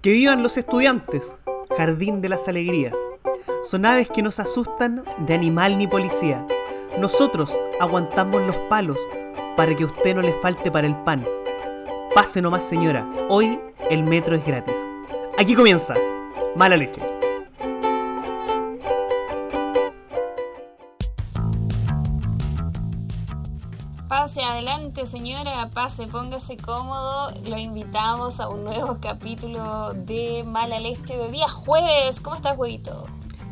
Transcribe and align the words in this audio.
Que 0.00 0.12
vivan 0.12 0.44
los 0.44 0.56
estudiantes, 0.56 1.36
jardín 1.76 2.20
de 2.20 2.28
las 2.28 2.46
alegrías. 2.46 2.94
Son 3.64 3.84
aves 3.84 4.08
que 4.08 4.22
nos 4.22 4.38
asustan 4.38 5.02
de 5.26 5.34
animal 5.34 5.76
ni 5.76 5.88
policía. 5.88 6.46
Nosotros 7.00 7.58
aguantamos 7.80 8.46
los 8.46 8.54
palos 8.68 8.96
para 9.56 9.74
que 9.74 9.84
usted 9.84 10.14
no 10.14 10.22
le 10.22 10.34
falte 10.34 10.70
para 10.70 10.86
el 10.86 10.94
pan. 11.02 11.26
Pase 12.14 12.40
nomás 12.40 12.64
señora, 12.64 13.10
hoy 13.28 13.58
el 13.90 14.04
metro 14.04 14.36
es 14.36 14.46
gratis. 14.46 14.76
Aquí 15.36 15.56
comienza, 15.56 15.96
mala 16.54 16.76
leche. 16.76 17.07
Señora, 25.08 25.70
pase, 25.72 26.06
póngase 26.06 26.58
cómodo. 26.58 27.30
Lo 27.46 27.56
invitamos 27.56 28.40
a 28.40 28.48
un 28.50 28.64
nuevo 28.64 28.98
capítulo 29.00 29.94
de 29.94 30.44
Mala 30.46 30.78
Leche 30.80 31.16
de 31.16 31.30
día 31.30 31.48
jueves. 31.48 32.20
¿Cómo 32.20 32.36
estás, 32.36 32.58
huevito? 32.58 33.06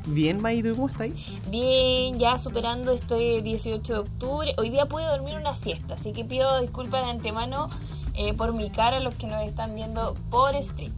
Bien, 0.06 0.42
Maido, 0.42 0.74
¿cómo 0.74 0.90
estáis? 0.90 1.14
Bien, 1.48 2.18
ya 2.18 2.38
superando 2.38 2.92
este 2.92 3.40
18 3.40 3.90
de 3.90 3.98
octubre. 3.98 4.54
Hoy 4.58 4.68
día 4.68 4.84
pude 4.84 5.06
dormir 5.06 5.34
una 5.34 5.56
siesta, 5.56 5.94
así 5.94 6.12
que 6.12 6.26
pido 6.26 6.60
disculpas 6.60 7.06
de 7.06 7.10
antemano 7.12 7.70
eh, 8.12 8.34
por 8.34 8.52
mi 8.52 8.68
cara 8.68 8.98
a 8.98 9.00
los 9.00 9.14
que 9.14 9.26
nos 9.26 9.42
están 9.42 9.74
viendo 9.74 10.14
por 10.28 10.62
stream. 10.62 10.92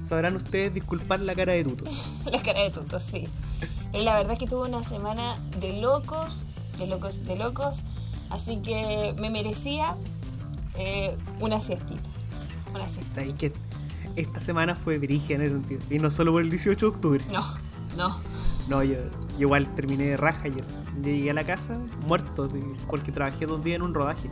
Sabrán 0.00 0.34
ustedes 0.36 0.72
disculpar 0.72 1.20
la 1.20 1.34
cara 1.34 1.52
de 1.52 1.64
Tuto. 1.64 1.84
la 2.32 2.40
cara 2.40 2.62
de 2.62 2.70
Tuto, 2.70 2.98
sí. 3.00 3.28
La 3.92 4.16
verdad 4.16 4.32
es 4.32 4.38
que 4.38 4.46
tuve 4.46 4.66
una 4.66 4.82
semana 4.82 5.36
de 5.60 5.78
locos, 5.78 6.44
de 6.78 6.86
locos, 6.86 7.22
de 7.22 7.36
locos. 7.36 7.84
Así 8.32 8.56
que 8.62 9.14
me 9.18 9.28
merecía 9.30 9.96
eh, 10.76 11.16
una 11.38 11.60
siestita. 11.60 12.00
Una 12.74 12.88
siesta. 12.88 13.14
¿Sabéis 13.14 13.34
que 13.34 13.52
esta 14.16 14.40
semana 14.40 14.74
fue 14.74 14.98
dirigida 14.98 15.36
en 15.36 15.42
ese 15.42 15.50
sentido? 15.52 15.80
Y 15.90 15.98
no 15.98 16.10
solo 16.10 16.32
por 16.32 16.40
el 16.42 16.50
18 16.50 16.86
de 16.86 16.90
octubre. 16.96 17.24
No, 17.30 17.42
no. 17.96 18.16
No, 18.70 18.82
yo, 18.82 18.94
yo 19.38 19.40
igual 19.40 19.68
terminé 19.74 20.04
de 20.06 20.16
raja 20.16 20.44
ayer. 20.44 20.64
Llegué 21.02 21.30
a 21.30 21.34
la 21.34 21.44
casa 21.44 21.78
muerto, 22.06 22.44
así, 22.44 22.60
porque 22.88 23.12
trabajé 23.12 23.44
dos 23.46 23.62
días 23.62 23.76
en 23.76 23.82
un 23.82 23.92
rodaje. 23.92 24.30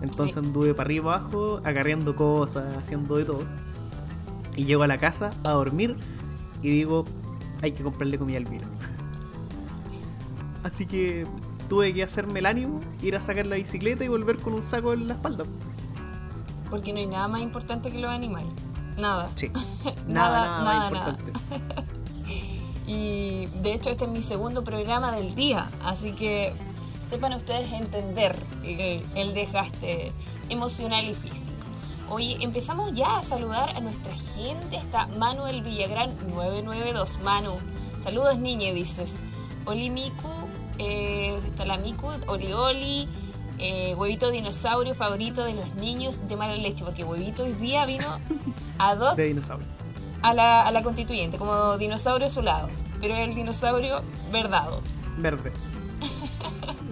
Entonces 0.00 0.34
Sí. 0.34 0.38
anduve 0.38 0.74
para 0.74 0.86
arriba 0.86 1.12
y 1.12 1.18
abajo, 1.18 1.60
acarreando 1.64 2.14
cosas, 2.14 2.76
haciendo 2.76 3.16
de 3.16 3.24
todo. 3.24 3.40
Y 4.54 4.64
llego 4.64 4.84
a 4.84 4.86
la 4.86 4.98
casa 4.98 5.30
a 5.44 5.50
dormir 5.50 5.96
y 6.62 6.70
digo, 6.70 7.04
hay 7.62 7.72
que 7.72 7.82
comprarle 7.82 8.16
comida 8.16 8.38
al 8.38 8.44
vino. 8.44 8.66
Así 10.62 10.86
que 10.86 11.26
tuve 11.68 11.92
que 11.94 12.02
hacerme 12.02 12.40
el 12.40 12.46
ánimo, 12.46 12.80
ir 13.02 13.16
a 13.16 13.20
sacar 13.20 13.46
la 13.46 13.56
bicicleta 13.56 14.04
y 14.04 14.08
volver 14.08 14.38
con 14.38 14.54
un 14.54 14.62
saco 14.62 14.92
en 14.92 15.08
la 15.08 15.14
espalda. 15.14 15.44
Porque 16.70 16.92
no 16.92 16.98
hay 16.98 17.06
nada 17.06 17.28
más 17.28 17.40
importante 17.40 17.90
que 17.90 17.98
los 17.98 18.10
animales. 18.10 18.52
Nada. 18.98 19.30
Sí. 19.34 19.50
Nada, 19.50 20.00
nada, 20.06 20.62
nada, 20.62 20.64
nada, 20.64 20.90
más 20.90 20.92
nada. 20.92 21.10
importante. 21.10 21.32
Y 22.88 23.44
de 23.60 23.74
hecho 23.74 23.90
este 23.90 24.06
es 24.06 24.10
mi 24.10 24.22
segundo 24.22 24.64
programa 24.64 25.12
del 25.12 25.34
día, 25.34 25.70
así 25.84 26.12
que 26.12 26.54
sepan 27.04 27.34
ustedes 27.34 27.70
entender 27.70 28.34
el, 28.64 29.04
el 29.14 29.34
desgaste 29.34 30.10
emocional 30.48 31.04
y 31.04 31.14
físico. 31.14 31.52
Oye, 32.08 32.38
empezamos 32.40 32.94
ya 32.94 33.18
a 33.18 33.22
saludar 33.22 33.76
a 33.76 33.80
nuestra 33.80 34.14
gente. 34.14 34.76
Está 34.76 35.06
Manuel 35.08 35.60
Villagrán 35.60 36.16
992. 36.30 37.18
Manu, 37.22 37.52
saludos 38.02 38.38
niñe, 38.38 38.72
dices. 38.72 39.22
Oli 39.66 39.90
Miku, 39.90 40.30
eh, 40.78 41.38
está 41.46 41.64
la 41.64 41.78
Miku, 41.78 42.08
Oli 42.26 42.52
Oli, 42.52 43.08
eh, 43.58 43.94
huevito 43.96 44.30
dinosaurio 44.30 44.94
favorito 44.94 45.44
de 45.44 45.54
los 45.54 45.74
niños 45.74 46.26
de 46.28 46.36
mala 46.36 46.54
leche, 46.54 46.84
porque 46.84 47.04
huevito 47.04 47.42
hoy 47.44 47.52
día 47.52 47.84
vino 47.86 48.18
a 48.78 48.94
dos 48.94 49.16
De 49.16 49.24
dinosaurio. 49.24 49.66
a 50.22 50.32
la, 50.34 50.62
a 50.66 50.70
la 50.72 50.82
constituyente, 50.82 51.38
como 51.38 51.76
dinosaurio 51.78 52.26
a 52.28 52.30
su 52.30 52.42
lado, 52.42 52.68
pero 53.00 53.14
el 53.16 53.34
dinosaurio 53.34 54.02
verdado. 54.32 54.82
Verde. 55.16 55.52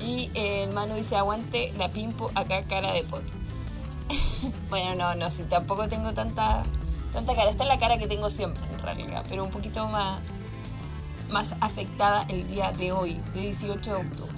Y 0.00 0.30
eh, 0.34 0.64
el 0.64 0.72
Manu 0.72 0.94
dice, 0.96 1.16
aguante 1.16 1.72
la 1.78 1.92
pimpo 1.92 2.30
acá 2.34 2.64
cara 2.64 2.92
de 2.92 3.04
poto. 3.04 3.32
bueno, 4.68 4.96
no, 4.96 5.14
no, 5.14 5.30
si 5.30 5.44
tampoco 5.44 5.86
tengo 5.88 6.12
tanta, 6.12 6.64
tanta 7.12 7.36
cara. 7.36 7.50
Esta 7.50 7.62
es 7.62 7.68
la 7.68 7.78
cara 7.78 7.98
que 7.98 8.08
tengo 8.08 8.28
siempre, 8.28 8.64
en 8.72 8.78
realidad, 8.80 9.24
pero 9.28 9.44
un 9.44 9.50
poquito 9.50 9.86
más, 9.86 10.18
más 11.32 11.54
afectada 11.60 12.22
el 12.28 12.46
día 12.46 12.72
de 12.72 12.92
hoy, 12.92 13.20
de 13.34 13.40
18 13.40 13.90
de 13.90 13.96
octubre. 13.96 14.32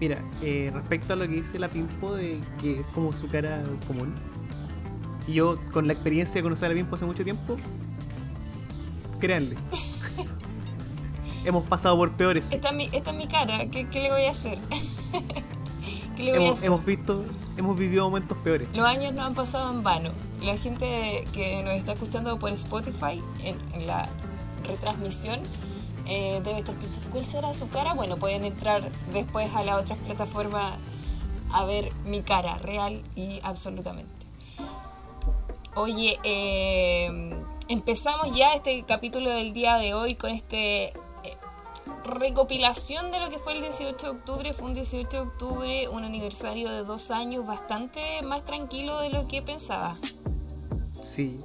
Mira, 0.00 0.22
eh, 0.42 0.70
respecto 0.74 1.12
a 1.12 1.16
lo 1.16 1.28
que 1.28 1.34
dice 1.34 1.58
la 1.58 1.68
Pimpo, 1.68 2.14
de 2.14 2.40
que 2.60 2.80
es 2.80 2.86
como 2.88 3.12
su 3.12 3.28
cara 3.28 3.62
común. 3.86 4.14
Yo, 5.28 5.58
con 5.72 5.86
la 5.86 5.92
experiencia 5.92 6.40
de 6.40 6.42
conocer 6.42 6.66
a 6.66 6.68
la 6.70 6.74
Pimpo 6.74 6.96
hace 6.96 7.04
mucho 7.04 7.22
tiempo, 7.24 7.56
créanle. 9.20 9.56
Hemos 11.44 11.64
pasado 11.64 11.96
por 11.96 12.12
peores. 12.12 12.52
Esta 12.52 12.68
es 12.68 12.74
mi, 12.74 12.88
esta 12.92 13.10
es 13.10 13.16
mi 13.16 13.26
cara, 13.26 13.66
¿qué, 13.70 13.88
qué 13.88 14.00
le 14.02 14.10
voy 14.10 14.24
a 14.24 14.30
hacer? 14.30 14.58
¿Qué 16.16 16.22
le 16.24 16.32
voy 16.32 16.40
a 16.40 16.44
Hemos, 16.46 16.58
hacer? 16.58 16.66
hemos 16.66 16.84
visto, 16.84 17.24
hemos 17.56 17.78
vivido 17.78 18.04
momentos 18.04 18.38
peores. 18.38 18.68
Los 18.74 18.86
años 18.86 19.12
no 19.12 19.22
han 19.22 19.34
pasado 19.34 19.70
en 19.70 19.82
vano. 19.82 20.10
La 20.40 20.56
gente 20.56 21.24
que 21.32 21.62
nos 21.62 21.74
está 21.74 21.92
escuchando 21.92 22.38
por 22.38 22.50
Spotify 22.52 23.22
en, 23.42 23.56
en 23.72 23.86
la 23.86 24.08
retransmisión 24.64 25.40
eh, 26.06 26.40
debe 26.44 26.58
estar 26.58 26.74
pensando, 26.76 27.10
¿cuál 27.10 27.24
será 27.24 27.54
su 27.54 27.68
cara? 27.68 27.94
Bueno, 27.94 28.16
pueden 28.16 28.44
entrar 28.44 28.90
después 29.12 29.54
a 29.54 29.64
la 29.64 29.76
otra 29.76 29.96
plataforma 29.96 30.78
a 31.52 31.64
ver 31.64 31.92
mi 32.04 32.22
cara 32.22 32.58
real 32.58 33.02
y 33.14 33.40
absolutamente. 33.42 34.26
Oye, 35.74 36.18
eh, 36.24 37.34
empezamos 37.68 38.36
ya 38.36 38.52
este 38.54 38.84
capítulo 38.84 39.30
del 39.30 39.52
día 39.52 39.76
de 39.76 39.94
hoy 39.94 40.16
con 40.16 40.30
este 40.30 40.88
eh, 40.88 40.92
recopilación 42.04 43.10
de 43.10 43.20
lo 43.20 43.30
que 43.30 43.38
fue 43.38 43.54
el 43.54 43.60
18 43.62 43.96
de 44.06 44.12
octubre. 44.12 44.52
Fue 44.52 44.66
un 44.66 44.74
18 44.74 45.08
de 45.08 45.18
octubre, 45.18 45.88
un 45.88 46.04
aniversario 46.04 46.70
de 46.70 46.84
dos 46.84 47.10
años 47.10 47.46
bastante 47.46 48.22
más 48.22 48.44
tranquilo 48.44 49.00
de 49.00 49.10
lo 49.10 49.24
que 49.26 49.40
pensaba. 49.40 49.96
Sí. 51.00 51.38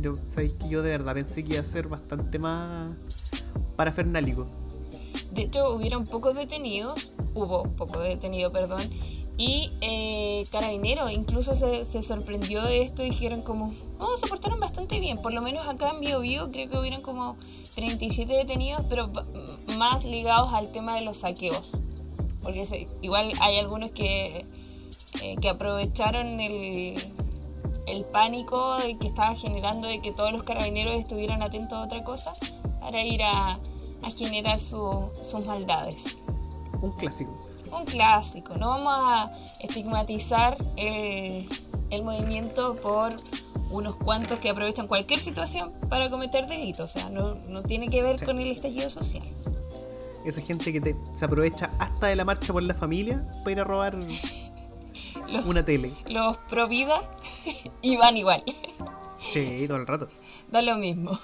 Yo, 0.00 0.14
sabéis 0.14 0.52
que 0.54 0.68
yo 0.68 0.82
de 0.82 0.90
verdad 0.90 1.14
pensé 1.14 1.42
que 1.42 1.54
iba 1.54 1.62
a 1.62 1.64
ser 1.64 1.88
bastante 1.88 2.38
más 2.38 2.92
parafernálico. 3.76 4.44
De 5.30 5.42
hecho, 5.42 5.74
hubieron 5.74 6.04
pocos 6.04 6.34
detenidos, 6.34 7.12
hubo 7.34 7.64
poco 7.64 8.00
detenido, 8.00 8.50
perdón, 8.50 8.90
y 9.36 9.70
eh, 9.80 10.46
Carabineros. 10.50 11.10
Incluso 11.10 11.54
se, 11.54 12.02
sorprendió 12.02 12.62
de 12.62 12.82
esto 12.82 13.02
y 13.02 13.10
dijeron 13.10 13.42
como, 13.42 13.72
no, 13.98 14.16
se 14.16 14.26
portaron 14.26 14.60
bastante 14.60 14.98
bien, 15.00 15.20
por 15.20 15.32
lo 15.32 15.42
menos 15.42 15.68
acá 15.68 15.90
en 15.90 16.00
Bio 16.00 16.20
Bio 16.20 16.48
creo 16.48 16.68
que 16.68 16.78
hubieran 16.78 17.02
como 17.02 17.36
37 17.74 18.32
detenidos, 18.32 18.82
pero 18.88 19.10
más 19.76 20.04
ligados 20.04 20.54
al 20.54 20.72
tema 20.72 20.94
de 20.94 21.02
los 21.02 21.18
saqueos, 21.18 21.72
porque 22.40 22.86
igual 23.02 23.30
hay 23.40 23.58
algunos 23.58 23.90
que, 23.90 24.46
eh, 25.22 25.36
que 25.40 25.48
aprovecharon 25.50 26.40
el, 26.40 27.12
el 27.86 28.04
pánico 28.06 28.76
que 29.00 29.06
estaba 29.06 29.34
generando 29.34 29.86
de 29.86 30.00
que 30.00 30.12
todos 30.12 30.32
los 30.32 30.44
carabineros 30.44 30.94
estuvieran 30.94 31.42
atentos 31.42 31.78
a 31.78 31.82
otra 31.82 32.04
cosa 32.04 32.32
para 32.86 33.02
ir 33.04 33.20
a, 33.24 33.54
a 34.02 34.10
generar 34.16 34.60
su- 34.60 35.10
sus 35.20 35.44
maldades. 35.44 36.16
Un 36.80 36.92
clásico. 36.92 37.36
Un 37.72 37.84
clásico, 37.84 38.54
no 38.56 38.68
vamos 38.68 38.94
a 38.96 39.32
estigmatizar 39.60 40.56
el, 40.76 41.48
el 41.90 42.04
movimiento 42.04 42.76
por 42.76 43.16
unos 43.72 43.96
cuantos 43.96 44.38
que 44.38 44.50
aprovechan 44.50 44.86
cualquier 44.86 45.18
situación 45.18 45.72
para 45.90 46.08
cometer 46.08 46.46
delitos, 46.46 46.84
o 46.90 46.92
sea, 46.92 47.10
no, 47.10 47.34
no 47.48 47.62
tiene 47.62 47.88
que 47.88 48.02
ver 48.02 48.20
Sí. 48.20 48.24
con 48.24 48.40
el 48.40 48.52
estallido 48.52 48.88
social. 48.88 49.24
Esa 50.24 50.40
gente 50.40 50.72
que 50.72 50.80
te, 50.80 50.96
se 51.12 51.24
aprovecha 51.24 51.72
hasta 51.80 52.06
de 52.06 52.14
la 52.16 52.24
marcha 52.24 52.52
por 52.52 52.62
la 52.62 52.74
familia 52.74 53.28
para 53.40 53.50
ir 53.50 53.60
a 53.60 53.64
robar 53.64 53.98
Los, 55.28 55.44
una 55.44 55.64
tele. 55.64 55.92
los 56.06 56.38
pro 56.48 56.68
vida 56.68 57.02
iban 57.82 58.16
igual. 58.16 58.44
Sí, 59.18 59.64
todo 59.66 59.78
el 59.78 59.86
rato. 59.88 60.08
Da 60.52 60.62
lo 60.62 60.76
mismo. 60.76 61.18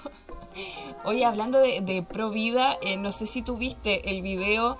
Oye, 1.05 1.25
hablando 1.25 1.59
de, 1.59 1.81
de 1.81 2.03
pro 2.03 2.29
vida, 2.29 2.77
eh, 2.81 2.97
no 2.97 3.11
sé 3.11 3.27
si 3.27 3.41
tú 3.41 3.57
viste 3.57 4.09
el 4.09 4.21
video 4.21 4.77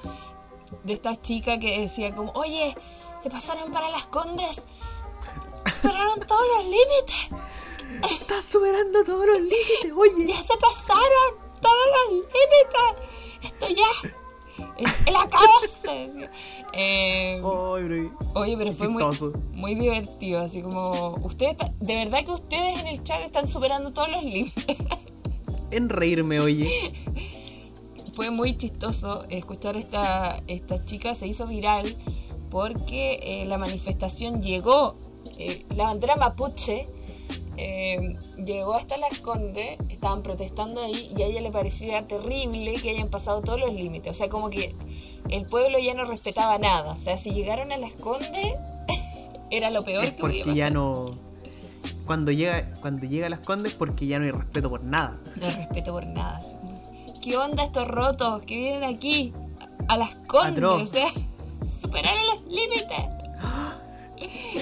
de 0.84 0.94
esta 0.94 1.20
chica 1.22 1.60
que 1.60 1.80
decía 1.81 2.16
como, 2.16 2.31
oye, 2.34 2.75
se 3.22 3.30
pasaron 3.30 3.72
para 3.72 3.90
las 3.90 4.06
condes, 4.08 4.66
superaron 5.74 6.20
todos 6.28 6.44
los 6.58 6.64
límites, 6.66 7.30
Estás 8.10 8.46
superando 8.46 9.04
todos 9.04 9.25
los 9.25 9.40
límites, 9.40 9.94
oye. 9.96 10.25
ya 10.28 10.42
se 10.42 10.58
pasaron 10.58 11.38
todos 11.62 11.86
los 11.96 12.24
límites, 12.24 13.44
esto 13.44 13.68
ya 13.70 14.10
el 15.06 15.16
acabose. 15.16 15.90
decía. 16.08 16.31
Eh. 16.74 17.42
Oye, 18.36 18.58
pero 18.58 18.74
fue 18.74 18.88
muy, 18.88 19.04
muy 19.54 19.75
divertido, 19.75 20.42
así 20.42 20.62
como, 20.62 21.16
ustedes, 21.24 21.56
de 21.80 21.96
verdad 21.96 22.24
que 22.24 22.31
ustedes 22.31 22.80
en 22.80 22.88
el 22.88 23.04
chat 23.04 23.22
están 23.22 23.48
superando 23.48 23.94
todos 23.94 24.10
los 24.10 24.24
límites. 24.24 24.78
En 25.75 25.90
reírme, 25.90 26.40
oye. 26.40 26.68
fue 28.14 28.30
muy 28.30 28.56
chistoso 28.58 29.25
escuchar 29.30 29.75
esta, 29.75 30.44
esta 30.48 30.84
chica, 30.84 31.16
se 31.16 31.28
hizo 31.28 31.48
viral 31.48 31.98
porque 32.50 33.20
eh, 33.24 33.46
la 33.46 33.58
manifestación 33.58 34.42
llegó 34.42 34.98
eh, 35.40 35.66
la 35.75 35.86
bandera 35.86 36.16
mapuche 36.16 36.86
eh, 37.58 38.18
llegó 38.44 38.74
hasta 38.74 38.98
Las 38.98 39.20
Condes, 39.20 39.78
estaban 39.90 40.24
protestando 40.24 40.81
ahí 40.81 41.14
y 41.16 41.22
a 41.22 41.28
ella 41.28 41.42
le 41.42 41.52
parecía 41.52 42.06
terrible 42.08 42.74
que 42.81 42.90
hayan 42.90 43.10
pasado 43.10 43.42
todos 43.42 43.60
los 43.60 43.74
límites. 43.74 44.12
O 44.12 44.14
sea, 44.18 44.30
como 44.30 44.50
que 44.50 44.75
el 45.30 45.46
pueblo 45.46 45.78
ya 45.80 45.94
no 45.94 46.06
respetaba 46.06 46.58
nada. 46.58 46.94
O 46.94 46.98
sea, 46.98 47.18
si 47.18 47.31
llegaron 47.31 47.72
a 47.72 47.78
Las 47.78 47.94
Condes, 47.94 48.56
era 49.52 49.70
lo 49.70 49.84
peor 49.84 50.06
Es 50.06 50.14
que 50.14 50.22
podía 50.22 50.44
pasar. 50.44 50.56
ya 50.56 50.70
no. 50.72 51.06
Cuando 52.05 52.31
llega, 52.31 52.73
cuando 52.81 53.05
llega 53.05 53.27
a 53.27 53.29
las 53.29 53.39
condes, 53.39 53.73
porque 53.73 54.05
ya 54.07 54.19
no 54.19 54.25
hay 54.25 54.31
respeto 54.31 54.69
por 54.69 54.83
nada. 54.83 55.17
No 55.38 55.45
hay 55.47 55.53
respeto 55.55 55.94
por 55.94 56.05
nada. 56.05 56.41
¿Qué 57.21 57.38
onda 57.38 57.63
estos 57.63 57.88
rotos 57.88 58.41
que 58.44 58.57
vienen 58.57 58.83
aquí 58.83 59.31
a 59.88 59.95
Las 59.97 60.13
Condes? 60.27 60.51
Atroz. 60.51 60.81
O 60.83 60.85
sea, 60.88 61.07
superaron 61.81 62.25
los 62.27 62.44
límites. 62.45 63.05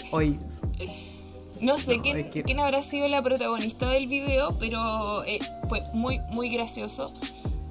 Hoy, 0.12 0.38
No 1.62 1.78
sé 1.78 1.98
No, 1.98 2.02
quién, 2.04 2.18
es 2.18 2.28
que- 2.28 2.44
quién 2.44 2.60
habrá 2.60 2.82
sido 2.82 3.08
la 3.08 3.22
protagonista 3.22 3.88
del 3.90 4.08
video, 4.08 4.58
pero 4.60 5.24
eh, 5.26 5.40
fue 5.70 5.84
muy, 5.94 6.20
muy 6.34 6.50
gracioso. 6.50 7.14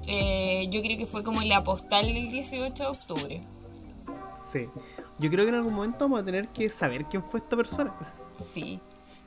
Eh, 0.07 0.67
yo 0.71 0.81
creo 0.81 0.97
que 0.97 1.05
fue 1.05 1.23
como 1.23 1.41
la 1.41 1.63
postal 1.63 2.07
del 2.13 2.29
18 2.31 2.73
de 2.83 2.89
octubre. 2.89 3.43
sí. 4.45 4.67
Yo 5.19 5.29
creo 5.29 5.45
que 5.45 5.49
en 5.49 5.55
algún 5.55 5.75
momento 5.75 6.05
vamos 6.05 6.21
a 6.21 6.25
tener 6.25 6.47
que 6.47 6.67
saber 6.71 7.05
quién 7.05 7.23
fue 7.23 7.41
esta 7.41 7.55
persona. 7.55 7.93
Sí. 8.33 8.79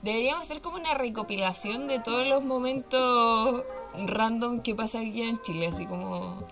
Deberíamos 0.04 0.42
hacer 0.42 0.60
como 0.60 0.76
una 0.76 0.92
recopilación 0.92 1.88
de 1.88 1.98
todos 1.98 2.26
los 2.26 2.44
momentos 2.44 3.64
random 4.06 4.60
que 4.60 4.74
pasa 4.74 5.00
aquí 5.00 5.22
en 5.22 5.40
Chile, 5.40 5.68
así 5.68 5.86
como 5.86 6.44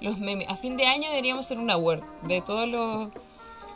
los 0.00 0.18
memes. 0.18 0.48
A 0.48 0.54
fin 0.54 0.76
de 0.76 0.86
año 0.86 1.08
deberíamos 1.08 1.44
hacer 1.44 1.58
una 1.58 1.76
word 1.76 2.04
de 2.22 2.40
todos 2.40 2.68
los, 2.68 3.08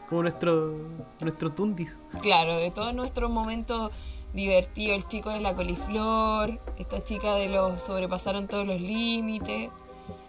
Como 0.08 0.22
nuestro, 0.22 0.72
nuestro 1.18 1.50
Tundis. 1.50 1.98
claro, 2.22 2.58
de 2.58 2.70
todos 2.70 2.94
nuestros 2.94 3.28
momentos 3.28 3.90
divertidos. 4.34 5.02
El 5.02 5.08
chico 5.08 5.30
de 5.30 5.40
la 5.40 5.56
coliflor, 5.56 6.60
esta 6.76 7.02
chica 7.02 7.34
de 7.34 7.48
los 7.48 7.82
sobrepasaron 7.82 8.46
todos 8.46 8.68
los 8.68 8.80
límites. 8.80 9.68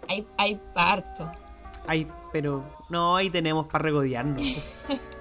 Hay, 0.08 0.26
hay 0.36 0.60
parto. 0.74 1.30
Ay, 1.86 2.08
pero 2.32 2.64
no, 2.88 3.14
ahí 3.14 3.30
tenemos 3.30 3.68
para 3.68 3.82
regodearnos. 3.84 4.84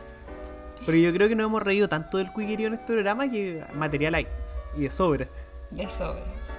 pero 0.85 0.97
yo 0.97 1.11
creo 1.13 1.27
que 1.27 1.35
nos 1.35 1.45
hemos 1.47 1.61
reído 1.63 1.87
tanto 1.89 2.17
del 2.17 2.31
cuiquerío 2.31 2.67
en 2.67 2.73
este 2.73 2.85
programa 2.93 3.29
que 3.29 3.63
material 3.73 4.15
hay. 4.15 4.27
Y 4.75 4.81
de 4.81 4.91
sobra. 4.91 5.27
De 5.71 5.87
sobra, 5.89 6.23
sí. 6.41 6.57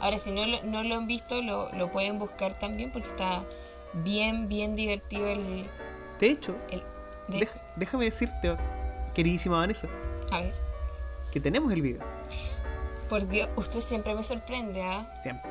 Ahora, 0.00 0.18
si 0.18 0.32
no 0.32 0.44
lo, 0.46 0.62
no 0.64 0.82
lo 0.82 0.96
han 0.96 1.06
visto, 1.06 1.40
lo, 1.42 1.70
lo 1.72 1.90
pueden 1.90 2.18
buscar 2.18 2.58
también 2.58 2.92
porque 2.92 3.08
está 3.08 3.44
bien, 3.94 4.48
bien 4.48 4.74
divertido 4.76 5.28
el... 5.28 5.66
De 6.20 6.26
hecho, 6.28 6.56
el 6.70 6.82
de- 7.28 7.38
deja- 7.40 7.62
déjame 7.76 8.04
decirte, 8.06 8.56
queridísima 9.14 9.56
Vanessa, 9.58 9.88
A 10.30 10.40
ver, 10.42 10.52
que 11.32 11.40
tenemos 11.40 11.72
el 11.72 11.80
video. 11.82 12.00
por 13.08 13.26
Dios, 13.28 13.48
usted 13.56 13.80
siempre 13.80 14.14
me 14.14 14.22
sorprende, 14.22 14.82
¿ah? 14.82 15.08
Siempre. 15.22 15.50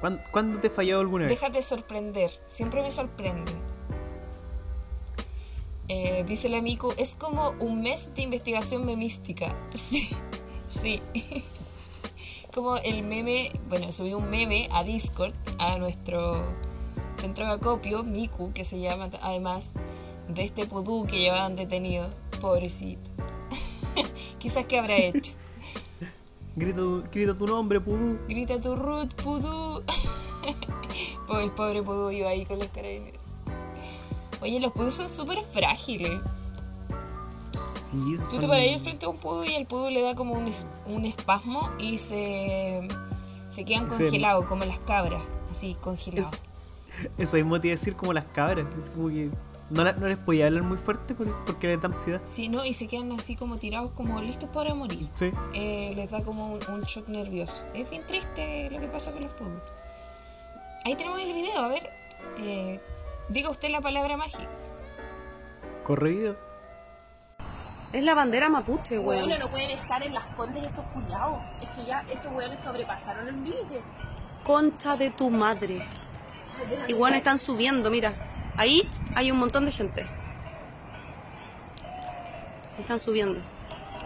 ¿Cuándo, 0.00 0.22
cuándo 0.30 0.58
te 0.60 0.66
he 0.68 0.70
fallado 0.70 1.00
alguna 1.00 1.26
vez? 1.26 1.40
Déjate 1.40 1.62
sorprender, 1.62 2.30
siempre 2.46 2.82
me 2.82 2.90
sorprende. 2.90 3.52
Eh, 5.92 6.24
dice 6.24 6.48
la 6.48 6.62
Miku, 6.62 6.94
es 6.98 7.16
como 7.16 7.50
un 7.58 7.82
mes 7.82 8.14
de 8.14 8.22
investigación 8.22 8.86
memística. 8.86 9.56
Sí, 9.74 10.08
sí. 10.68 11.02
como 12.54 12.76
el 12.76 13.02
meme, 13.02 13.50
bueno, 13.68 13.90
subí 13.90 14.14
un 14.14 14.30
meme 14.30 14.68
a 14.70 14.84
Discord, 14.84 15.34
a 15.58 15.78
nuestro 15.78 16.44
centro 17.16 17.44
de 17.44 17.54
acopio, 17.54 18.04
Miku, 18.04 18.52
que 18.52 18.64
se 18.64 18.78
llama 18.78 19.10
además 19.20 19.74
de 20.28 20.44
este 20.44 20.64
pudú 20.64 21.08
que 21.08 21.18
llevaban 21.18 21.56
detenido. 21.56 22.08
Pobrecito. 22.40 23.10
Quizás 24.38 24.66
que 24.66 24.78
habrá 24.78 24.96
hecho. 24.96 25.32
Grito, 26.54 27.02
grito 27.10 27.36
tu 27.36 27.46
nombre, 27.48 27.80
Pudú. 27.80 28.16
Grita 28.28 28.60
tu 28.60 28.76
root, 28.76 29.12
pudú. 29.20 29.82
Pues 31.26 31.44
el 31.44 31.50
pobre 31.50 31.82
pudú 31.82 32.12
iba 32.12 32.28
ahí 32.28 32.44
con 32.44 32.60
los 32.60 32.68
carabineros. 32.68 33.19
Oye, 34.40 34.58
los 34.60 34.72
pudú 34.72 34.90
son 34.90 35.08
súper 35.08 35.42
frágiles. 35.42 36.20
Sí, 37.52 38.16
Tú 38.16 38.22
son- 38.30 38.40
te 38.40 38.46
paras 38.48 38.62
ahí 38.62 38.78
frente 38.78 39.06
a 39.06 39.08
un 39.08 39.16
pudú 39.18 39.44
y 39.44 39.54
al 39.56 39.66
pudú 39.66 39.90
le 39.90 40.02
da 40.02 40.14
como 40.14 40.34
un, 40.34 40.46
es- 40.48 40.66
un 40.86 41.04
espasmo 41.04 41.70
y 41.78 41.98
se, 41.98 42.86
se 43.48 43.64
quedan 43.64 43.86
congelados, 43.88 44.44
como 44.46 44.64
las 44.64 44.78
cabras. 44.80 45.22
Así, 45.50 45.76
congelados. 45.80 46.30
Eso 47.18 47.36
mismo 47.36 47.60
te 47.60 47.68
iba 47.68 47.74
a 47.74 47.78
decir 47.78 47.94
como 47.96 48.12
las 48.12 48.24
cabras. 48.26 48.66
Es 48.82 48.90
como 48.90 49.08
que 49.08 49.30
no, 49.70 49.82
la- 49.84 49.92
no 49.94 50.06
les 50.06 50.18
podía 50.18 50.46
hablar 50.46 50.62
muy 50.62 50.78
fuerte 50.78 51.14
por- 51.14 51.44
porque 51.44 51.66
les 51.66 51.80
da 51.82 51.88
ansiedad. 51.88 52.20
Sí, 52.24 52.48
¿no? 52.48 52.64
Y 52.64 52.72
se 52.72 52.86
quedan 52.86 53.10
así 53.12 53.34
como 53.34 53.58
tirados, 53.58 53.90
como 53.90 54.20
listos 54.22 54.48
para 54.50 54.72
morir. 54.74 55.08
Sí. 55.14 55.32
Eh, 55.52 55.92
les 55.96 56.10
da 56.10 56.22
como 56.22 56.46
un, 56.52 56.60
un 56.72 56.82
shock 56.82 57.08
nervioso. 57.08 57.66
Es 57.74 57.90
bien 57.90 58.06
triste 58.06 58.70
lo 58.70 58.78
que 58.80 58.86
pasa 58.88 59.12
con 59.12 59.22
los 59.24 59.32
pudú. 59.32 59.50
Ahí 60.84 60.94
tenemos 60.94 61.20
el 61.20 61.32
video, 61.32 61.60
a 61.60 61.68
ver. 61.68 61.90
eh, 62.38 62.80
diga 63.30 63.48
usted 63.48 63.70
la 63.70 63.80
palabra 63.80 64.16
mágica. 64.16 64.48
Corre 65.84 66.10
video. 66.10 66.36
Es 67.92 68.04
la 68.04 68.14
bandera 68.14 68.48
mapuche, 68.48 68.98
weón. 68.98 69.26
Bueno, 69.26 69.38
no 69.46 69.50
pueden 69.50 69.70
estar 69.70 70.02
en 70.02 70.14
las 70.14 70.26
condes 70.28 70.64
estos 70.64 70.84
culiados. 70.92 71.40
Es 71.60 71.68
que 71.70 71.84
ya 71.84 72.04
estos 72.08 72.32
weones 72.32 72.60
sobrepasaron 72.60 73.28
el 73.28 73.34
límite. 73.42 73.82
Concha 74.44 74.96
de 74.96 75.10
tu 75.10 75.30
madre. 75.30 75.86
Y 76.86 76.92
weón 76.92 77.14
están 77.14 77.38
subiendo, 77.38 77.90
mira. 77.90 78.14
Ahí 78.56 78.88
hay 79.14 79.30
un 79.30 79.38
montón 79.38 79.64
de 79.64 79.72
gente. 79.72 80.06
Están 82.78 82.98
subiendo. 82.98 83.40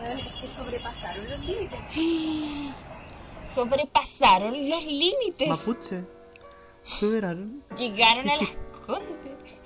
Weón, 0.02 0.18
es 0.18 0.34
que 0.40 0.48
sobrepasaron 0.48 1.30
los 1.30 1.40
límites. 1.40 1.78
Sobrepasaron 3.44 4.70
los 4.70 4.86
límites. 4.86 5.48
Mapuche. 5.48 6.02
Superaron. 6.82 7.62
Llegaron 7.76 8.30
a 8.30 8.36
las 8.36 8.56
condes. 8.86 9.60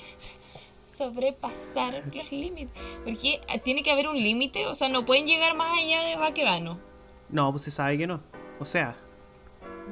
Sobrepasaron 0.80 2.10
los 2.12 2.32
límites. 2.32 2.72
Porque 3.04 3.40
tiene 3.62 3.82
que 3.82 3.90
haber 3.90 4.08
un 4.08 4.16
límite, 4.16 4.66
o 4.66 4.74
sea, 4.74 4.88
no 4.88 5.04
pueden 5.04 5.26
llegar 5.26 5.56
más 5.56 5.78
allá 5.78 6.02
de 6.02 6.16
Baquedano. 6.16 6.80
No, 7.28 7.52
pues 7.52 7.64
se 7.64 7.70
sabe 7.70 7.98
que 7.98 8.06
no. 8.06 8.20
O 8.58 8.64
sea, 8.64 8.96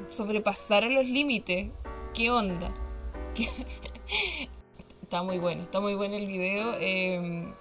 Sobrepasaron 0.09 0.93
los 0.93 1.05
límites. 1.05 1.69
¿Qué 2.13 2.29
onda? 2.29 2.73
está 5.01 5.23
muy 5.23 5.37
bueno, 5.37 5.63
está 5.63 5.79
muy 5.79 5.95
bueno 5.95 6.15
el 6.15 6.27
video. 6.27 6.73
eh, 6.79 7.53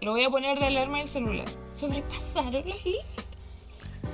lo 0.00 0.12
voy 0.12 0.22
a 0.22 0.30
poner 0.30 0.58
de 0.58 0.66
alarma 0.66 0.98
en 0.98 1.02
el 1.02 1.08
celular. 1.08 1.46
Sobrepasaron 1.70 2.68
los 2.68 2.84
límites. 2.84 3.24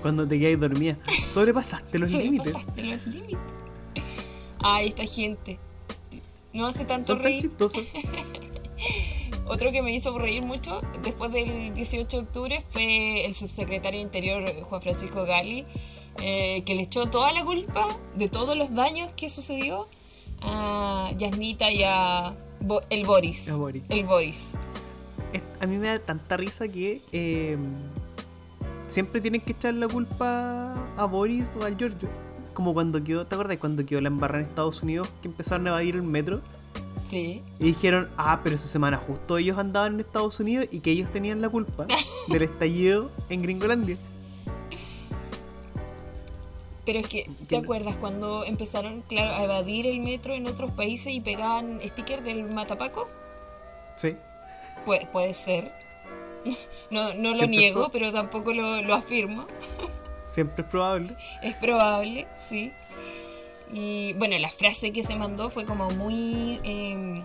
cuando 0.02 0.26
te 0.26 0.38
quedas 0.38 0.60
dormida, 0.60 0.96
sobrepasaste 1.26 1.98
los 1.98 2.10
límites. 2.10 2.52
Sobrepasaste 2.52 2.82
los 2.84 3.06
límites. 3.06 3.38
Ay, 4.60 4.88
esta 4.88 5.04
gente. 5.04 5.58
No 6.54 6.66
hace 6.66 6.84
tanto 6.84 7.08
Son 7.14 7.22
reír. 7.22 7.50
Otro 9.46 9.70
que 9.72 9.82
me 9.82 9.92
hizo 9.94 10.16
reír 10.18 10.42
mucho 10.42 10.80
después 11.02 11.30
del 11.32 11.74
18 11.74 12.16
de 12.16 12.22
octubre 12.22 12.64
fue 12.70 13.26
el 13.26 13.34
subsecretario 13.34 13.98
de 13.98 14.04
Interior 14.04 14.62
Juan 14.62 14.80
Francisco 14.80 15.24
Gali, 15.26 15.66
eh, 16.22 16.62
que 16.64 16.74
le 16.74 16.82
echó 16.84 17.10
toda 17.10 17.32
la 17.32 17.44
culpa 17.44 17.86
de 18.16 18.28
todos 18.28 18.56
los 18.56 18.72
daños 18.74 19.12
que 19.16 19.28
sucedió 19.28 19.86
a 20.40 21.10
Yasnita 21.16 21.70
y 21.70 21.82
a 21.84 22.34
Bo- 22.60 22.80
el 22.88 23.04
Boris. 23.04 23.48
El 23.90 24.04
Boris. 24.04 24.54
A 25.60 25.66
mí 25.66 25.76
me 25.76 25.88
da 25.88 25.98
tanta 25.98 26.36
risa 26.36 26.68
que 26.68 27.02
eh, 27.12 27.58
siempre 28.86 29.20
tienen 29.20 29.40
que 29.40 29.52
echar 29.52 29.74
la 29.74 29.88
culpa 29.88 30.72
a 30.96 31.04
Boris 31.04 31.50
o 31.60 31.64
al 31.64 31.76
Giorgio. 31.76 32.08
Como 32.54 32.72
cuando 32.72 33.02
quedó, 33.02 33.26
¿te 33.26 33.34
acuerdas? 33.34 33.58
Cuando 33.58 33.84
quedó 33.84 34.00
la 34.00 34.08
embarrada 34.08 34.42
en 34.44 34.48
Estados 34.48 34.82
Unidos 34.82 35.08
que 35.20 35.28
empezaron 35.28 35.66
a 35.66 35.70
evadir 35.70 35.96
el 35.96 36.02
metro 36.02 36.40
Sí. 37.02 37.42
y 37.58 37.64
dijeron, 37.64 38.08
ah, 38.16 38.40
pero 38.42 38.54
esa 38.56 38.68
semana 38.68 38.96
justo 38.96 39.36
ellos 39.36 39.58
andaban 39.58 39.94
en 39.94 40.00
Estados 40.00 40.40
Unidos 40.40 40.66
y 40.70 40.80
que 40.80 40.90
ellos 40.92 41.10
tenían 41.12 41.42
la 41.42 41.50
culpa 41.50 41.86
del 42.28 42.42
estallido 42.42 43.10
en 43.28 43.42
Gringolandia. 43.42 43.98
Pero 46.86 46.98
es 46.98 47.08
que, 47.08 47.30
¿te 47.48 47.56
acuerdas 47.56 47.96
cuando 47.96 48.44
empezaron, 48.44 49.02
claro, 49.02 49.30
a 49.30 49.44
evadir 49.44 49.86
el 49.86 50.00
metro 50.00 50.34
en 50.34 50.46
otros 50.46 50.70
países 50.72 51.12
y 51.14 51.20
pegaban 51.20 51.80
stickers 51.82 52.22
del 52.24 52.44
Matapaco? 52.44 53.08
Sí. 53.96 54.16
Puede, 54.84 55.06
puede 55.06 55.34
ser. 55.34 55.72
No, 56.90 57.14
no 57.14 57.34
lo 57.34 57.46
niego, 57.46 57.88
pero 57.90 58.12
tampoco 58.12 58.52
lo, 58.52 58.82
lo 58.82 58.94
afirmo. 58.94 59.46
Siempre 60.24 60.64
es 60.64 60.70
probable. 60.70 61.16
Es 61.42 61.54
probable, 61.54 62.26
sí. 62.36 62.72
Y 63.72 64.12
bueno, 64.14 64.38
la 64.38 64.50
frase 64.50 64.92
que 64.92 65.02
se 65.02 65.16
mandó 65.16 65.50
fue 65.50 65.64
como 65.64 65.90
muy... 65.90 66.60
eh, 66.64 67.22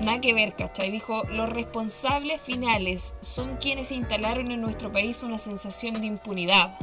nada 0.00 0.20
que 0.20 0.34
ver, 0.34 0.54
¿cachai? 0.54 0.90
Dijo, 0.90 1.22
los 1.30 1.48
responsables 1.50 2.40
finales 2.40 3.14
son 3.20 3.56
quienes 3.56 3.92
instalaron 3.92 4.50
en 4.50 4.60
nuestro 4.60 4.90
país 4.90 5.22
una 5.22 5.38
sensación 5.38 5.94
de 6.00 6.06
impunidad. 6.06 6.74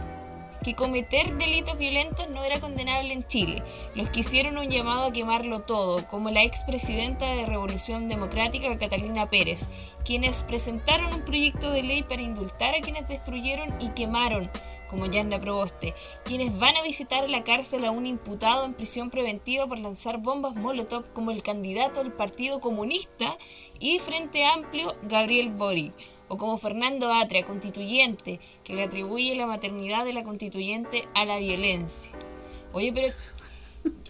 que 0.63 0.73
cometer 0.75 1.37
delitos 1.37 1.77
violentos 1.77 2.29
no 2.29 2.43
era 2.43 2.59
condenable 2.59 3.13
en 3.13 3.25
Chile, 3.25 3.63
los 3.95 4.09
que 4.09 4.21
hicieron 4.21 4.57
un 4.57 4.69
llamado 4.69 5.07
a 5.07 5.11
quemarlo 5.11 5.61
todo, 5.61 6.05
como 6.07 6.29
la 6.29 6.43
expresidenta 6.43 7.25
de 7.25 7.45
Revolución 7.45 8.09
Democrática 8.09 8.77
Catalina 8.77 9.29
Pérez, 9.29 9.69
quienes 10.03 10.41
presentaron 10.43 11.13
un 11.13 11.21
proyecto 11.21 11.71
de 11.71 11.83
ley 11.83 12.03
para 12.03 12.21
indultar 12.21 12.75
a 12.75 12.81
quienes 12.81 13.07
destruyeron 13.07 13.73
y 13.79 13.89
quemaron 13.89 14.51
como 14.89 15.05
Yanna 15.05 15.39
Proboste, 15.39 15.93
quienes 16.25 16.57
van 16.57 16.75
a 16.75 16.83
visitar 16.83 17.29
la 17.29 17.43
cárcel 17.43 17.85
a 17.85 17.91
un 17.91 18.05
imputado 18.05 18.65
en 18.65 18.73
prisión 18.73 19.09
preventiva 19.09 19.67
por 19.67 19.79
lanzar 19.79 20.17
bombas 20.17 20.55
Molotov 20.55 21.13
como 21.13 21.31
el 21.31 21.43
candidato 21.43 22.01
del 22.01 22.11
Partido 22.11 22.59
Comunista 22.59 23.37
y 23.79 23.99
Frente 23.99 24.45
Amplio 24.45 24.95
Gabriel 25.03 25.49
Boric, 25.49 25.93
o 26.27 26.37
como 26.37 26.57
Fernando 26.57 27.13
Atria, 27.13 27.45
constituyente, 27.45 28.39
que 28.63 28.73
le 28.73 28.83
atribuye 28.83 29.35
la 29.35 29.45
maternidad 29.45 30.05
de 30.05 30.13
la 30.13 30.23
constituyente 30.23 31.07
a 31.15 31.25
la 31.25 31.39
violencia. 31.39 32.11
Oye, 32.73 32.91
pero 32.93 33.07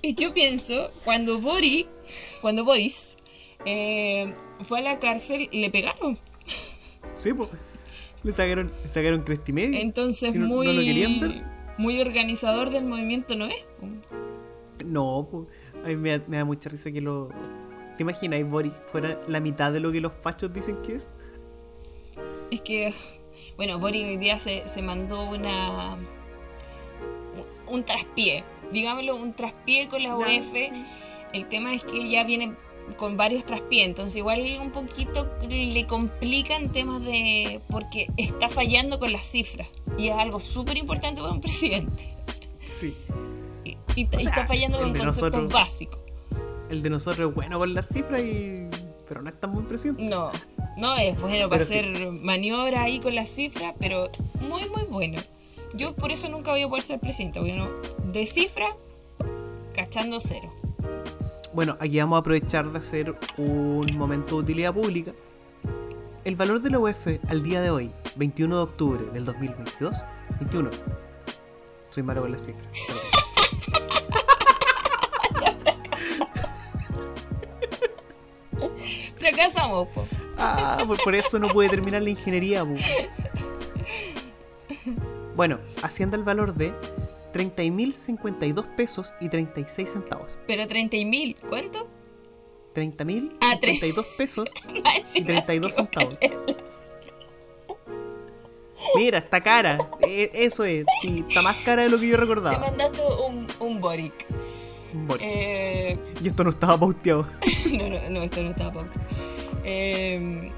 yo 0.04 0.34
pienso, 0.34 0.90
cuando 1.04 1.40
Boric, 1.40 1.88
cuando 2.42 2.66
Boris 2.66 3.18
eh, 3.66 4.34
fue 4.62 4.80
a 4.80 4.82
la 4.82 5.00
cárcel, 5.00 5.50
le 5.52 5.70
pegaron. 5.70 6.18
Sí, 7.16 7.34
pues. 7.34 7.52
Le 8.24 8.32
sacaron, 8.32 8.72
le 8.84 8.90
sacaron 8.90 9.22
cresta 9.24 9.52
y 9.52 9.54
media. 9.54 9.80
Entonces, 9.82 10.34
Si 10.34 10.40
no- 10.40 10.48
no 10.48 10.56
muy, 10.56 10.68
lo 10.68 10.82
querían 10.82 11.20
ver. 11.20 11.44
muy 11.78 12.02
organizador 12.02 12.70
del 12.70 12.84
movimiento 12.86 13.36
no 13.36 13.46
es. 13.46 13.68
No, 14.86 15.28
pues. 15.30 15.46
A 15.84 15.88
mí 15.88 15.96
me 15.96 16.18
da, 16.18 16.26
me 16.28 16.38
da 16.38 16.46
mucha 16.46 16.70
risa 16.70 16.92
que 16.92 17.02
lo. 17.02 17.30
¿Te 17.98 18.04
imaginas, 18.04 18.44
Boris, 18.50 18.74
fuera 18.92 19.20
la 19.28 19.40
mitad 19.40 19.72
de 19.74 19.80
lo 19.80 19.92
que 19.92 20.02
los 20.02 20.14
fachos 20.22 20.52
dicen 20.54 20.78
que 20.82 20.96
es? 20.96 21.10
Es 22.52 22.62
que, 22.62 22.94
bueno, 23.58 23.78
Boric 23.80 24.06
hoy 24.06 24.18
día 24.18 24.38
se, 24.40 24.68
se 24.68 24.82
mandó 24.82 25.24
una. 25.30 25.94
un- 25.96 27.74
un 27.76 27.84
traspié. 27.84 28.44
Digámoslo, 28.72 29.16
un 29.16 29.34
traspié 29.34 29.88
con 29.88 30.02
la 30.04 30.16
UEF. 30.16 30.54
El 31.34 31.46
tema 31.48 31.74
es 31.74 31.84
que 31.84 32.10
ya 32.10 32.24
viene 32.24 32.56
con 32.98 33.18
varios 33.18 33.46
traspiés, 33.46 33.88
entonces 33.88 34.16
igual 34.18 34.42
un 34.62 34.72
poquito 34.72 35.28
le 35.50 35.86
complican 35.88 36.72
temas 36.72 37.04
de. 37.04 37.60
porque 37.70 38.08
está 38.18 38.50
fallando 38.50 39.00
con 39.00 39.12
las 39.12 39.26
cifras. 39.26 39.68
Y 39.98 40.08
es 40.10 40.16
algo 40.16 40.40
súper 40.40 40.78
importante 40.78 41.22
para 41.22 41.34
un 41.34 41.42
presidente. 41.42 42.16
Sí. 42.60 42.94
Y, 43.66 43.72
y- 43.96 44.02
y 44.02 44.08
sea, 44.08 44.30
está 44.30 44.48
fallando 44.48 44.78
con 44.80 44.90
conceptos 44.96 45.22
nosotros- 45.44 45.54
básicos. 45.54 46.00
El 46.70 46.84
de 46.84 46.90
nosotros 46.92 47.30
es 47.30 47.36
bueno 47.36 47.58
con 47.60 47.74
las 47.74 47.88
cifras 47.88 48.22
y. 48.22 48.68
Pero 49.08 49.24
no 49.24 49.30
es 49.30 49.40
tan 49.40 49.50
muy 49.50 49.64
presidente. 49.64 50.04
No, 50.04 50.32
no 50.78 50.96
es 50.98 51.20
bueno 51.20 51.50
para 51.50 51.66
Pero 51.66 51.66
sí. 51.66 51.80
hacer 51.80 52.12
maniobra 52.12 52.84
ahí 52.84 53.00
con 53.00 53.16
las 53.16 53.28
cifras, 53.30 53.74
pero 53.80 54.10
muy, 54.48 54.70
muy 54.70 54.84
bueno. 54.84 55.20
Yo 55.76 55.96
por 55.96 56.12
eso 56.12 56.30
nunca 56.30 56.52
voy 56.52 56.62
a 56.62 56.68
poder 56.70 56.84
ser 56.84 57.00
presidente, 57.00 57.40
porque 57.40 57.54
no, 57.54 57.68
de 58.12 58.26
cifra, 58.28 58.68
cachando 59.74 60.20
cero. 60.20 60.54
Bueno, 61.52 61.76
aquí 61.80 62.00
vamos 62.00 62.18
a 62.18 62.20
aprovechar 62.20 62.72
de 62.72 62.78
hacer 62.78 63.16
un 63.38 63.84
momento 63.96 64.36
de 64.36 64.42
utilidad 64.44 64.72
pública. 64.74 65.14
El 66.24 66.36
valor 66.36 66.62
de 66.62 66.70
la 66.70 66.78
UEF 66.78 67.08
al 67.28 67.42
día 67.42 67.60
de 67.62 67.72
hoy, 67.72 67.90
21 68.18 68.56
de 68.56 68.62
octubre 68.62 69.04
del 69.14 69.26
2022, 69.26 69.96
21. 70.40 70.70
Soy 71.90 72.04
malo 72.04 72.22
con 72.22 72.32
las 72.32 72.46
cifras. 72.46 72.68
Fracasamos, 79.18 79.88
po. 79.88 80.06
Ah, 80.38 80.84
por, 80.86 81.02
por 81.04 81.16
eso 81.16 81.40
no 81.40 81.48
pude 81.48 81.68
terminar 81.70 82.04
la 82.04 82.12
ingeniería. 82.12 82.62
bu. 82.64 82.76
Bueno, 85.36 85.58
asciende 85.82 86.16
al 86.16 86.24
valor 86.24 86.54
de 86.54 86.74
30.052 87.40 88.76
pesos 88.76 89.14
y 89.22 89.30
36 89.30 89.90
centavos. 89.90 90.38
Pero 90.48 90.68
30 90.68 90.98
mil, 91.06 91.36
¿cuánto? 91.48 91.88
30.052 92.76 93.32
Ah, 93.42 93.58
pesos 94.18 94.50
y 95.16 95.24
32 95.24 95.72
me 95.72 95.76
centavos. 95.76 96.16
Mira, 98.96 99.20
está 99.20 99.42
cara. 99.42 99.78
E- 100.02 100.32
Eso 100.34 100.64
es. 100.64 100.86
Está 101.04 101.42
más 101.42 101.58
cara 101.58 101.84
de 101.84 101.90
lo 101.90 102.00
que 102.00 102.08
yo 102.08 102.16
Te 102.16 102.22
recordaba. 102.22 102.58
mandaste 102.60 103.02
un, 103.28 103.48
un 103.60 103.80
Boric. 103.82 104.14
Bueno, 104.94 105.24
Eh, 105.24 105.98
y 106.22 106.28
esto 106.28 106.44
no 106.44 106.50
estaba 106.52 106.80
pauteado. 106.80 107.26
no, 107.74 107.90
no, 107.90 108.10
no, 108.10 108.24
esto 108.24 108.42
no 108.42 108.50
estaba 108.52 108.72
pauta. 108.72 109.00
Eh, 109.64 110.52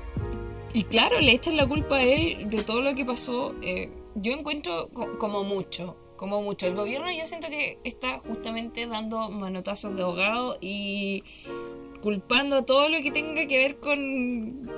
y 0.73 0.83
claro, 0.85 1.19
le 1.19 1.33
echan 1.33 1.57
la 1.57 1.67
culpa 1.67 1.97
a 1.97 2.03
él 2.03 2.47
de 2.49 2.63
todo 2.63 2.81
lo 2.81 2.95
que 2.95 3.03
pasó. 3.03 3.55
Eh, 3.61 3.89
yo 4.15 4.31
encuentro 4.33 4.89
co- 4.93 5.17
como 5.17 5.43
mucho, 5.43 5.97
como 6.21 6.39
mucho. 6.43 6.67
El 6.67 6.75
gobierno 6.75 7.11
yo 7.11 7.25
siento 7.25 7.49
que 7.49 7.79
está 7.83 8.19
justamente 8.19 8.85
dando 8.85 9.31
manotazos 9.31 9.95
de 9.95 10.03
ahogado 10.03 10.55
y 10.61 11.23
culpando 12.03 12.57
a 12.57 12.61
todo 12.61 12.89
lo 12.89 13.01
que 13.01 13.09
tenga 13.09 13.47
que 13.47 13.57
ver 13.57 13.79
con, 13.79 14.69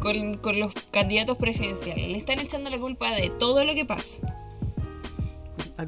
con, 0.00 0.36
con 0.36 0.60
los 0.60 0.72
candidatos 0.92 1.36
presidenciales. 1.38 2.06
Le 2.06 2.18
están 2.18 2.38
echando 2.38 2.70
la 2.70 2.78
culpa 2.78 3.10
de 3.16 3.30
todo 3.30 3.64
lo 3.64 3.74
que 3.74 3.84
pasa. 3.84 4.18
Ah. 5.76 5.86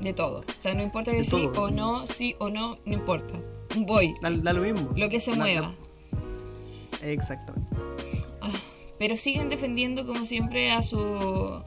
De 0.00 0.12
todo. 0.12 0.40
O 0.40 0.60
sea, 0.60 0.74
no 0.74 0.84
importa 0.84 1.10
que 1.10 1.16
De 1.18 1.24
sí 1.24 1.48
todo, 1.52 1.62
o 1.64 1.70
no, 1.72 2.06
sí 2.06 2.36
o 2.38 2.50
no, 2.50 2.76
no 2.84 2.94
importa. 2.94 3.34
Voy. 3.78 4.14
Da, 4.22 4.30
da 4.30 4.52
lo 4.52 4.62
mismo. 4.62 4.90
Lo 4.96 5.08
que 5.08 5.18
se 5.18 5.32
Da- 5.32 5.38
da- 5.38 5.42
mueva. 5.42 5.74
Exactamente. 7.02 7.76
Pero 8.96 9.16
siguen 9.16 9.48
defendiendo 9.48 10.06
como 10.06 10.24
siempre 10.24 10.70
a 10.70 10.82
su 10.84 11.62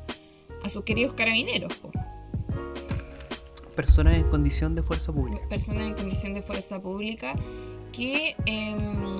a 0.64 0.70
sus 0.70 0.84
queridos 0.84 1.14
carabineros, 1.14 1.74
po. 1.76 1.92
Personas 3.76 4.16
en 4.16 4.30
condición 4.30 4.76
de 4.76 4.84
fuerza 4.84 5.14
pública. 5.14 5.48
personas 5.48 5.88
en 5.88 5.94
condición 5.94 6.34
de 6.34 6.42
fuerza 6.42 6.82
pública 6.82 7.34
que 7.94 8.36
em, 8.46 9.20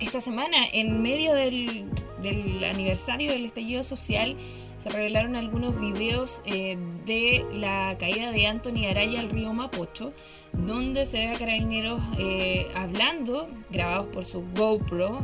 esta 0.00 0.20
semana, 0.20 0.56
en 0.72 1.02
medio 1.02 1.34
del, 1.34 1.88
del 2.20 2.64
aniversario 2.64 3.30
del 3.30 3.44
estallido 3.44 3.84
social, 3.84 4.36
se 4.82 4.90
revelaron 4.90 5.36
algunos 5.36 5.78
videos 5.78 6.42
eh, 6.44 6.76
de 7.06 7.46
la 7.54 7.96
caída 7.98 8.32
de 8.32 8.48
Anthony 8.48 8.88
Araya 8.90 9.20
al 9.20 9.30
río 9.30 9.52
Mapocho, 9.52 10.10
donde 10.52 11.06
se 11.06 11.18
ve 11.18 11.28
a 11.28 11.38
carabineros 11.38 12.02
eh, 12.18 12.66
hablando, 12.74 13.48
grabados 13.70 14.06
por 14.06 14.24
su 14.24 14.44
GoPro. 14.56 15.20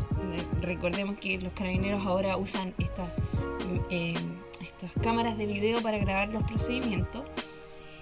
Recordemos 0.60 1.18
que 1.18 1.40
los 1.40 1.52
carabineros 1.54 2.06
ahora 2.06 2.36
usan 2.36 2.72
estas, 2.78 3.08
mm, 3.08 3.78
eh, 3.90 4.14
estas 4.60 4.92
cámaras 5.02 5.36
de 5.38 5.46
video 5.46 5.80
para 5.82 5.98
grabar 5.98 6.28
los 6.28 6.42
procedimientos 6.44 7.22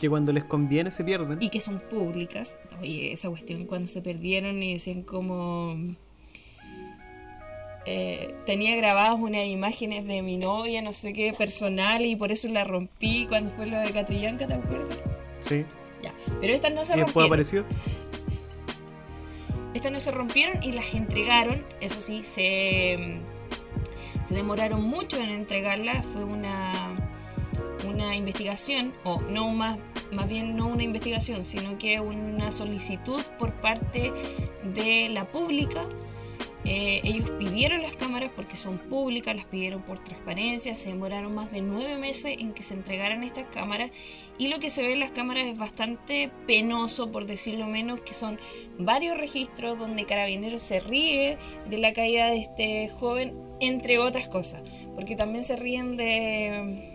Que 0.01 0.09
cuando 0.09 0.33
les 0.33 0.45
conviene 0.45 0.91
se 0.91 1.05
pierden. 1.05 1.39
y 1.41 1.49
que 1.51 1.61
son 1.61 1.81
públicas. 1.81 2.59
Oye, 2.81 3.13
esa 3.13 3.29
cuestión 3.29 3.65
cuando 3.67 3.87
se 3.89 4.03
perdieron 4.03 4.63
y 4.63 4.75
decían 4.75 5.03
como... 5.03 5.77
eh, 7.87 8.35
tenía 8.47 8.77
grabadas 8.77 9.17
unas 9.19 9.47
imágenes 9.47 10.05
de 10.07 10.23
mi 10.23 10.37
novia, 10.39 10.83
no 10.83 10.93
sé 10.93 11.13
qué, 11.13 11.33
personal, 11.33 12.05
y 12.05 12.17
por 12.17 12.33
eso 12.33 12.49
la 12.49 12.65
rompí 12.65 13.27
cuando 13.29 13.51
fue 13.51 13.67
lo 13.67 13.79
de 13.79 13.91
Catrillanca, 13.93 14.47
¿te 14.47 14.55
acuerdas? 14.55 14.99
Sí. 15.41 15.65
Ya, 16.03 16.13
pero 16.41 16.53
estas 16.53 16.73
no 16.73 16.85
se 16.85 16.95
Y 16.95 16.97
después 17.03 17.27
rompieron. 17.27 17.27
apareció. 17.27 17.65
Estas 19.73 19.93
no 19.93 20.01
se 20.01 20.11
rompieron 20.11 20.63
y 20.63 20.73
las 20.73 20.95
entregaron, 20.95 21.63
eso 21.81 22.01
sí, 22.01 22.23
se, 22.25 23.19
se 24.27 24.35
demoraron 24.35 24.83
mucho 24.83 25.19
en 25.19 25.31
entregarlas, 25.31 26.05
fue 26.07 26.25
una, 26.25 26.97
una 27.89 28.15
investigación, 28.17 28.93
o 29.05 29.21
no 29.21 29.51
más, 29.51 29.79
más 30.11 30.29
bien 30.29 30.57
no 30.57 30.67
una 30.67 30.83
investigación, 30.83 31.45
sino 31.45 31.79
que 31.79 32.01
una 32.01 32.51
solicitud 32.51 33.23
por 33.39 33.55
parte 33.55 34.13
de 34.75 35.09
la 35.11 35.27
pública. 35.27 35.87
Eh, 36.69 37.01
ellos 37.05 37.31
pidieron 37.39 37.81
las 37.81 37.95
cámaras 37.95 38.33
porque 38.35 38.57
son 38.57 38.79
públicas, 38.79 39.37
las 39.37 39.45
pidieron 39.45 39.83
por 39.83 40.03
transparencia, 40.03 40.75
se 40.75 40.89
demoraron 40.89 41.33
más 41.33 41.53
de 41.53 41.63
nueve 41.63 41.97
meses 41.97 42.39
en 42.41 42.53
que 42.53 42.65
se 42.65 42.75
entregaran 42.75 43.23
estas 43.23 43.47
cámaras 43.55 43.93
y 44.37 44.49
lo 44.49 44.59
que 44.59 44.69
se 44.69 44.83
ve 44.83 44.95
en 44.95 44.99
las 44.99 45.13
cámaras 45.13 45.47
es 45.47 45.57
bastante 45.57 46.29
penoso, 46.45 47.13
por 47.13 47.27
decirlo 47.27 47.69
menos, 47.69 48.01
que 48.01 48.15
son 48.15 48.41
varios 48.79 49.17
registros 49.17 49.79
donde 49.79 50.07
Carabineros 50.07 50.61
se 50.61 50.81
ríe 50.81 51.39
de 51.71 51.79
la 51.79 51.93
caída 51.93 52.31
de 52.31 52.39
este 52.39 52.89
joven, 52.89 53.46
entre 53.61 53.99
otras 53.99 54.29
cosas, 54.29 54.63
porque 54.95 55.17
también 55.17 55.45
se 55.45 55.57
ríen 55.57 55.97
de 55.97 56.93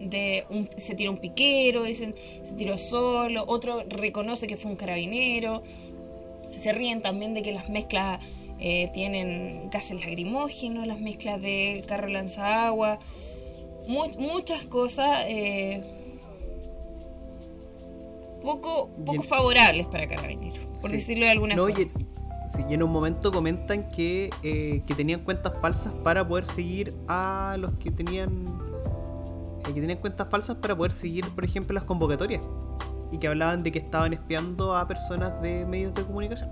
de 0.00 0.44
un, 0.50 0.68
se 0.76 0.94
tira 0.94 1.10
un 1.10 1.16
piquero, 1.16 1.84
dicen 1.84 2.14
se 2.42 2.52
tiró 2.54 2.76
solo, 2.76 3.44
otro 3.46 3.84
reconoce 3.88 4.46
que 4.46 4.56
fue 4.58 4.70
un 4.70 4.76
carabinero, 4.76 5.62
se 6.56 6.72
ríen 6.72 7.00
también 7.00 7.32
de 7.32 7.40
que 7.42 7.52
las 7.52 7.68
mezclas 7.70 8.20
eh, 8.60 8.90
tienen 8.92 9.70
gases 9.70 9.96
lacrimógenos, 10.04 10.86
las 10.86 11.00
mezclas 11.00 11.40
del 11.40 11.86
carro 11.86 12.08
lanzagua, 12.08 12.98
mu- 13.88 14.10
muchas 14.18 14.64
cosas 14.64 15.24
eh, 15.26 15.82
poco, 18.42 18.90
poco 19.04 19.22
favorables 19.22 19.86
para 19.86 20.06
carabineros, 20.06 20.66
por 20.80 20.90
Sí. 20.90 20.96
decirlo 20.96 21.24
de 21.24 21.30
alguna 21.30 21.54
No, 21.54 21.62
forma. 21.68 21.80
y, 21.80 21.82
y- 21.84 22.13
sí, 22.56 22.64
y 22.68 22.74
en 22.74 22.82
un 22.82 22.90
momento 22.90 23.30
comentan 23.32 23.90
que, 23.90 24.30
eh, 24.42 24.82
que 24.86 24.94
tenían 24.94 25.20
cuentas 25.20 25.52
falsas 25.60 25.92
para 26.00 26.26
poder 26.26 26.46
seguir 26.46 26.94
a 27.08 27.56
los 27.58 27.72
que 27.74 27.90
tenían 27.90 28.44
que 29.64 29.80
tenían 29.80 29.98
cuentas 29.98 30.28
falsas 30.28 30.56
para 30.56 30.76
poder 30.76 30.92
seguir, 30.92 31.24
por 31.30 31.44
ejemplo, 31.44 31.74
las 31.74 31.84
convocatorias. 31.84 32.42
Y 33.10 33.18
que 33.18 33.28
hablaban 33.28 33.62
de 33.62 33.72
que 33.72 33.78
estaban 33.78 34.12
espiando 34.12 34.76
a 34.76 34.86
personas 34.86 35.40
de 35.40 35.64
medios 35.64 35.94
de 35.94 36.04
comunicación. 36.04 36.50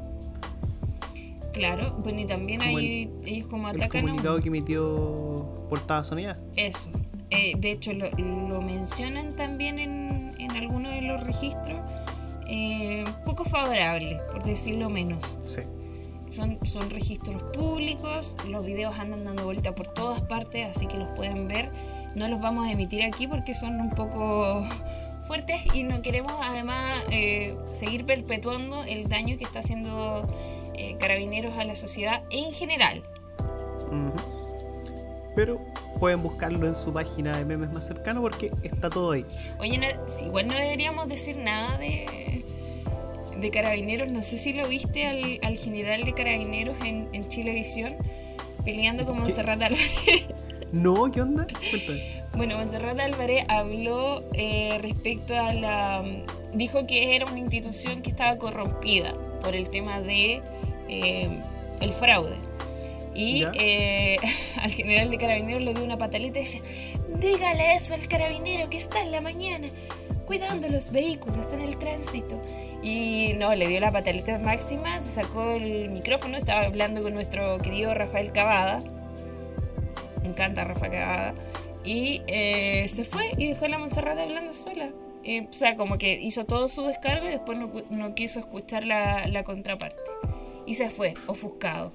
Claro, 1.52 1.90
bueno, 1.98 2.20
y 2.20 2.26
también 2.26 2.60
Como 2.60 2.78
hay 2.78 3.10
ellos 3.24 3.46
como 3.48 3.68
El 3.68 3.76
atacan 3.76 4.00
a 4.00 4.02
comunicado 4.04 4.40
que 4.40 4.48
emitió 4.48 5.66
Portada 5.68 6.02
Sonida. 6.04 6.38
Eso. 6.56 6.90
Eh, 7.30 7.54
de 7.58 7.72
hecho, 7.72 7.92
lo, 7.92 8.06
lo 8.48 8.62
mencionan 8.62 9.36
también 9.36 9.78
en, 9.78 10.32
en 10.38 10.50
algunos 10.56 10.92
de 10.92 11.02
los 11.02 11.22
registros. 11.22 11.78
eh, 12.46 13.04
poco 13.24 13.44
favorables, 13.44 14.20
por 14.30 14.42
decirlo 14.44 14.88
menos. 14.90 15.38
Sí. 15.44 15.62
Son, 16.32 16.58
son 16.64 16.88
registros 16.90 17.42
públicos, 17.52 18.36
los 18.48 18.64
videos 18.64 18.98
andan 18.98 19.22
dando 19.24 19.44
vuelta 19.44 19.74
por 19.74 19.86
todas 19.88 20.22
partes, 20.22 20.66
así 20.74 20.86
que 20.86 20.96
los 20.96 21.08
pueden 21.10 21.46
ver. 21.46 21.70
No 22.14 22.26
los 22.28 22.40
vamos 22.40 22.66
a 22.66 22.72
emitir 22.72 23.02
aquí 23.02 23.26
porque 23.26 23.52
son 23.54 23.78
un 23.80 23.90
poco 23.90 24.66
fuertes 25.26 25.60
y 25.74 25.82
no 25.84 26.00
queremos 26.00 26.32
además 26.40 27.04
eh, 27.10 27.54
seguir 27.72 28.06
perpetuando 28.06 28.82
el 28.84 29.08
daño 29.10 29.36
que 29.36 29.44
está 29.44 29.58
haciendo 29.58 30.26
eh, 30.74 30.96
carabineros 30.98 31.56
a 31.58 31.64
la 31.64 31.74
sociedad 31.74 32.22
en 32.30 32.50
general. 32.52 33.02
Pero 35.34 35.58
pueden 35.98 36.22
buscarlo 36.22 36.66
en 36.66 36.74
su 36.74 36.92
página 36.92 37.36
de 37.36 37.44
memes 37.44 37.70
más 37.72 37.86
cercano 37.86 38.20
porque 38.20 38.50
está 38.62 38.90
todo 38.90 39.12
ahí. 39.12 39.24
Oye, 39.58 39.78
no- 39.78 39.86
igual 40.26 40.46
no 40.46 40.54
deberíamos 40.54 41.08
decir 41.08 41.36
nada 41.38 41.78
de, 41.78 42.44
de 43.42 43.50
carabineros. 43.50 44.08
No 44.08 44.22
sé 44.22 44.38
si 44.38 44.52
lo 44.52 44.66
viste 44.68 45.06
al, 45.06 45.40
al 45.42 45.56
general 45.58 46.04
de 46.04 46.14
carabineros 46.14 46.76
en, 46.84 47.08
en 47.12 47.28
Chilevisión 47.28 47.96
peleando 48.64 49.04
con. 49.04 49.18
Monserrat 49.18 49.60
Álvarez. 49.62 50.28
No, 50.72 51.10
¿qué 51.12 51.20
onda? 51.20 51.46
Cuéntame. 51.70 52.22
Bueno, 52.34 52.56
Monserrat 52.56 52.98
Álvarez 52.98 53.44
habló 53.48 54.24
eh, 54.32 54.78
respecto 54.80 55.38
a 55.38 55.52
la... 55.52 56.02
Dijo 56.54 56.86
que 56.86 57.14
era 57.14 57.26
una 57.26 57.38
institución 57.38 58.00
que 58.00 58.08
estaba 58.08 58.38
corrompida 58.38 59.14
por 59.42 59.54
el 59.54 59.68
tema 59.68 60.00
de 60.00 60.40
eh, 60.88 61.40
el 61.80 61.92
fraude. 61.92 62.36
Y 63.14 63.44
eh, 63.54 64.16
al 64.62 64.70
general 64.70 65.10
de 65.10 65.18
carabineros 65.18 65.60
le 65.60 65.74
dio 65.74 65.84
una 65.84 65.98
pataleta 65.98 66.38
y 66.38 66.42
decía, 66.42 66.62
dígale 67.20 67.74
eso 67.74 67.92
al 67.92 68.08
carabinero 68.08 68.70
que 68.70 68.78
está 68.78 69.02
en 69.02 69.12
la 69.12 69.20
mañana 69.20 69.68
cuidando 70.26 70.68
los 70.68 70.90
vehículos 70.90 71.52
en 71.52 71.62
el 71.62 71.76
tránsito. 71.78 72.40
Y 72.82 73.34
no, 73.38 73.54
le 73.54 73.68
dio 73.68 73.80
la 73.80 73.92
pataleta 73.92 74.38
máxima, 74.38 75.00
se 75.00 75.12
sacó 75.22 75.52
el 75.52 75.90
micrófono, 75.90 76.36
estaba 76.36 76.62
hablando 76.62 77.02
con 77.02 77.14
nuestro 77.14 77.58
querido 77.58 77.94
Rafael 77.94 78.32
Cavada. 78.32 78.80
Me 80.22 80.28
encanta 80.28 80.64
Rafa 80.64 80.90
Cavada. 80.90 81.34
Y 81.84 82.22
eh, 82.26 82.86
se 82.88 83.04
fue 83.04 83.32
y 83.36 83.48
dejó 83.48 83.64
a 83.64 83.68
la 83.68 83.78
Monserrat 83.78 84.18
hablando 84.18 84.52
sola. 84.52 84.90
Eh, 85.24 85.46
o 85.48 85.52
sea, 85.52 85.76
como 85.76 85.98
que 85.98 86.20
hizo 86.20 86.44
todo 86.44 86.68
su 86.68 86.82
descargo 86.82 87.26
y 87.26 87.30
después 87.30 87.58
no, 87.90 88.14
quiso 88.14 88.40
escuchar 88.40 88.86
la, 88.86 89.26
la 89.26 89.44
contraparte. 89.44 89.98
Y 90.66 90.74
se 90.74 90.90
fue, 90.90 91.14
ofuscado. 91.26 91.92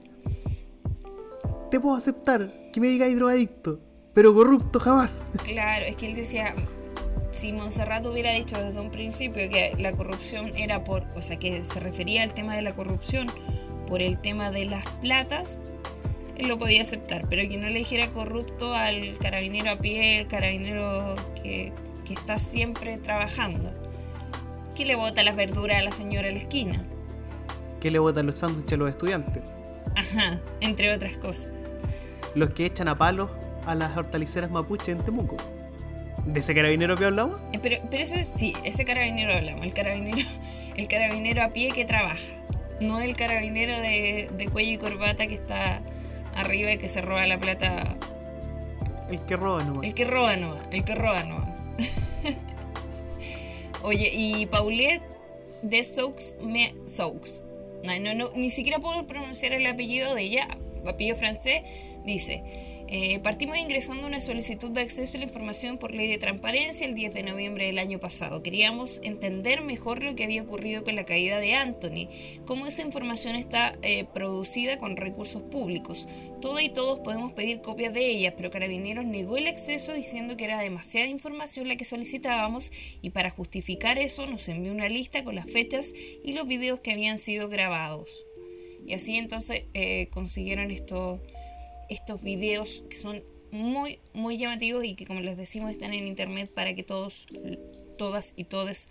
Te 1.72 1.80
puedo 1.80 1.96
aceptar 1.96 2.50
que 2.72 2.80
me 2.80 2.88
digáis 2.88 3.16
drogadicto, 3.16 3.80
pero 4.14 4.34
corrupto 4.34 4.80
jamás. 4.80 5.24
Claro, 5.44 5.86
es 5.86 5.96
que 5.98 6.06
él 6.06 6.16
decía, 6.16 6.54
si 7.38 7.54
Monserrat 7.54 8.06
hubiera 8.06 8.34
dicho 8.34 8.58
desde 8.62 8.80
un 8.80 8.90
principio 8.92 9.50
que 9.50 9.74
la 9.80 9.92
corrupción 9.94 10.52
era 10.56 10.84
por, 10.84 11.04
o 11.16 11.22
sea, 11.22 11.38
que 11.38 11.64
se 11.64 11.80
refería 11.80 12.24
al 12.24 12.34
tema 12.34 12.56
de 12.56 12.62
la 12.62 12.74
corrupción 12.74 13.28
por 13.88 14.02
el 14.02 14.20
tema 14.20 14.52
de 14.52 14.66
las 14.66 14.86
platas, 15.02 15.62
él 16.38 16.48
lo 16.50 16.58
podía 16.58 16.82
aceptar, 16.82 17.28
pero 17.30 17.48
que 17.48 17.58
no 17.58 17.70
le 17.70 17.80
dijera 17.80 18.08
corrupto 18.10 18.74
al 18.74 19.18
carabinero 19.20 19.72
a 19.72 19.78
pie, 19.78 20.20
el 20.20 20.28
carabinero 20.28 21.16
que, 21.42 21.72
que 22.06 22.14
está 22.14 22.38
siempre 22.38 22.98
trabajando, 22.98 23.72
que 24.76 24.86
le 24.86 24.96
bota 24.96 25.24
las 25.24 25.36
verduras 25.36 25.78
a 25.80 25.84
la 25.84 25.92
señora 25.92 26.28
en 26.28 26.36
la 26.36 26.42
esquina, 26.42 26.86
Que 27.80 27.92
le 27.92 28.00
botan 28.00 28.26
los 28.26 28.36
sándwiches 28.36 28.74
a 28.74 28.78
los 28.78 28.90
estudiantes. 28.90 29.44
ajá, 29.96 30.40
entre 30.62 30.94
otras 30.94 31.16
cosas. 31.18 31.50
Los 32.36 32.54
que 32.54 32.66
echan 32.66 32.88
a 32.88 32.98
palos 32.98 33.30
a 33.66 33.74
las 33.76 33.96
hortaliceras 33.98 34.52
mapuche 34.52 34.92
en 34.92 35.00
Temuco. 35.00 35.38
¿De 36.28 36.40
ese 36.42 36.54
carabinero 36.54 36.96
que 36.96 37.06
hablamos? 37.06 37.42
Eh, 37.54 37.60
Pero, 37.62 37.78
pero 37.90 38.04
eso 38.04 38.16
es, 38.16 38.28
sí, 38.28 38.54
ese 38.64 38.86
carabinero 38.86 39.34
hablamos, 39.34 39.66
el 39.66 39.74
carabinero, 39.74 40.18
el 40.76 40.88
carabinero 40.88 41.44
a 41.44 41.50
pie 41.50 41.70
que 41.72 41.86
trabaja, 41.86 42.18
no 42.80 43.00
el 43.00 43.16
carabinero 43.16 43.80
de, 43.80 44.30
de 44.38 44.48
cuello 44.50 44.72
y 44.74 44.78
corbata 44.78 45.28
que 45.28 45.36
está 45.36 45.82
arriba 46.36 46.72
y 46.74 46.78
que 46.78 46.88
se 46.88 47.02
roba 47.02 47.26
la 47.28 47.40
plata, 47.40 47.96
El 49.10 49.20
que 49.26 49.38
roba 49.38 49.64
nomás. 49.64 49.84
el 49.86 49.94
que 49.94 50.06
roba 50.06 50.36
no, 50.36 50.58
el 50.72 50.84
que 50.84 50.96
roba 50.96 51.24
no. 51.24 51.56
Oye, 53.84 54.12
y 54.14 54.46
Paulette 54.48 55.02
de 55.62 55.84
Saux 55.84 56.38
me 56.42 56.74
Saux. 56.88 57.44
No, 57.84 57.98
no, 58.00 58.14
no, 58.14 58.32
ni 58.36 58.50
siquiera 58.50 58.80
puedo 58.80 59.08
pronunciar 59.08 59.54
el 59.54 59.66
apellido 59.66 60.14
de 60.14 60.24
ella, 60.24 60.48
apellido 60.86 61.16
francés, 61.16 61.62
dice, 62.04 62.44
eh, 62.90 63.20
partimos 63.20 63.58
ingresando 63.58 64.08
una 64.08 64.22
solicitud 64.22 64.72
de 64.72 64.80
acceso 64.80 65.18
a 65.18 65.20
la 65.20 65.26
información 65.26 65.78
por 65.78 65.94
ley 65.94 66.08
de 66.08 66.18
transparencia 66.18 66.88
el 66.88 66.96
10 66.96 67.14
de 67.14 67.24
noviembre 67.24 67.66
del 67.66 67.80
año 67.80 68.00
pasado. 68.00 68.42
Queríamos 68.42 69.02
entender 69.04 69.62
mejor 69.62 70.04
lo 70.04 70.16
que 70.16 70.24
había 70.24 70.42
ocurrido 70.42 70.86
con 70.86 70.96
la 70.96 71.04
caída 71.04 71.40
de 71.40 71.54
Anthony, 71.54 72.08
cómo 72.46 72.66
esa 72.66 72.84
información 72.84 73.36
está 73.36 73.78
eh, 73.82 74.06
producida 74.14 74.78
con 74.78 74.96
recursos 74.96 75.42
públicos. 75.42 76.08
Todas 76.40 76.64
y 76.64 76.70
todos 76.70 77.00
podemos 77.00 77.34
pedir 77.34 77.60
copias 77.60 77.94
de 77.94 78.06
ella, 78.10 78.36
pero 78.38 78.52
Carabineros 78.52 79.06
negó 79.06 79.36
el 79.36 79.48
acceso 79.48 79.94
diciendo 79.94 80.38
que 80.38 80.46
era 80.46 80.62
demasiada 80.62 81.08
información 81.08 81.68
la 81.68 81.76
que 81.76 81.84
solicitábamos 81.84 82.72
y 83.02 83.10
para 83.10 83.32
justificar 83.32 83.98
eso 83.98 84.28
nos 84.28 84.48
envió 84.48 84.72
una 84.72 84.88
lista 84.88 85.26
con 85.26 85.36
las 85.36 85.52
fechas 85.52 85.94
y 86.24 86.32
los 86.32 86.48
videos 86.48 86.80
que 86.80 86.94
habían 86.94 87.18
sido 87.18 87.50
grabados. 87.50 88.26
Y 88.86 88.94
así 88.94 89.18
entonces 89.18 89.64
eh, 89.74 90.08
consiguieron 90.12 90.72
estos 90.72 91.20
estos 91.90 92.24
videos 92.24 92.84
que 92.90 92.98
son 92.98 93.24
muy 93.52 94.00
muy 94.14 94.38
llamativos 94.38 94.84
y 94.84 94.96
que 94.96 95.06
como 95.06 95.22
les 95.22 95.38
decimos 95.38 95.72
están 95.72 95.94
en 95.94 96.06
internet 96.06 96.52
para 96.54 96.76
que 96.76 96.84
todos 96.84 97.28
todas 97.98 98.34
y 98.36 98.44
todes 98.44 98.90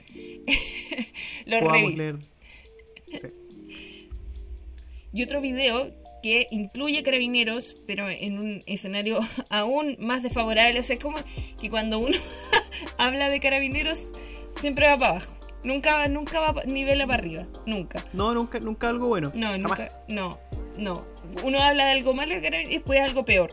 los 1.47 1.61
revisen. 1.61 2.21
Sí. 3.11 3.29
Y 5.13 5.23
otro 5.23 5.41
video 5.41 5.91
que 6.23 6.47
incluye 6.51 7.03
carabineros, 7.03 7.77
pero 7.87 8.11
en 8.11 8.39
un 8.39 8.63
escenario 8.67 9.21
aún 9.49 9.97
más 9.99 10.23
desfavorable. 10.23 10.81
O 10.81 10.83
sea, 10.83 10.97
es 10.97 11.03
como 11.03 11.19
que 11.61 11.71
cuando 11.71 11.99
uno 11.99 12.17
habla 12.99 13.31
de 13.31 13.41
carabineros, 13.41 14.13
siempre 14.61 14.87
va 14.89 14.99
para 14.99 15.13
abajo. 15.13 15.36
Nunca, 15.67 16.07
nunca 16.07 16.39
va 16.39 16.63
nivela 16.65 17.09
para 17.09 17.19
arriba. 17.19 17.47
Nunca. 17.67 18.05
No, 18.13 18.33
nunca, 18.33 18.61
nunca 18.61 18.89
algo 18.89 19.09
bueno. 19.09 19.33
No, 19.35 19.59
nunca. 19.59 19.89
No, 20.07 20.39
no. 20.79 21.05
Uno 21.43 21.59
habla 21.59 21.87
de 21.87 21.91
algo 21.91 22.15
malo 22.15 22.35
y 22.35 22.41
después 22.41 23.01
algo 23.01 23.25
peor. 23.25 23.51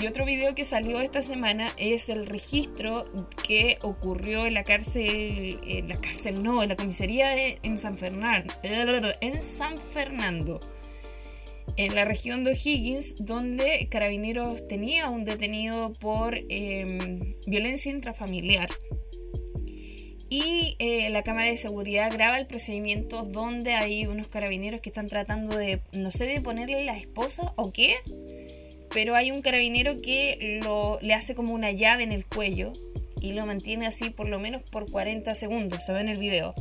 Y 0.00 0.06
otro 0.06 0.24
video 0.24 0.54
que 0.54 0.64
salió 0.64 1.00
esta 1.00 1.22
semana 1.22 1.72
es 1.76 2.08
el 2.08 2.26
registro 2.26 3.10
que 3.42 3.78
ocurrió 3.82 4.46
en 4.46 4.54
la 4.54 4.62
cárcel, 4.62 5.58
en 5.66 5.88
la 5.88 5.96
cárcel 6.00 6.40
no, 6.44 6.62
en 6.62 6.68
la 6.68 6.76
comisaría 6.76 7.30
de, 7.30 7.58
en 7.64 7.78
San 7.78 7.98
Fernando, 7.98 8.52
en 8.62 9.42
San 9.42 9.78
Fernando, 9.78 10.60
en 11.76 11.96
la 11.96 12.04
región 12.04 12.44
de 12.44 12.52
O'Higgins, 12.52 13.16
donde 13.18 13.88
Carabineros 13.90 14.68
tenía 14.68 15.10
un 15.10 15.24
detenido 15.24 15.94
por 15.94 16.36
eh, 16.36 17.34
violencia 17.44 17.90
intrafamiliar. 17.90 18.68
Y 20.28 20.76
eh, 20.80 21.08
la 21.10 21.22
cámara 21.22 21.48
de 21.48 21.56
seguridad 21.56 22.12
graba 22.12 22.38
el 22.38 22.46
procedimiento 22.46 23.22
donde 23.22 23.74
hay 23.74 24.06
unos 24.06 24.26
carabineros 24.28 24.80
que 24.80 24.88
están 24.88 25.08
tratando 25.08 25.56
de, 25.56 25.80
no 25.92 26.10
sé, 26.10 26.26
de 26.26 26.40
ponerle 26.40 26.84
la 26.84 26.96
esposa 26.96 27.52
o 27.56 27.72
qué, 27.72 27.94
pero 28.92 29.14
hay 29.14 29.30
un 29.30 29.40
carabinero 29.40 30.00
que 30.00 30.60
lo, 30.62 30.98
le 31.00 31.14
hace 31.14 31.34
como 31.34 31.54
una 31.54 31.70
llave 31.70 32.02
en 32.02 32.12
el 32.12 32.26
cuello 32.26 32.72
y 33.20 33.32
lo 33.32 33.46
mantiene 33.46 33.86
así 33.86 34.10
por 34.10 34.28
lo 34.28 34.40
menos 34.40 34.62
por 34.64 34.90
40 34.90 35.34
segundos, 35.34 35.84
se 35.84 35.92
ve 35.92 36.00
en 36.00 36.08
el 36.08 36.18
video. 36.18 36.54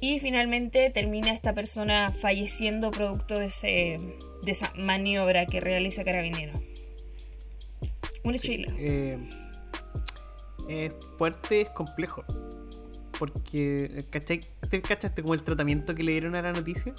Y 0.00 0.18
finalmente 0.18 0.90
termina 0.90 1.32
esta 1.32 1.54
persona 1.54 2.10
falleciendo 2.10 2.90
producto 2.90 3.38
de, 3.38 3.46
ese, 3.46 3.98
de 4.42 4.52
esa 4.52 4.72
maniobra 4.76 5.46
que 5.46 5.60
realiza 5.60 6.04
Carabinero. 6.04 6.52
Una 8.22 8.38
chila. 8.38 8.72
Eh, 8.78 9.16
es 10.68 10.92
fuerte, 11.18 11.62
es 11.62 11.70
complejo. 11.70 12.24
Porque, 13.18 14.04
¿cachai? 14.10 14.40
¿te 14.68 14.82
cachaste 14.82 15.22
como 15.22 15.34
el 15.34 15.42
tratamiento 15.42 15.94
que 15.94 16.02
le 16.02 16.12
dieron 16.12 16.34
a 16.34 16.42
la 16.42 16.52
noticia? 16.52 16.94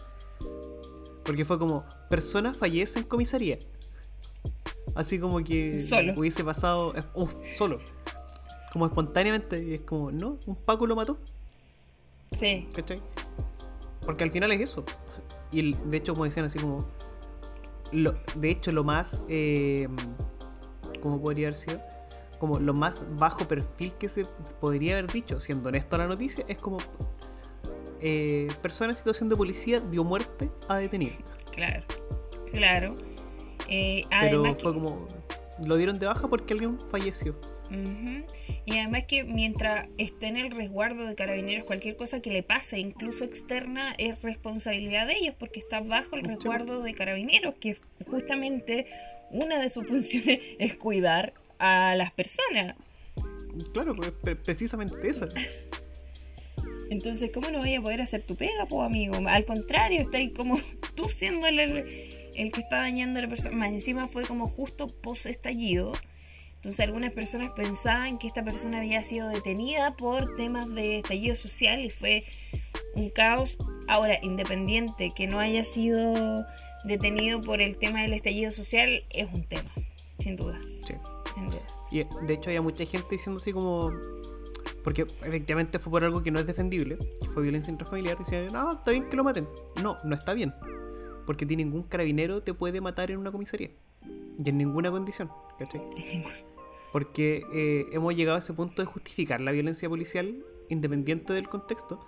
Porque 1.24 1.46
fue 1.46 1.60
como, 1.60 1.86
persona 2.10 2.54
fallece 2.54 3.00
en 3.00 3.06
comisaría. 3.06 3.60
Así 4.96 5.20
como 5.20 5.44
que 5.44 5.80
Solo. 5.80 6.14
hubiese 6.18 6.44
pasado, 6.44 6.94
uh, 7.14 7.28
solo. 7.56 7.78
Como 8.74 8.86
espontáneamente, 8.88 9.64
y 9.64 9.74
es 9.76 9.82
como, 9.82 10.12
no, 10.12 10.40
un 10.46 10.56
Paco 10.56 10.88
lo 10.88 10.96
mató, 10.96 11.18
Sí, 12.32 12.68
¿cachai? 12.76 13.02
Porque 14.06 14.24
al 14.24 14.32
final 14.32 14.52
es 14.52 14.60
eso. 14.62 14.84
Y 15.52 15.60
el- 15.62 15.90
de 15.92 15.98
hecho, 15.98 16.14
como 16.14 16.26
decían 16.26 16.46
así 16.46 16.60
como, 16.60 16.86
lo, 17.94 18.16
de 18.36 18.50
hecho, 18.50 18.72
lo 18.74 18.84
más, 18.84 19.24
eh, 19.30 19.88
¿cómo 21.02 21.22
podría 21.22 21.48
haber 21.48 21.56
sido? 21.56 21.82
Como 22.40 22.60
lo 22.60 22.74
más 22.74 23.06
bajo 23.18 23.48
perfil 23.48 23.94
que 24.00 24.08
se 24.10 24.26
podría 24.60 24.98
haber 24.98 25.12
dicho, 25.12 25.40
siendo 25.40 25.70
honesto 25.70 25.96
a 25.96 26.00
la 26.00 26.08
noticia, 26.08 26.46
es 26.48 26.58
como 26.58 26.78
eh, 28.02 28.48
persona 28.62 28.92
en 28.92 28.98
situación 28.98 29.30
de 29.30 29.36
policía 29.36 29.80
dio 29.80 30.04
muerte 30.04 30.50
a 30.68 30.78
detenido. 30.78 31.16
Claro, 31.58 31.84
claro. 32.52 32.96
Eh, 33.68 34.04
Pero 34.12 34.44
además 34.44 34.62
fue 34.62 34.72
que- 34.74 34.80
como 34.80 35.08
lo 35.66 35.76
dieron 35.76 35.98
de 35.98 36.06
baja 36.06 36.28
porque 36.28 36.54
alguien 36.54 36.78
falleció. 36.92 37.32
Ujú. 37.72 38.24
Y 38.66 38.78
además 38.78 39.06
que 39.06 39.24
mientras 39.24 39.88
esté 39.98 40.28
en 40.28 40.38
el 40.38 40.52
resguardo 40.52 41.04
de 41.08 41.16
carabineros, 41.16 41.66
cualquier 41.66 41.96
cosa 41.96 42.22
que 42.22 42.30
le 42.30 42.44
pase, 42.44 42.78
incluso 42.78 43.26
externa, 43.26 43.96
es 43.98 44.22
responsabilidad 44.22 45.08
de 45.08 45.14
ellos, 45.18 45.34
porque 45.40 45.60
está 45.60 45.80
bajo 45.80 46.16
el 46.16 46.26
resguardo 46.26 46.84
de 46.84 46.94
carabineros, 46.94 47.56
que 47.60 47.80
justamente 48.08 48.86
una 49.32 49.60
de 49.60 49.72
sus 49.72 49.88
funciones 49.88 50.40
es 50.60 50.76
cuidar 50.76 51.34
a 51.60 51.96
las 51.96 52.12
personas. 52.12 52.76
Claro, 53.74 53.96
pues, 53.96 54.12
pre- 54.12 54.36
precisamente 54.36 55.08
esa. 55.08 55.28
Entonces, 56.90 57.32
¿cómo 57.34 57.50
no 57.52 57.60
vaya 57.60 57.80
a 57.80 57.82
poder 57.82 58.02
hacer 58.02 58.22
tu 58.22 58.36
pega, 58.36 58.66
pues, 58.68 58.86
amigo? 58.86 59.16
Al 59.28 59.46
contrario, 59.46 60.00
está 60.02 60.18
ahí 60.20 60.32
como 60.32 60.58
tú 60.96 61.10
siendo 61.10 61.48
el, 61.48 61.60
el 62.36 62.52
que 62.52 62.62
está 62.62 62.78
dañando 62.78 63.20
a 63.20 63.24
la 63.24 63.28
persona. 63.28 63.56
Más 63.56 63.70
encima 63.72 64.08
fue 64.08 64.24
como 64.26 64.48
justo 64.48 64.88
post 64.88 65.26
estallido. 65.26 65.94
Entonces, 66.56 66.80
algunas 66.80 67.14
personas 67.14 67.52
pensaban 67.52 68.18
que 68.18 68.28
esta 68.28 68.44
persona 68.44 68.80
había 68.80 69.04
sido 69.04 69.28
detenida 69.30 69.96
por 69.96 70.36
temas 70.38 70.74
de 70.74 71.00
estallido 71.00 71.36
social 71.36 71.84
y 71.84 71.90
fue 71.90 72.24
un 72.96 73.10
caos. 73.10 73.58
Ahora, 73.88 74.18
independiente 74.24 75.12
que 75.16 75.28
no 75.28 75.40
haya 75.40 75.64
sido 75.64 76.46
detenido 76.86 77.42
por 77.42 77.62
el 77.62 77.78
tema 77.78 78.02
del 78.02 78.14
estallido 78.14 78.52
social, 78.52 79.04
es 79.10 79.28
un 79.34 79.44
tema, 79.44 79.70
sin 80.20 80.36
duda, 80.36 80.58
Sí. 80.88 80.94
Y 81.92 82.04
de 82.26 82.34
hecho 82.34 82.50
había 82.50 82.62
mucha 82.62 82.86
gente 82.86 83.08
diciendo 83.12 83.38
así 83.38 83.54
como... 83.54 83.92
Porque 84.84 85.02
efectivamente 85.02 85.80
fue 85.80 85.92
por 85.92 86.04
algo 86.04 86.24
que 86.24 86.32
no 86.32 86.40
es 86.40 86.48
defendible, 86.48 86.98
que 87.20 87.28
fue 87.34 87.44
violencia 87.44 87.72
intrafamiliar, 87.72 88.16
y 88.16 88.20
decían, 88.20 88.48
no, 88.54 88.72
está 88.72 88.92
bien 88.92 89.10
que 89.10 89.18
lo 89.18 89.24
maten. 89.24 89.48
No, 89.84 89.98
no 90.06 90.16
está 90.16 90.34
bien. 90.34 90.54
Porque 91.26 91.46
ni 91.46 91.58
ningún 91.58 91.84
carabinero 91.84 92.42
te 92.42 92.54
puede 92.54 92.80
matar 92.80 93.12
en 93.12 93.18
una 93.18 93.32
comisaría. 93.32 93.72
Y 94.04 94.50
en 94.50 94.58
ninguna 94.58 94.90
condición, 94.90 95.30
¿cachai? 95.60 95.82
Porque 96.94 97.44
eh, 97.54 97.86
hemos 97.92 98.16
llegado 98.16 98.38
a 98.38 98.40
ese 98.40 98.54
punto 98.54 98.82
de 98.82 98.86
justificar 98.86 99.42
la 99.42 99.52
violencia 99.52 99.90
policial 99.90 100.46
independiente 100.70 101.34
del 101.34 101.50
contexto. 101.50 102.00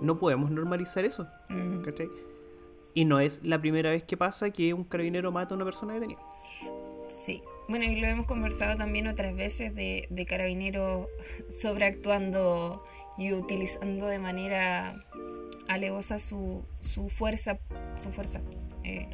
No 0.00 0.18
podemos 0.18 0.50
normalizar 0.52 1.04
eso, 1.04 1.26
Mm. 1.48 1.82
¿cachai? 1.82 2.08
Y 2.94 3.06
no 3.06 3.18
es 3.18 3.42
la 3.42 3.60
primera 3.60 3.90
vez 3.90 4.04
que 4.04 4.16
pasa 4.16 4.50
que 4.50 4.72
un 4.72 4.84
carabinero 4.84 5.32
mata 5.32 5.54
a 5.54 5.56
una 5.56 5.64
persona 5.64 5.94
detenida. 5.94 6.20
Sí. 7.08 7.42
Bueno, 7.68 7.84
y 7.86 7.96
lo 7.96 8.06
hemos 8.06 8.26
conversado 8.26 8.76
también 8.76 9.06
otras 9.06 9.34
veces 9.34 9.74
de, 9.74 10.06
de 10.10 10.26
carabineros 10.26 11.08
sobreactuando 11.48 12.84
y 13.16 13.32
utilizando 13.32 14.06
de 14.06 14.18
manera 14.18 15.00
alevosa 15.68 16.18
su, 16.18 16.64
su 16.80 17.08
fuerza, 17.08 17.58
su 17.96 18.10
fuerza 18.10 18.42
eh, 18.82 19.08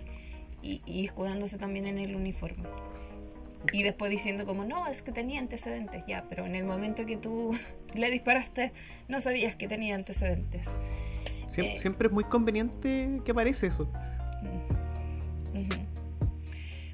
y, 0.62 0.82
y 0.84 1.04
escudándose 1.04 1.58
también 1.58 1.86
en 1.86 1.98
el 1.98 2.16
uniforme. 2.16 2.68
Y 3.72 3.82
después 3.82 4.10
diciendo 4.10 4.46
como, 4.46 4.64
no, 4.64 4.86
es 4.86 5.02
que 5.02 5.12
tenía 5.12 5.38
antecedentes, 5.38 6.04
ya, 6.06 6.24
pero 6.28 6.46
en 6.46 6.54
el 6.54 6.64
momento 6.64 7.04
que 7.04 7.16
tú 7.16 7.56
le 7.94 8.10
disparaste 8.10 8.72
no 9.08 9.20
sabías 9.20 9.54
que 9.54 9.68
tenía 9.68 9.94
antecedentes. 9.94 10.78
Eh. 11.56 11.76
Siempre 11.76 12.08
es 12.08 12.12
muy 12.12 12.24
conveniente 12.24 13.20
que 13.24 13.32
aparece 13.32 13.66
eso. 13.66 13.90
Ujú. 15.52 15.89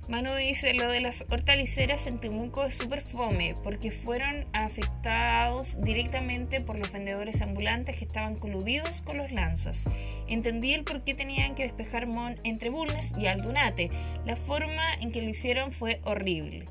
Manu 0.08 0.36
dice, 0.36 0.72
lo 0.72 0.88
de 0.88 1.00
las 1.00 1.24
hortaliceras 1.30 2.06
en 2.06 2.20
Temuco 2.20 2.64
es 2.64 2.76
súper 2.76 3.00
fome, 3.00 3.56
porque 3.64 3.90
fueron 3.90 4.46
afectados 4.52 5.82
directamente 5.82 6.60
por 6.60 6.78
los 6.78 6.92
vendedores 6.92 7.42
ambulantes 7.42 7.96
que 7.96 8.04
estaban 8.04 8.36
coludidos 8.36 9.02
con 9.02 9.16
los 9.16 9.32
lanzas. 9.32 9.88
Entendí 10.28 10.74
el 10.74 10.84
por 10.84 11.02
qué 11.02 11.14
tenían 11.14 11.56
que 11.56 11.64
despejar 11.64 12.06
Mon 12.06 12.36
entre 12.44 12.70
Bulnes 12.70 13.14
y 13.18 13.26
Aldunate. 13.26 13.90
La 14.24 14.36
forma 14.36 14.94
en 15.00 15.10
que 15.10 15.22
lo 15.22 15.28
hicieron 15.28 15.72
fue 15.72 16.00
horrible. 16.04 16.66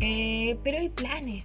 Eh, 0.00 0.56
pero 0.64 0.78
hay 0.78 0.88
planes. 0.88 1.44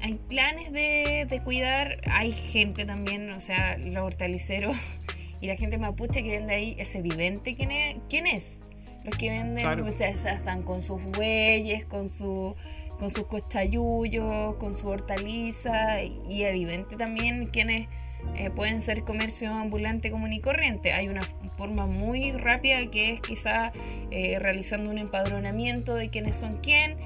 Hay 0.00 0.14
planes 0.14 0.72
de, 0.72 1.26
de 1.28 1.42
cuidar. 1.42 2.00
Hay 2.10 2.32
gente 2.32 2.86
también, 2.86 3.30
o 3.32 3.40
sea, 3.40 3.76
los 3.76 4.02
hortaliceros 4.02 4.76
y 5.42 5.46
la 5.46 5.56
gente 5.56 5.76
mapuche 5.76 6.22
que 6.22 6.30
vende 6.30 6.54
ahí 6.54 6.74
es 6.78 6.94
evidente 6.94 7.54
quién 7.54 7.70
es. 7.70 7.96
¿Quién 8.08 8.26
es? 8.26 8.60
Los 9.06 9.16
que 9.16 9.30
venden, 9.30 9.62
Claro. 9.62 9.86
o 9.86 9.90
sea, 9.90 10.08
están 10.08 10.62
con 10.62 10.82
sus 10.82 11.02
bueyes, 11.04 11.84
con 11.86 12.10
su 12.10 12.54
con 12.98 13.10
sus 13.10 13.26
cochayullos, 13.26 14.54
con 14.56 14.76
su 14.76 14.88
hortaliza 14.88 16.02
y, 16.02 16.18
y 16.30 16.44
evidente 16.44 16.96
también 16.96 17.46
quienes 17.46 17.88
eh, 18.34 18.50
pueden 18.50 18.80
ser 18.80 19.04
comercio 19.04 19.52
ambulante 19.52 20.10
común 20.10 20.32
y 20.32 20.40
corriente. 20.40 20.92
Hay 20.92 21.08
una 21.08 21.22
forma 21.56 21.86
muy 21.86 22.32
rápida 22.32 22.84
que 22.90 23.12
es 23.14 23.20
quizá 23.20 23.72
eh, 24.10 24.38
realizando 24.38 24.90
un 24.90 24.98
empadronamiento 24.98 25.94
de 25.94 26.10
quiénes 26.10 26.36
son 26.36 26.58
quién 26.58 26.96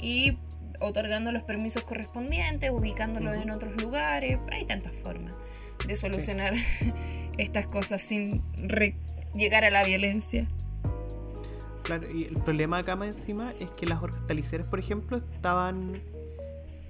y 0.00 0.38
otorgando 0.80 1.30
los 1.32 1.42
permisos 1.44 1.84
correspondientes, 1.84 2.70
ubicándolos 2.70 3.34
en 3.36 3.50
otros 3.50 3.80
lugares. 3.80 4.38
Hay 4.50 4.64
tantas 4.66 4.94
formas 4.96 5.34
de 5.86 5.96
solucionar 5.96 6.54
estas 7.38 7.66
cosas 7.66 8.02
sin 8.02 8.42
llegar 9.34 9.64
a 9.64 9.70
la 9.70 9.84
violencia. 9.84 10.48
Claro, 11.84 12.10
y 12.10 12.24
el 12.24 12.34
problema 12.38 12.78
acá 12.78 12.96
más 12.96 13.08
encima 13.08 13.52
es 13.60 13.70
que 13.70 13.86
las 13.86 14.02
hortaliceras, 14.02 14.66
por 14.66 14.78
ejemplo, 14.80 15.18
estaban 15.32 16.00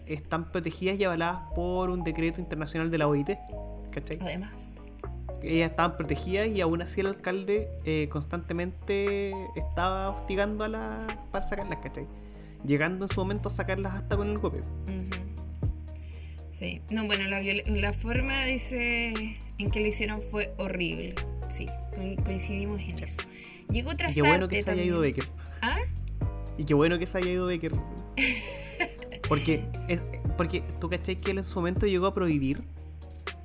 están 0.06 0.50
protegidas 0.52 0.98
y 0.98 1.04
avaladas 1.04 1.40
por 1.54 1.90
un 1.90 2.04
decreto 2.04 2.40
internacional 2.40 2.90
de 2.90 2.98
la 2.98 3.08
OIT. 3.08 3.30
¿Cachai? 3.90 4.18
Además. 4.20 4.74
Ellas 5.42 5.70
estaban 5.70 5.96
protegidas 5.96 6.48
y 6.48 6.60
aún 6.60 6.80
así 6.82 7.00
el 7.00 7.06
alcalde 7.08 7.68
eh, 7.84 8.08
constantemente 8.10 9.32
estaba 9.56 10.10
hostigando 10.10 10.64
a 10.64 10.68
las 10.68 11.16
para 11.32 11.44
sacarlas, 11.44 11.78
¿cachai? 11.82 12.06
Llegando 12.64 13.04
en 13.06 13.10
su 13.10 13.20
momento 13.20 13.48
a 13.48 13.52
sacarlas 13.52 13.94
hasta 13.94 14.16
con 14.16 14.28
el 14.30 14.38
golpe. 14.38 14.60
Sí, 16.52 16.80
no, 16.90 17.04
bueno, 17.04 17.24
la, 17.28 17.40
la 17.66 17.92
forma, 17.92 18.44
dice, 18.44 19.36
en 19.58 19.70
que 19.70 19.80
lo 19.80 19.86
hicieron 19.86 20.20
fue 20.20 20.54
horrible. 20.58 21.14
Sí, 21.50 21.66
co- 21.66 22.24
coincidimos 22.24 22.80
en 22.80 23.02
eso. 23.02 23.22
Llegó 23.70 23.92
Y 23.92 23.96
tras 23.96 24.14
qué 24.14 24.22
bueno 24.22 24.48
que 24.48 24.62
se 24.62 24.70
haya 24.70 24.82
ido 24.82 25.00
Becker. 25.00 25.24
¿Ah? 25.62 25.78
Y 26.58 26.64
qué 26.64 26.74
bueno 26.74 26.98
que 26.98 27.06
se 27.06 27.18
haya 27.18 27.30
ido 27.30 27.46
Becker. 27.46 27.72
Porque, 29.28 29.64
es, 29.88 30.02
porque 30.36 30.62
tú 30.80 30.90
cachai 30.90 31.16
que 31.16 31.30
él 31.30 31.38
en 31.38 31.44
su 31.44 31.58
momento 31.58 31.86
llegó 31.86 32.06
a 32.06 32.12
prohibir 32.14 32.62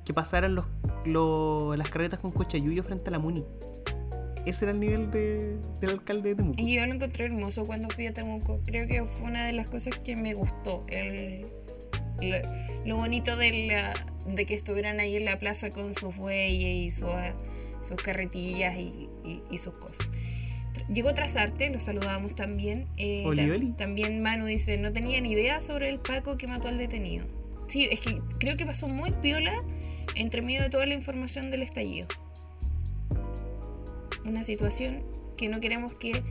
que 0.04 0.12
pasaran 0.12 0.54
los, 0.54 0.66
lo- 1.06 1.74
las 1.74 1.88
carretas 1.88 2.18
con 2.20 2.32
cochayuyo 2.32 2.82
frente 2.82 3.08
a 3.08 3.12
la 3.12 3.18
Muni. 3.18 3.44
Ese 4.44 4.66
era 4.66 4.72
el 4.72 4.80
nivel 4.80 5.10
de, 5.10 5.56
del 5.80 5.90
alcalde 5.90 6.30
de 6.30 6.34
Temuco. 6.36 6.60
Y 6.60 6.74
yo 6.74 6.84
lo 6.86 6.92
encontré 6.94 7.24
hermoso 7.26 7.64
cuando 7.66 7.88
fui 7.88 8.06
a 8.06 8.12
Temuco. 8.12 8.60
Creo 8.66 8.86
que 8.86 9.04
fue 9.04 9.28
una 9.28 9.46
de 9.46 9.52
las 9.54 9.68
cosas 9.68 9.96
que 9.98 10.16
me 10.16 10.34
gustó. 10.34 10.84
El, 10.88 11.46
lo 12.84 12.96
bonito 12.96 13.36
de, 13.36 13.66
la, 13.68 13.94
de 14.26 14.44
que 14.46 14.54
estuvieran 14.54 15.00
ahí 15.00 15.16
en 15.16 15.24
la 15.24 15.38
plaza 15.38 15.70
con 15.70 15.94
sus 15.94 16.14
bueyes 16.16 16.74
y 16.76 16.90
su- 16.90 17.06
sus 17.80 17.96
carretillas 18.02 18.76
y, 18.76 19.08
y- 19.24 19.42
y 19.50 19.58
sus 19.58 19.74
cosas. 19.74 20.08
Llegó 20.92 21.14
Trasarte, 21.14 21.68
lo 21.70 21.78
saludamos 21.80 22.34
también. 22.34 22.86
Eh, 22.96 23.22
Oli, 23.26 23.50
oli. 23.50 23.72
También 23.72 24.22
Manu 24.22 24.46
dice, 24.46 24.76
no 24.78 24.92
tenía 24.92 25.20
ni 25.20 25.32
idea 25.32 25.60
sobre 25.60 25.88
el 25.88 25.98
Paco 26.00 26.36
que 26.36 26.46
mató 26.46 26.68
al 26.68 26.78
detenido. 26.78 27.26
Sí, 27.68 27.88
es 27.90 28.00
que 28.00 28.20
creo 28.38 28.56
que 28.56 28.66
pasó 28.66 28.88
muy 28.88 29.10
piola 29.12 29.56
entre 30.16 30.42
medio 30.42 30.62
de 30.62 30.70
toda 30.70 30.86
la 30.86 30.94
información 30.94 31.50
del 31.50 31.62
estallido. 31.62 32.08
Una 34.24 34.42
situación 34.42 35.04
que 35.36 35.48
no 35.48 35.60
queremos 35.60 35.94
que 35.94 36.22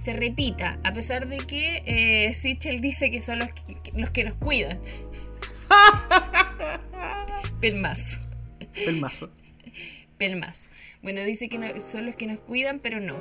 se 0.00 0.12
repita, 0.12 0.78
a 0.84 0.92
pesar 0.92 1.28
de 1.28 1.38
que 1.38 1.82
eh, 1.86 2.32
Sichel 2.34 2.80
dice 2.80 3.10
que 3.10 3.20
son 3.20 3.38
los 3.40 3.48
que, 3.52 3.76
los 3.96 4.10
que 4.10 4.24
nos 4.24 4.36
cuidan. 4.36 4.80
Pelmazo, 7.60 8.20
El 8.74 9.00
mazo. 9.00 9.30
pelmazo. 10.18 10.70
Bueno, 11.04 11.22
dice 11.22 11.48
que 11.48 11.58
no- 11.58 11.78
son 11.80 12.06
los 12.06 12.16
que 12.16 12.26
nos 12.26 12.40
cuidan, 12.40 12.80
pero 12.80 12.98
no. 12.98 13.14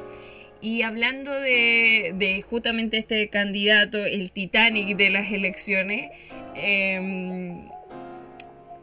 Y 0.62 0.82
hablando 0.82 1.32
de, 1.32 2.14
de 2.16 2.42
justamente 2.42 2.98
este 2.98 3.28
candidato, 3.30 3.98
el 4.04 4.32
Titanic 4.32 4.96
de 4.98 5.10
las 5.12 5.32
elecciones, 5.32 6.10
em, 6.56 7.68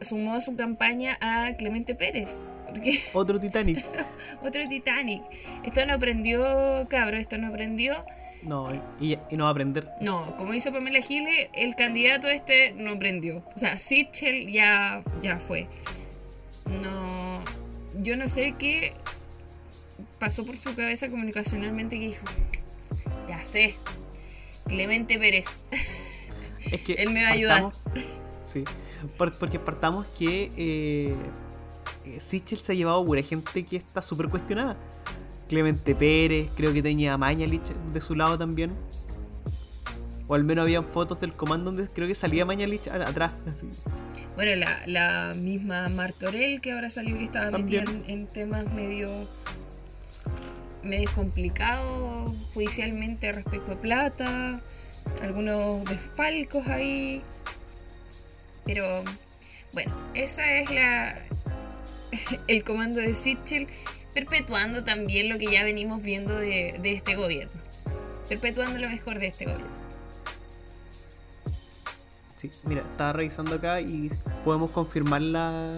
sumó 0.02 0.34
a 0.34 0.40
su 0.40 0.54
campaña 0.56 1.16
a 1.20 1.56
Clemente 1.56 1.94
Pérez. 1.94 2.44
Porque 2.66 3.00
Otro 3.14 3.40
Titanic. 3.40 3.84
otro 4.42 4.68
Titanic. 4.68 5.22
Esto 5.64 5.84
no 5.86 5.94
aprendió, 5.94 6.86
cabro, 6.88 7.16
esto 7.18 7.38
no 7.38 7.48
aprendió. 7.48 8.04
No, 8.42 8.68
y, 9.00 9.18
y 9.30 9.36
no 9.36 9.44
va 9.44 9.48
a 9.50 9.52
aprender. 9.52 9.88
No, 10.00 10.36
como 10.36 10.54
hizo 10.54 10.72
Pamela 10.72 11.00
Giles, 11.02 11.48
el 11.54 11.74
candidato 11.74 12.28
este 12.28 12.72
no 12.72 12.98
prendió. 12.98 13.42
O 13.54 13.58
sea, 13.58 13.76
Sichel 13.76 14.50
ya, 14.50 15.00
ya 15.22 15.38
fue. 15.38 15.66
No, 16.82 17.19
yo 18.02 18.16
no 18.16 18.28
sé 18.28 18.54
qué 18.58 18.92
pasó 20.18 20.44
por 20.44 20.56
su 20.56 20.74
cabeza 20.74 21.08
comunicacionalmente 21.08 21.98
que 21.98 22.06
dijo, 22.08 22.26
ya 23.28 23.42
sé, 23.44 23.76
Clemente 24.66 25.18
Pérez. 25.18 25.64
Es 26.70 26.82
que 26.82 26.92
Él 26.92 27.08
me 27.10 27.22
va 27.22 27.30
a 27.30 27.32
ayudar. 27.32 27.72
Sí, 28.44 28.64
por- 29.16 29.32
porque 29.38 29.58
partamos 29.58 30.06
que 30.18 30.52
eh, 30.58 31.14
eh, 32.04 32.20
Sichel 32.20 32.58
se 32.58 32.72
ha 32.72 32.74
llevado 32.74 33.02
pura 33.04 33.22
gente 33.22 33.64
que 33.64 33.76
está 33.76 34.02
súper 34.02 34.28
cuestionada. 34.28 34.76
Clemente 35.48 35.94
Pérez, 35.94 36.50
creo 36.54 36.72
que 36.74 36.82
tenía 36.82 37.14
a 37.14 37.16
Mañalich 37.18 37.72
de 37.94 38.00
su 38.02 38.14
lado 38.14 38.36
también. 38.36 38.70
O 40.28 40.34
al 40.34 40.44
menos 40.44 40.62
habían 40.64 40.84
fotos 40.84 41.18
del 41.18 41.32
comando 41.32 41.72
donde 41.72 41.88
creo 41.92 42.06
que 42.06 42.14
salía 42.14 42.44
Mañalich 42.44 42.88
a- 42.88 43.08
atrás. 43.08 43.32
Así. 43.50 43.66
Bueno, 44.36 44.56
la, 44.56 44.82
la 44.86 45.34
misma 45.34 45.88
Martorell 45.88 46.60
que 46.60 46.72
ahora 46.72 46.88
salió 46.90 47.18
que 47.18 47.24
estaba 47.24 47.50
metida 47.50 47.84
También. 47.84 48.04
en, 48.08 48.20
en 48.20 48.26
temas 48.26 48.72
medio 48.72 49.28
medio 50.82 51.10
complicados 51.14 52.34
judicialmente 52.54 53.32
respecto 53.32 53.72
a 53.72 53.80
plata, 53.80 54.60
algunos 55.22 55.84
desfalcos 55.84 56.66
ahí. 56.68 57.22
Pero 58.64 59.04
bueno, 59.72 59.94
esa 60.14 60.50
es 60.52 60.70
la 60.70 61.18
el 62.48 62.64
comando 62.64 63.00
de 63.00 63.14
Sichel 63.14 63.66
perpetuando 64.14 64.84
también 64.84 65.28
lo 65.28 65.38
que 65.38 65.50
ya 65.50 65.64
venimos 65.64 66.02
viendo 66.02 66.34
de, 66.34 66.78
de 66.80 66.92
este 66.92 67.14
gobierno. 67.14 67.60
Perpetuando 68.28 68.78
lo 68.78 68.88
mejor 68.88 69.18
de 69.18 69.26
este 69.26 69.44
gobierno. 69.44 69.79
Sí, 72.40 72.50
mira, 72.64 72.80
estaba 72.82 73.12
revisando 73.12 73.54
acá 73.56 73.80
y 73.80 74.10
podemos 74.44 74.70
confirmar 74.70 75.20
la. 75.20 75.70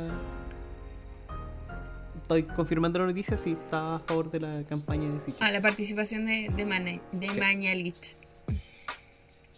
Estoy 2.23 2.45
confirmando 2.45 3.01
la 3.01 3.07
noticia, 3.07 3.37
sí, 3.37 3.53
está 3.61 3.97
a 3.97 3.99
favor 3.99 4.31
de 4.31 4.41
la 4.41 4.63
campaña 4.69 5.13
de 5.13 5.21
Sichel. 5.21 5.37
Ah, 5.41 5.51
la 5.51 5.61
participación 5.61 6.25
de, 6.27 6.51
de, 6.55 6.65
Mane- 6.65 7.01
de 7.11 7.29
Sí. 7.29 7.41
Mañalich. 7.41 8.17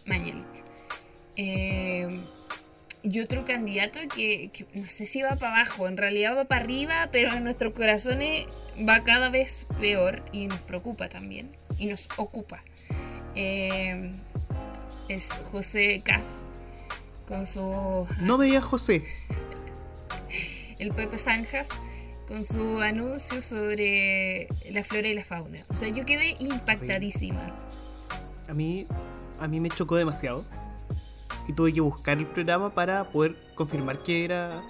Mañalich. 0.06 0.64
Eh, 1.36 2.20
y 3.02 3.20
otro 3.20 3.44
candidato 3.44 4.00
que, 4.14 4.48
que 4.50 4.66
no 4.74 4.88
sé 4.88 5.04
si 5.04 5.20
va 5.20 5.36
para 5.36 5.56
abajo, 5.56 5.86
en 5.88 5.98
realidad 5.98 6.34
va 6.36 6.44
para 6.46 6.62
arriba, 6.62 7.08
pero 7.12 7.32
en 7.34 7.44
nuestros 7.44 7.74
corazones 7.74 8.46
va 8.88 9.04
cada 9.04 9.28
vez 9.28 9.66
peor 9.78 10.22
y 10.32 10.46
nos 10.46 10.58
preocupa 10.60 11.08
también 11.10 11.50
y 11.78 11.86
nos 11.86 12.08
ocupa. 12.16 12.62
Eh, 13.34 14.10
es 15.08 15.30
José 15.52 16.00
Cas 16.02 16.46
con 17.26 17.46
su 17.46 18.06
No 18.20 18.38
me 18.38 18.46
digas 18.46 18.64
José. 18.64 19.04
el 20.78 20.92
Pepe 20.92 21.18
Zanjas 21.18 21.68
con 22.26 22.44
su 22.44 22.80
anuncio 22.80 23.42
sobre 23.42 24.48
la 24.70 24.82
flora 24.82 25.08
y 25.08 25.14
la 25.14 25.24
fauna. 25.24 25.60
O 25.68 25.76
sea, 25.76 25.88
yo 25.88 26.04
quedé 26.06 26.36
impactadísima. 26.38 27.54
A 28.48 28.54
mí, 28.54 28.86
a 29.38 29.48
mí 29.48 29.60
me 29.60 29.68
chocó 29.68 29.96
demasiado. 29.96 30.44
Y 31.46 31.52
tuve 31.52 31.72
que 31.72 31.80
buscar 31.80 32.18
el 32.18 32.26
programa 32.26 32.74
para 32.74 33.10
poder 33.10 33.36
confirmar 33.54 34.02
que 34.02 34.24
era. 34.24 34.62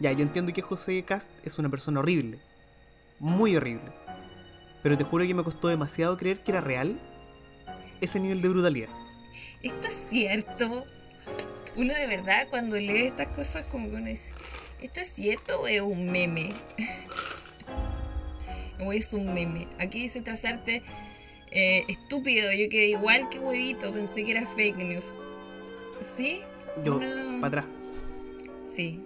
Ya, 0.00 0.12
yo 0.12 0.22
entiendo 0.22 0.52
que 0.52 0.62
José 0.62 1.02
Cast 1.04 1.28
es 1.42 1.58
una 1.58 1.68
persona 1.68 2.00
horrible. 2.00 2.38
Muy 3.18 3.56
horrible. 3.56 3.92
Pero 4.82 4.96
te 4.96 5.04
juro 5.04 5.26
que 5.26 5.34
me 5.34 5.44
costó 5.44 5.68
demasiado 5.68 6.16
creer 6.16 6.42
que 6.42 6.52
era 6.52 6.60
real 6.60 7.00
ese 8.00 8.18
nivel 8.20 8.40
de 8.40 8.48
brutalidad. 8.48 8.88
Esto 9.62 9.88
es 9.88 10.06
cierto. 10.10 10.86
Uno 11.76 11.94
de 11.94 12.06
verdad 12.06 12.46
cuando 12.50 12.76
lee 12.76 13.06
estas 13.06 13.28
cosas 13.28 13.64
como 13.66 13.88
que 13.90 13.96
uno 13.96 14.06
dice, 14.06 14.30
¿esto 14.80 15.00
es 15.00 15.08
cierto 15.08 15.60
o 15.60 15.66
es 15.66 15.80
un 15.80 16.10
meme? 16.10 16.52
o 18.80 18.92
es 18.92 19.12
un 19.12 19.32
meme. 19.32 19.66
Aquí 19.78 20.00
dice 20.00 20.20
trazarte 20.20 20.82
eh, 21.50 21.84
estúpido, 21.88 22.50
yo 22.52 22.68
quedé 22.68 22.88
igual 22.88 23.28
que 23.28 23.38
huevito, 23.38 23.92
pensé 23.92 24.24
que 24.24 24.32
era 24.32 24.46
fake 24.46 24.76
news. 24.78 25.16
¿Sí? 26.00 26.40
Yo, 26.84 26.98
No. 26.98 27.40
para 27.40 27.62
atrás. 27.62 27.64
Sí, 28.66 29.00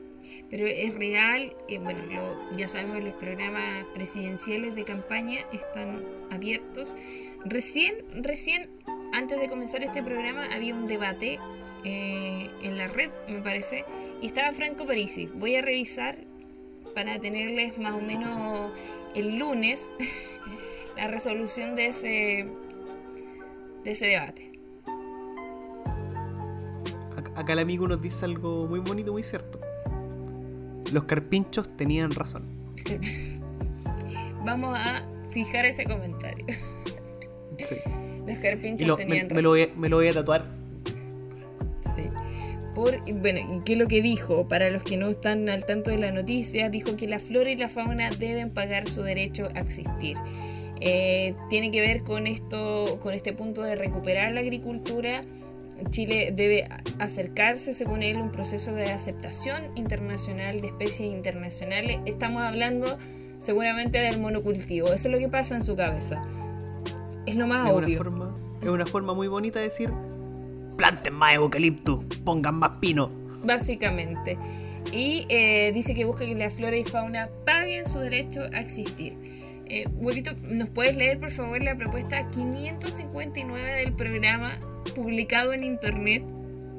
pero 0.50 0.66
es 0.66 0.94
real. 0.94 1.54
eh, 1.68 1.78
bueno, 1.78 2.04
lo- 2.06 2.52
ya 2.56 2.68
sabemos 2.68 3.02
los 3.02 3.14
programas 3.14 3.84
presidenciales 3.94 4.74
de 4.74 4.84
campaña 4.84 5.40
están 5.52 6.04
abiertos. 6.30 6.96
Recién, 7.44 8.04
recién, 8.22 8.70
antes 9.12 9.40
de 9.40 9.48
comenzar 9.48 9.82
este 9.82 10.02
programa, 10.02 10.46
había 10.54 10.74
un 10.74 10.86
debate 10.86 11.38
eh, 11.84 12.50
en 12.62 12.78
la 12.78 12.88
red, 12.88 13.10
me 13.28 13.38
parece, 13.40 13.84
y 14.20 14.26
estaba 14.26 14.52
Franco 14.52 14.86
Parisi. 14.86 15.26
Voy 15.34 15.56
a 15.56 15.62
revisar 15.62 16.18
para 16.94 17.18
tenerles 17.18 17.78
más 17.78 17.94
o 17.94 18.00
menos 18.00 18.72
el 19.14 19.38
lunes 19.38 19.90
la 20.96 21.08
resolución 21.08 21.74
de 21.74 21.86
ese, 21.86 22.48
de 23.84 23.90
ese 23.90 24.06
debate. 24.06 24.52
Ac- 27.16 27.32
Acá 27.36 27.52
el 27.52 27.58
amigo 27.60 27.86
nos 27.88 28.00
dice 28.00 28.24
algo 28.24 28.66
muy 28.66 28.80
bonito, 28.80 29.12
muy 29.12 29.22
cierto. 29.22 29.60
Los 30.92 31.04
carpinchos 31.04 31.76
tenían 31.76 32.10
razón. 32.12 32.44
Vamos 34.44 34.76
a 34.78 35.06
fijar 35.32 35.64
ese 35.64 35.84
comentario. 35.84 36.44
Sí. 37.58 37.76
Los 38.26 38.38
carpinchos 38.38 38.88
lo- 38.88 38.96
me, 38.96 39.04
tenían 39.04 39.28
me 39.28 39.42
lo 39.42 39.50
voy 39.50 39.62
a, 39.62 39.68
me 39.76 39.88
lo 39.88 39.96
voy 39.96 40.08
a 40.08 40.12
tatuar. 40.14 40.46
Por, 42.74 42.98
bueno, 43.20 43.38
¿y 43.38 43.60
qué 43.64 43.74
es 43.74 43.78
lo 43.78 43.86
que 43.86 44.02
dijo? 44.02 44.48
Para 44.48 44.68
los 44.70 44.82
que 44.82 44.96
no 44.96 45.08
están 45.08 45.48
al 45.48 45.64
tanto 45.64 45.92
de 45.92 45.98
la 45.98 46.10
noticia, 46.10 46.70
dijo 46.70 46.96
que 46.96 47.06
la 47.06 47.20
flora 47.20 47.50
y 47.50 47.56
la 47.56 47.68
fauna 47.68 48.10
deben 48.10 48.50
pagar 48.50 48.88
su 48.88 49.02
derecho 49.02 49.48
a 49.54 49.60
existir. 49.60 50.16
Eh, 50.80 51.34
tiene 51.50 51.70
que 51.70 51.80
ver 51.80 52.02
con 52.02 52.26
esto, 52.26 52.98
con 53.00 53.14
este 53.14 53.32
punto 53.32 53.62
de 53.62 53.76
recuperar 53.76 54.32
la 54.32 54.40
agricultura. 54.40 55.22
Chile 55.90 56.32
debe 56.34 56.68
acercarse, 56.98 57.72
según 57.72 58.02
él, 58.02 58.16
a 58.16 58.22
un 58.22 58.32
proceso 58.32 58.72
de 58.72 58.86
aceptación 58.86 59.64
internacional 59.76 60.60
de 60.60 60.66
especies 60.68 61.12
internacionales. 61.12 61.98
Estamos 62.06 62.42
hablando 62.42 62.98
seguramente 63.38 63.98
del 63.98 64.20
monocultivo. 64.20 64.92
Eso 64.92 65.08
es 65.08 65.12
lo 65.12 65.18
que 65.18 65.28
pasa 65.28 65.54
en 65.54 65.64
su 65.64 65.76
cabeza. 65.76 66.24
Es 67.26 67.36
lo 67.36 67.46
más 67.46 67.68
Es 67.68 67.74
una, 67.74 67.84
obvio. 67.86 67.98
forma, 67.98 68.36
es 68.60 68.68
una 68.68 68.86
forma 68.86 69.14
muy 69.14 69.28
bonita 69.28 69.58
de 69.60 69.66
decir: 69.66 69.90
planten 70.76 71.14
más 71.14 71.34
eucalipto, 71.34 72.04
pongan 72.24 72.56
más 72.56 72.72
pino. 72.80 73.08
básicamente. 73.44 74.38
Y 74.92 75.26
eh, 75.28 75.72
dice 75.72 75.94
que 75.94 76.04
busca 76.04 76.24
que 76.24 76.34
la 76.34 76.50
flora 76.50 76.76
y 76.76 76.84
fauna 76.84 77.28
paguen 77.44 77.86
su 77.86 77.98
derecho 77.98 78.42
a 78.52 78.60
existir. 78.60 79.16
Eh, 79.66 79.86
Huevito, 79.94 80.32
¿nos 80.42 80.68
puedes 80.68 80.96
leer 80.96 81.18
por 81.18 81.30
favor 81.30 81.62
la 81.62 81.74
propuesta 81.74 82.28
559 82.28 83.72
del 83.72 83.94
programa 83.94 84.58
publicado 84.94 85.52
en 85.52 85.64
internet 85.64 86.22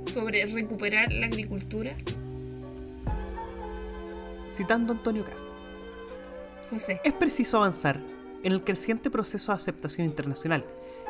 sobre 0.08 0.46
recuperar 0.46 1.12
la 1.12 1.26
agricultura? 1.26 1.96
Citando 4.48 4.94
a 4.94 4.98
Antonio 4.98 5.24
Cast. 5.26 5.48
José. 6.70 7.02
Es 7.04 7.14
preciso 7.14 7.58
avanzar 7.58 8.00
en 8.44 8.52
el 8.52 8.62
creciente 8.62 9.10
proceso 9.10 9.52
de 9.52 9.56
aceptación 9.58 10.06
internacional, 10.06 10.64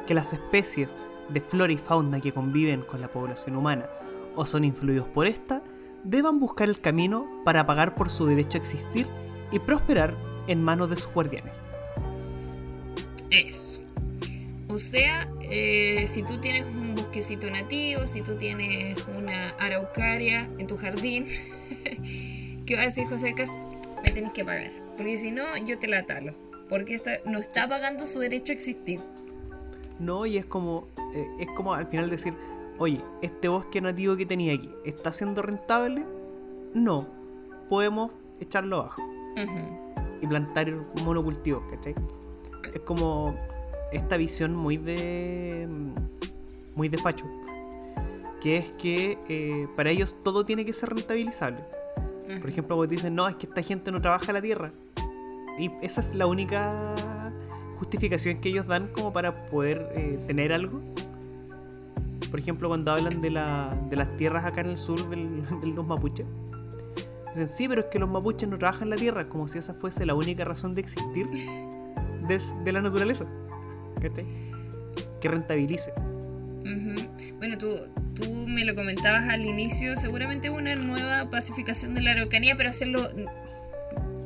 que 0.07 0.13
las 0.13 0.31
especies 0.31 0.95
de 1.29 1.41
flora 1.41 1.73
y 1.73 1.77
fauna 1.77 2.19
que 2.21 2.31
conviven 2.31 2.81
con 2.81 3.01
la 3.01 3.07
población 3.07 3.55
humana 3.55 3.89
o 4.35 4.45
son 4.45 4.63
influidos 4.65 5.07
por 5.07 5.27
esta, 5.27 5.63
deban 6.03 6.39
buscar 6.39 6.69
el 6.69 6.79
camino 6.79 7.41
para 7.43 7.65
pagar 7.65 7.95
por 7.95 8.09
su 8.09 8.25
derecho 8.25 8.57
a 8.57 8.61
existir 8.61 9.07
y 9.51 9.59
prosperar 9.59 10.15
en 10.47 10.63
manos 10.63 10.89
de 10.89 10.97
sus 10.97 11.11
guardianes. 11.11 11.61
Eso. 13.31 13.81
O 14.67 14.79
sea, 14.79 15.29
eh, 15.41 16.05
si 16.07 16.23
tú 16.23 16.39
tienes 16.39 16.65
un 16.65 16.95
bosquecito 16.95 17.49
nativo, 17.49 18.07
si 18.07 18.21
tú 18.21 18.35
tienes 18.35 18.97
una 19.07 19.49
araucaria 19.51 20.49
en 20.57 20.67
tu 20.67 20.77
jardín, 20.77 21.27
¿qué 22.65 22.75
va 22.75 22.81
a 22.81 22.85
decir 22.85 23.05
José 23.05 23.33
Cas? 23.33 23.51
Me 24.03 24.11
tenés 24.11 24.31
que 24.31 24.43
pagar. 24.43 24.71
Porque 24.97 25.17
si 25.17 25.31
no, 25.31 25.43
yo 25.65 25.79
te 25.79 25.87
la 25.87 26.05
talo. 26.05 26.35
Porque 26.67 26.99
no 27.25 27.39
está 27.39 27.67
pagando 27.67 28.07
su 28.07 28.19
derecho 28.19 28.51
a 28.51 28.55
existir. 28.55 28.99
No, 29.99 30.25
y 30.25 30.37
es 30.37 30.45
como, 30.45 30.87
eh, 31.13 31.27
es 31.39 31.47
como 31.55 31.73
al 31.73 31.87
final 31.87 32.09
decir, 32.09 32.33
oye, 32.77 33.01
este 33.21 33.47
bosque 33.47 33.81
nativo 33.81 34.15
que 34.15 34.25
tenía 34.25 34.53
aquí, 34.53 34.69
¿está 34.83 35.11
siendo 35.11 35.41
rentable? 35.41 36.05
No, 36.73 37.07
podemos 37.69 38.11
echarlo 38.39 38.81
abajo. 38.81 39.01
Y 40.21 40.27
plantar 40.27 40.73
monocultivos, 41.03 41.63
¿cachai? 41.69 41.93
Es 42.73 42.79
como 42.81 43.35
esta 43.91 44.17
visión 44.17 44.55
muy 44.55 44.77
de. 44.77 45.67
muy 46.75 46.89
de 46.89 46.97
facho. 46.97 47.25
Que 48.39 48.57
es 48.57 48.69
que 48.75 49.17
eh, 49.27 49.67
para 49.75 49.89
ellos 49.89 50.15
todo 50.23 50.45
tiene 50.45 50.65
que 50.65 50.73
ser 50.73 50.89
rentabilizable. 50.89 51.63
Por 52.39 52.49
ejemplo, 52.49 52.75
cuando 52.75 52.87
dicen, 52.87 53.13
no, 53.13 53.27
es 53.27 53.35
que 53.35 53.45
esta 53.45 53.61
gente 53.61 53.91
no 53.91 54.01
trabaja 54.01 54.33
la 54.33 54.41
tierra. 54.41 54.71
Y 55.57 55.71
esa 55.81 56.01
es 56.01 56.15
la 56.15 56.25
única 56.25 57.24
justificación 57.75 58.39
que 58.39 58.49
ellos 58.49 58.67
dan 58.67 58.87
como 58.87 59.13
para 59.13 59.47
poder 59.49 59.89
eh, 59.95 60.19
tener 60.27 60.51
algo. 60.53 60.81
Por 62.31 62.39
ejemplo, 62.39 62.67
cuando 62.67 62.91
hablan 62.91 63.21
de, 63.21 63.29
la, 63.29 63.77
de 63.89 63.95
las 63.95 64.15
tierras 64.17 64.43
acá 64.45 64.61
en 64.61 64.67
el 64.67 64.77
sur 64.77 65.09
del- 65.09 65.43
de 65.61 65.67
los 65.67 65.85
mapuches. 65.85 66.25
Dicen, 67.29 67.47
sí, 67.47 67.67
pero 67.67 67.81
es 67.81 67.87
que 67.91 67.99
los 67.99 68.09
mapuches 68.09 68.47
no 68.49 68.57
trabajan 68.57 68.89
la 68.89 68.95
tierra, 68.95 69.27
como 69.27 69.47
si 69.47 69.57
esa 69.59 69.73
fuese 69.73 70.05
la 70.05 70.15
única 70.15 70.43
razón 70.45 70.73
de 70.75 70.81
existir 70.81 71.27
de, 72.27 72.41
de 72.63 72.71
la 72.71 72.81
naturaleza. 72.81 73.25
¿Cachai? 74.01 74.25
Que 75.21 75.27
rentabilice. 75.29 75.91
Bueno, 77.37 77.57
tú, 77.57 77.67
tú 78.15 78.47
me 78.47 78.65
lo 78.65 78.73
comentabas 78.75 79.25
al 79.27 79.45
inicio, 79.45 79.95
seguramente 79.97 80.49
una 80.49 80.75
nueva 80.75 81.29
pacificación 81.29 81.93
de 81.93 82.01
la 82.01 82.11
Araucanía, 82.11 82.55
pero 82.55 82.69
hacerlo 82.69 83.01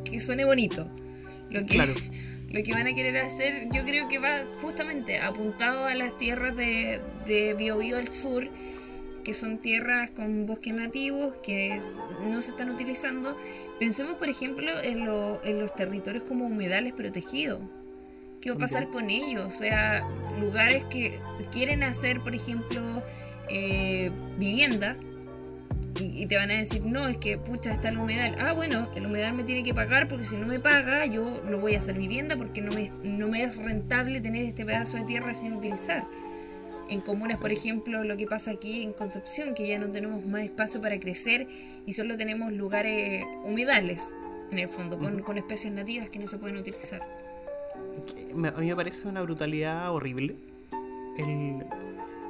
que 0.06 0.20
suene 0.20 0.46
bonito. 0.46 0.88
Lo 1.50 1.60
que, 1.66 1.76
Claro. 1.76 1.92
lo 2.52 2.64
que 2.64 2.74
van 2.74 2.88
a 2.88 2.94
querer 2.94 3.18
hacer, 3.18 3.68
yo 3.72 3.84
creo 3.86 4.08
que 4.08 4.20
va 4.20 4.46
justamente 4.62 5.20
apuntado 5.20 5.86
a 5.86 5.94
las 5.96 6.18
tierras 6.18 6.56
de, 6.56 7.00
de 7.28 7.54
Biobío 7.54 7.98
al 7.98 8.12
sur, 8.12 8.50
que 9.24 9.34
son 9.34 9.60
tierras 9.60 10.12
con 10.12 10.46
bosques 10.46 10.74
nativos 10.74 11.38
que 11.44 11.80
no 12.24 12.42
se 12.42 12.52
están 12.52 12.70
utilizando. 12.72 13.38
Pensemos, 13.80 14.16
por 14.16 14.30
ejemplo, 14.30 14.72
en, 14.82 15.06
lo- 15.06 15.44
en 15.44 15.60
los 15.60 15.76
territorios 15.76 16.24
como 16.24 16.46
humedales 16.46 16.94
protegidos. 16.94 17.62
¿Qué 18.42 18.50
va 18.52 18.56
a 18.56 18.60
pasar 18.60 18.90
con 18.90 19.10
ellos? 19.10 19.46
O 19.46 19.52
sea, 19.52 20.08
lugares 20.40 20.86
que 20.86 21.20
quieren 21.52 21.84
hacer, 21.84 22.22
por 22.22 22.34
ejemplo, 22.34 23.04
eh, 23.50 24.12
vivienda 24.38 24.96
y, 26.00 26.24
y 26.24 26.26
te 26.28 26.36
van 26.38 26.52
a 26.52 26.56
decir, 26.56 26.82
no, 26.84 27.08
es 27.08 27.18
que 27.18 27.38
pucha, 27.38 27.72
está 27.72 27.90
el 27.90 27.98
humedal. 27.98 28.36
Ah, 28.40 28.54
bueno, 28.54 28.90
el 28.96 29.06
humedal 29.06 29.34
me 29.34 29.44
tiene 29.44 29.64
que 29.64 29.74
pagar 29.74 30.08
porque 30.08 30.26
si 30.26 30.38
no 30.38 30.46
me 30.48 30.60
paga, 30.60 31.06
yo 31.06 31.42
lo 31.50 31.60
voy 31.60 31.76
a 31.76 31.80
hacer 31.80 31.98
vivienda 31.98 32.36
porque 32.38 32.62
no 32.62 32.72
me, 32.72 32.92
no 33.04 33.28
me 33.28 33.44
es 33.44 33.56
rentable 33.56 34.22
tener 34.22 34.46
este 34.46 34.66
pedazo 34.66 34.98
de 34.98 35.04
tierra 35.04 35.34
sin 35.34 35.54
utilizar. 35.54 36.06
En 36.90 37.02
comunas, 37.02 37.40
por 37.40 37.52
ejemplo, 37.52 38.04
lo 38.04 38.18
que 38.18 38.26
pasa 38.26 38.52
aquí 38.52 38.82
en 38.82 38.94
Concepción, 38.94 39.54
que 39.54 39.68
ya 39.68 39.78
no 39.78 39.90
tenemos 39.92 40.26
más 40.26 40.44
espacio 40.44 40.82
para 40.82 41.00
crecer 41.00 41.48
y 41.86 41.94
solo 41.94 42.18
tenemos 42.18 42.52
lugares 42.52 43.24
humedales, 43.46 44.14
en 44.52 44.58
el 44.58 44.70
fondo, 44.70 44.98
con, 44.98 45.22
con 45.22 45.38
especies 45.38 45.72
nativas 45.72 46.10
que 46.10 46.18
no 46.18 46.28
se 46.28 46.38
pueden 46.40 46.58
utilizar. 46.58 47.02
a 47.02 48.60
mí 48.60 48.68
me 48.68 48.76
parece 48.76 49.08
una 49.08 49.22
brutalidad 49.22 49.94
horrible. 49.94 50.36
El- 51.18 51.64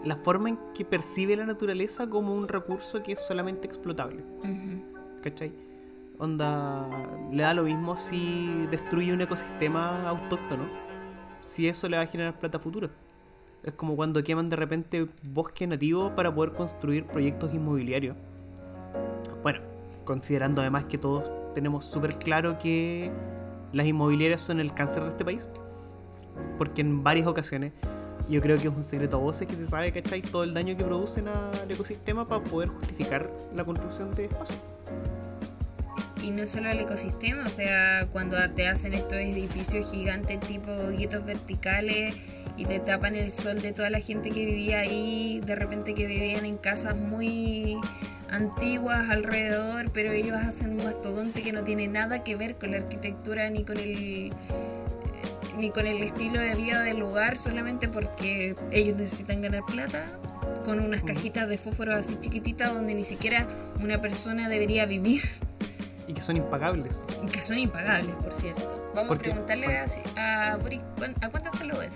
la 0.04 0.16
forma 0.16 0.50
en 0.50 0.60
que 0.74 0.86
percibe 0.86 1.36
la 1.36 1.46
naturaleza 1.46 2.10
como 2.10 2.34
un 2.34 2.48
recurso 2.48 3.04
que 3.04 3.14
es 3.14 3.20
solamente 3.20 3.68
explotable. 3.68 4.24
Ujú. 4.40 5.22
¿Cachai? 5.22 5.52
Onda, 6.18 6.90
le 7.32 7.44
da 7.44 7.54
lo 7.54 7.64
mismo 7.64 7.96
si 7.98 8.66
destruye 8.72 9.14
un 9.14 9.22
ecosistema 9.22 10.08
autóctono. 10.10 10.68
Si 11.42 11.68
eso 11.68 11.88
le 11.88 11.98
va 11.98 12.04
a 12.04 12.08
generar 12.08 12.38
plata 12.40 12.58
a 12.58 12.62
futuro. 12.62 12.90
Es 13.64 13.74
como 13.74 13.96
cuando 13.96 14.24
queman 14.24 14.50
de 14.50 14.56
repente 14.56 15.08
bosque 15.32 15.68
nativo 15.68 16.14
para 16.16 16.34
poder 16.34 16.54
construir 16.54 17.06
proyectos 17.06 17.54
inmobiliarios. 17.54 18.16
Bueno, 19.44 19.60
considerando 20.06 20.62
además 20.62 20.86
que 20.86 20.98
todos 20.98 21.30
tenemos 21.54 21.86
súper 21.86 22.16
claro 22.16 22.58
que 22.58 23.12
las 23.74 23.86
inmobiliarias 23.86 24.42
son 24.42 24.60
el 24.60 24.74
cáncer 24.74 25.04
de 25.04 25.10
este 25.10 25.26
país. 25.26 25.48
Porque 26.58 26.82
en 26.82 27.04
varias 27.04 27.28
ocasiones, 27.28 27.74
yo 28.30 28.42
creo 28.42 28.58
que 28.58 28.68
es 28.68 28.74
un 28.74 28.84
secreto 28.84 29.18
a 29.18 29.20
voces 29.20 29.48
que 29.48 29.56
se 29.56 29.66
sabe, 29.66 29.92
¿cachai? 29.92 30.22
Todo 30.22 30.44
el 30.44 30.54
daño 30.54 30.78
que 30.78 30.84
producen 30.84 31.28
al 31.28 31.70
ecosistema 31.70 32.26
para 32.26 32.44
poder 32.44 32.70
justificar 32.70 33.30
la 33.56 33.66
construcción 33.66 34.14
de 34.14 34.26
espacios. 34.26 34.60
Y 36.22 36.32
no 36.32 36.46
solo 36.48 36.70
el 36.70 36.80
ecosistema, 36.80 37.44
o 37.46 37.50
sea, 37.50 38.08
cuando 38.12 38.38
te 38.52 38.68
hacen 38.68 38.94
estos 38.94 39.18
edificios 39.18 39.90
gigantes 39.90 40.40
tipo 40.42 40.72
guetos 40.96 41.26
verticales 41.26 42.14
y 42.58 42.66
te 42.66 42.80
tapan 42.80 43.16
el 43.16 43.32
sol 43.32 43.62
de 43.62 43.72
toda 43.72 43.90
la 43.90 44.00
gente 44.00 44.30
que 44.30 44.46
vivía 44.46 44.82
ahí, 44.82 45.42
de 45.46 45.56
repente 45.56 45.94
que 45.94 46.06
vivían 46.06 46.46
en 46.46 46.58
casas 46.58 46.96
muy 46.96 47.78
antiguas 48.30 49.10
alrededor, 49.10 49.92
pero 49.92 50.12
ellos 50.12 50.38
hacen 50.38 50.72
un 50.72 50.84
mastodonte 50.84 51.42
que 51.42 51.54
no 51.54 51.64
tiene 51.64 51.88
nada 51.88 52.24
que 52.24 52.36
ver 52.36 52.58
con 52.58 52.72
la 52.72 52.78
arquitectura 52.78 53.50
ni 53.50 53.64
con 53.64 53.78
el 53.78 54.32
ni 55.60 55.70
con 55.72 55.86
el 55.86 56.02
estilo 56.02 56.40
de 56.40 56.56
vida 56.56 56.82
del 56.84 56.98
lugar, 57.00 57.38
solamente 57.38 57.88
porque 57.90 58.56
ellos 58.72 58.96
necesitan 58.98 59.42
ganar 59.42 59.64
plata 59.66 60.06
con 60.66 60.80
unas 60.80 61.04
cajitas 61.04 61.48
de 61.48 61.58
fósforo 61.58 61.94
así 61.96 62.18
chiquititas 62.20 62.74
donde 62.74 62.94
ni 62.96 63.04
siquiera 63.04 63.48
una 63.82 64.00
persona 64.02 64.48
debería 64.50 64.86
vivir. 64.86 65.22
Y 66.08 66.14
que 66.14 66.22
son 66.22 66.38
impagables. 66.38 67.04
Y 67.24 67.28
que 67.28 67.42
son 67.42 67.58
impagables, 67.60 68.16
por 68.16 68.32
cierto. 68.34 68.92
Vamos 68.96 69.16
a 69.16 69.18
preguntarle 69.20 69.66
bueno. 69.68 69.86
a, 70.18 70.52
a 70.54 70.58
Boric 70.58 70.82
¿cuán- 70.98 71.14
a 71.22 71.30
cuánto 71.30 71.50
está 71.52 71.64
el 71.64 71.72
OEF. 71.74 71.94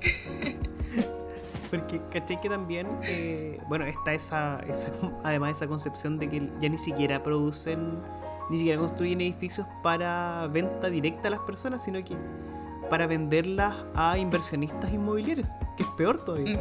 Porque 1.70 2.00
caché 2.10 2.38
que 2.40 2.48
también, 2.48 2.88
eh, 3.04 3.60
bueno, 3.68 3.84
está 3.84 4.14
esa, 4.14 4.60
esa, 4.68 4.88
además 5.24 5.56
esa 5.58 5.66
concepción 5.66 6.18
de 6.18 6.28
que 6.30 6.48
ya 6.60 6.68
ni 6.68 6.78
siquiera 6.78 7.22
producen, 7.22 7.98
ni 8.50 8.58
siquiera 8.58 8.78
construyen 8.78 9.20
edificios 9.20 9.66
para 9.82 10.46
venta 10.48 10.88
directa 10.90 11.28
a 11.28 11.30
las 11.32 11.40
personas, 11.40 11.82
sino 11.84 12.02
que 12.04 12.16
para 12.90 13.06
venderlas 13.06 13.74
a 13.94 14.16
inversionistas 14.18 14.92
inmobiliarios, 14.92 15.48
que 15.76 15.82
es 15.82 15.88
peor 15.96 16.24
todavía. 16.24 16.58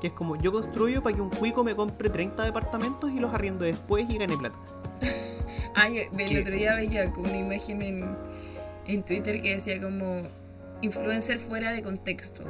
Que 0.00 0.08
es 0.08 0.12
como, 0.12 0.36
yo 0.36 0.52
construyo 0.52 1.02
para 1.02 1.14
que 1.16 1.20
un 1.22 1.30
cuico 1.30 1.62
me 1.64 1.74
compre 1.74 2.08
30 2.10 2.42
departamentos 2.44 3.10
y 3.10 3.18
los 3.20 3.32
arriendo 3.34 3.64
después 3.64 4.08
y 4.08 4.18
gane 4.18 4.36
plata. 4.36 4.56
Ay, 5.74 5.98
el 5.98 6.10
¿Qué? 6.28 6.40
otro 6.40 6.54
día 6.54 6.76
veía 6.76 7.12
una 7.16 7.36
imagen 7.36 7.82
en, 7.82 8.16
en 8.86 9.02
Twitter 9.02 9.42
que 9.42 9.54
decía 9.54 9.80
como 9.80 10.22
influencer 10.82 11.38
fuera 11.38 11.72
de 11.72 11.82
contexto. 11.82 12.42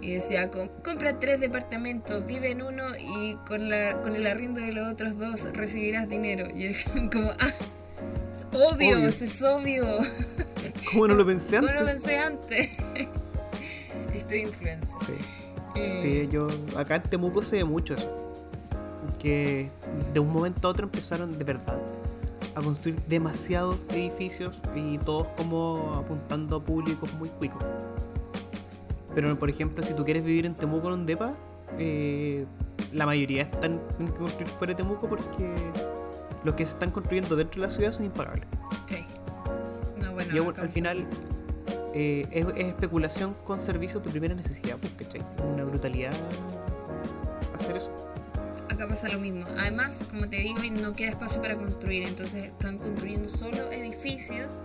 Y 0.00 0.12
decía, 0.12 0.50
"Com- 0.50 0.68
compra 0.84 1.18
tres 1.18 1.40
departamentos, 1.40 2.24
vive 2.26 2.50
en 2.52 2.62
uno 2.62 2.84
y 2.98 3.34
con, 3.46 3.68
la, 3.70 4.02
con 4.02 4.14
el 4.14 4.26
arriendo 4.26 4.60
de 4.60 4.72
los 4.72 4.92
otros 4.92 5.18
dos 5.18 5.52
recibirás 5.54 6.08
dinero. 6.08 6.48
Y 6.54 6.66
es 6.66 6.84
como, 7.12 7.30
ah, 7.30 7.50
es 8.36 8.46
obvio, 8.52 8.96
Obvio. 8.96 9.08
es 9.08 9.42
obvio. 9.42 9.86
¿Cómo 10.92 11.08
no 11.08 11.14
lo 11.14 11.26
pensé 11.26 11.56
¿Cómo 11.56 11.68
antes? 11.68 11.80
lo 11.80 11.86
pensé 11.86 12.18
antes? 12.18 12.76
Estoy 14.14 14.40
influencer. 14.42 14.96
Sí. 15.06 15.12
Eh, 15.74 15.98
Sí, 16.02 16.28
yo 16.32 16.46
acá 16.76 16.96
en 16.96 17.02
Temuco 17.02 17.42
se 17.42 17.56
ve 17.56 17.64
mucho 17.64 17.94
eso. 17.94 18.10
Que 19.18 19.70
de 20.12 20.20
un 20.20 20.32
momento 20.32 20.68
a 20.68 20.70
otro 20.70 20.84
empezaron 20.86 21.36
de 21.38 21.44
verdad 21.44 21.80
a 22.54 22.62
construir 22.62 22.98
demasiados 23.06 23.86
edificios 23.90 24.54
y 24.74 24.96
todos 24.98 25.26
como 25.36 25.94
apuntando 25.94 26.56
a 26.56 26.64
públicos 26.64 27.12
muy 27.14 27.28
cuicos. 27.28 27.62
Pero 29.14 29.38
por 29.38 29.50
ejemplo, 29.50 29.82
si 29.84 29.92
tú 29.94 30.04
quieres 30.04 30.24
vivir 30.24 30.46
en 30.46 30.54
Temuco 30.54 30.88
en 30.88 30.94
un 30.94 31.06
depa, 31.06 31.34
eh, 31.78 32.44
la 32.92 33.04
mayoría 33.06 33.42
están 33.42 33.80
tienen 33.96 34.12
que 34.14 34.18
construir 34.20 34.48
fuera 34.52 34.72
de 34.72 34.76
Temuco 34.76 35.08
porque 35.08 35.54
los 36.46 36.54
que 36.54 36.64
se 36.64 36.72
están 36.72 36.92
construyendo 36.92 37.34
dentro 37.36 37.60
de 37.60 37.66
la 37.66 37.74
ciudad 37.74 37.92
son 37.92 38.06
impagables. 38.06 38.46
Sí. 38.86 39.04
No, 40.00 40.12
bueno, 40.12 40.34
y 40.34 40.60
al 40.60 40.68
final 40.70 41.06
eh, 41.92 42.26
es, 42.30 42.46
es 42.56 42.66
especulación 42.68 43.34
con 43.44 43.58
servicios 43.58 44.02
de 44.02 44.10
primera 44.10 44.34
necesidad, 44.34 44.78
pues, 44.78 44.92
¿cachai? 44.92 45.22
Una 45.52 45.64
brutalidad 45.64 46.12
hacer 47.54 47.76
eso. 47.76 47.90
Acá 48.70 48.86
pasa 48.88 49.08
lo 49.08 49.18
mismo. 49.18 49.44
Además, 49.58 50.04
como 50.08 50.28
te 50.28 50.36
digo, 50.36 50.60
no 50.80 50.92
queda 50.92 51.10
espacio 51.10 51.42
para 51.42 51.56
construir, 51.56 52.04
entonces 52.04 52.44
están 52.44 52.78
construyendo 52.78 53.28
solo 53.28 53.70
edificios 53.72 54.62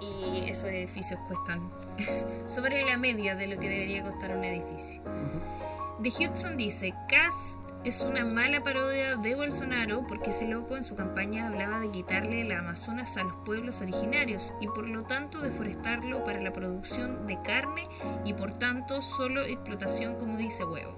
y 0.00 0.48
esos 0.48 0.70
edificios 0.70 1.20
cuestan 1.28 1.70
sobre 2.46 2.84
la 2.84 2.96
media 2.96 3.36
de 3.36 3.46
lo 3.46 3.60
que 3.60 3.68
debería 3.68 4.02
costar 4.02 4.36
un 4.36 4.44
edificio. 4.44 5.02
The 6.02 6.08
Hudson 6.08 6.56
dice, 6.56 6.92
Cast 7.08 7.69
es 7.82 8.02
una 8.02 8.24
mala 8.26 8.62
parodia 8.62 9.16
de 9.16 9.34
Bolsonaro 9.34 10.06
porque 10.06 10.30
ese 10.30 10.46
loco 10.46 10.76
en 10.76 10.84
su 10.84 10.96
campaña 10.96 11.48
hablaba 11.48 11.80
de 11.80 11.90
quitarle 11.90 12.42
el 12.42 12.52
Amazonas 12.52 13.16
a 13.16 13.24
los 13.24 13.32
pueblos 13.46 13.80
originarios 13.80 14.52
y 14.60 14.66
por 14.66 14.86
lo 14.86 15.04
tanto 15.04 15.40
deforestarlo 15.40 16.22
para 16.22 16.42
la 16.42 16.52
producción 16.52 17.26
de 17.26 17.40
carne 17.42 17.88
y 18.24 18.34
por 18.34 18.52
tanto 18.52 19.00
solo 19.00 19.42
explotación 19.42 20.16
como 20.16 20.36
dice 20.36 20.64
huevo. 20.64 20.94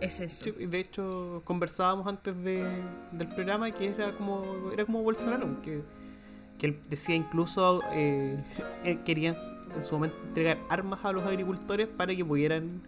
Es 0.00 0.20
eso. 0.20 0.44
Sí, 0.44 0.52
de 0.52 0.78
hecho, 0.78 1.42
conversábamos 1.44 2.06
antes 2.06 2.36
de, 2.44 2.64
del 3.10 3.28
programa 3.28 3.72
que 3.72 3.88
era 3.88 4.12
como 4.12 4.70
era 4.72 4.84
como 4.84 5.02
Bolsonaro, 5.02 5.60
que, 5.62 5.82
que 6.58 6.66
él 6.66 6.80
decía 6.88 7.16
incluso 7.16 7.80
eh, 7.90 8.40
en 8.84 9.82
su 9.82 9.94
momento 9.96 10.16
entregar 10.28 10.58
armas 10.68 11.04
a 11.04 11.10
los 11.10 11.24
agricultores 11.24 11.88
para 11.88 12.14
que 12.14 12.24
pudieran 12.24 12.82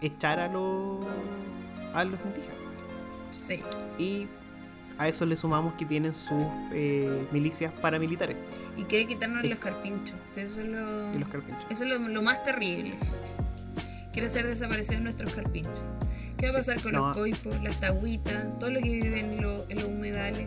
echar 0.00 0.38
a 0.40 0.48
los 0.48 0.98
a 1.92 2.04
los 2.04 2.18
indígenas. 2.24 2.56
Sí. 3.30 3.60
Y 3.98 4.26
a 4.98 5.08
eso 5.08 5.26
le 5.26 5.36
sumamos 5.36 5.74
que 5.74 5.84
tienen 5.84 6.14
sus 6.14 6.44
eh, 6.72 7.26
milicias 7.32 7.72
paramilitares 7.72 8.36
Y 8.76 8.84
quiere 8.84 9.06
quitarnos 9.06 9.42
Es- 9.44 9.50
los 9.50 9.58
carpinchos. 9.58 10.16
Eso 10.36 10.60
es 10.60 10.68
lo, 10.68 11.14
y 11.14 11.18
los 11.18 11.28
carpinchos. 11.28 11.66
eso 11.70 11.84
es 11.84 11.90
lo, 11.90 11.98
lo 11.98 12.22
más 12.22 12.42
terrible. 12.44 12.94
Quiere 14.12 14.28
hacer 14.28 14.46
desaparecer 14.46 15.00
nuestros 15.00 15.34
carpinchos. 15.34 15.82
¿Qué 16.36 16.46
va 16.46 16.50
a 16.52 16.54
pasar 16.54 16.80
con 16.80 16.92
No. 16.92 17.08
los 17.08 17.16
coipos, 17.16 17.60
las 17.62 17.80
tagüitas, 17.80 18.58
todo 18.60 18.70
lo 18.70 18.80
que 18.80 18.90
vive 18.90 19.18
en, 19.20 19.42
lo- 19.42 19.68
en 19.68 19.76
los 19.76 19.86
humedales? 19.86 20.46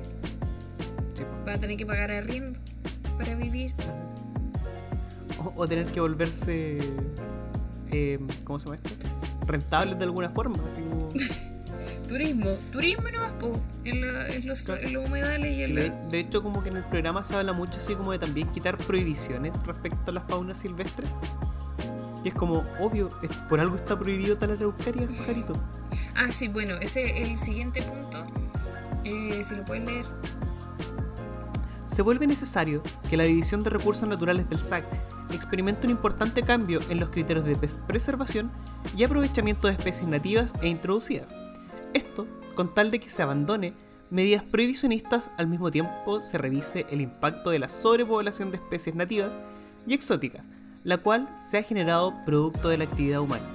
Sí. 1.14 1.24
Va 1.48 1.54
a 1.54 1.58
tener 1.60 1.76
que 1.76 1.86
pagar 1.86 2.12
arriendo 2.12 2.58
para 3.18 3.36
vivir. 3.36 3.74
O, 5.40 5.54
o 5.56 5.68
tener 5.68 5.86
que 5.88 6.00
volverse 6.00 6.78
eh, 7.92 8.20
¿cómo 8.44 8.60
se 8.60 8.66
llama 8.66 8.76
esto? 8.78 8.90
rentables 9.46 9.98
de 9.98 10.04
alguna 10.04 10.30
forma, 10.30 10.58
así 10.66 10.82
como 10.82 11.08
Turismo, 12.08 12.50
turismo 12.72 13.04
nomás, 13.12 13.32
po, 13.34 13.60
en, 13.84 14.02
la- 14.02 14.28
en 14.30 14.48
los, 14.48 14.68
en 14.70 14.94
los 14.94 15.06
humedales 15.08 15.58
y 15.58 15.64
en 15.64 15.76
De, 15.76 15.90
la... 15.90 15.96
de 16.10 16.20
hecho, 16.20 16.42
como 16.42 16.64
que 16.64 16.70
en 16.70 16.78
el 16.78 16.84
programa 16.84 17.22
se 17.24 17.36
habla 17.36 17.52
mucho 17.54 17.78
así 17.80 17.96
como 17.96 18.12
de 18.14 18.20
también 18.20 18.48
quitar 18.50 18.78
prohibiciones 18.78 19.52
respecto 19.66 20.12
a 20.12 20.14
la 20.14 20.22
fauna 20.22 20.54
silvestre. 20.56 21.06
Y 22.24 22.30
es 22.30 22.34
como, 22.34 22.64
obvio, 22.80 23.10
es- 23.24 23.36
por 23.50 23.60
algo 23.60 23.76
está 23.76 23.98
prohibido 24.00 24.38
talar 24.38 24.56
araucaria, 24.58 25.06
pajarito. 25.18 25.54
Ah, 26.16 26.32
sí, 26.32 26.48
bueno, 26.48 26.76
ese 26.82 27.22
es 27.24 27.30
el 27.30 27.38
siguiente 27.38 27.82
punto. 27.82 28.26
Eh, 29.04 29.42
si 29.44 29.56
lo 29.56 29.66
puedes 29.66 29.84
leer. 29.86 30.06
Se 31.86 32.02
vuelve 32.02 32.28
necesario 32.28 32.84
que 33.10 33.18
la 33.18 33.24
División 33.24 33.64
de 33.64 33.70
Recursos 33.70 34.08
Naturales 34.08 34.50
del 34.50 34.60
SAC 34.60 34.86
experimente 35.32 35.88
un 35.88 35.92
importante 35.92 36.44
cambio 36.44 36.80
en 36.90 37.00
los 37.00 37.10
criterios 37.10 37.46
de 37.46 37.56
preservación 37.88 38.52
y 38.96 39.04
aprovechamiento 39.04 39.68
de 39.68 39.74
especies 39.74 40.08
nativas 40.08 40.54
e 40.62 40.68
introducidas. 40.68 41.34
Esto 41.94 42.28
con 42.56 42.74
tal 42.74 42.92
de 42.92 43.00
que 43.00 43.10
se 43.10 43.22
abandone 43.22 43.74
medidas 44.10 44.44
prohibicionistas 44.44 45.30
al 45.38 45.48
mismo 45.48 45.70
tiempo 45.72 46.22
se 46.22 46.38
revise 46.38 46.86
el 46.90 47.02
impacto 47.02 47.50
de 47.50 47.60
la 47.60 47.70
sobrepoblación 47.70 48.52
de 48.52 48.58
especies 48.58 48.96
nativas 48.96 49.34
y 49.86 49.94
exóticas, 49.94 50.48
la 50.84 50.98
cual 50.98 51.30
se 51.38 51.58
ha 51.58 51.64
generado 51.64 52.14
producto 52.26 52.70
de 52.70 52.78
la 52.78 52.86
actividad 52.86 53.22
humana. 53.22 53.46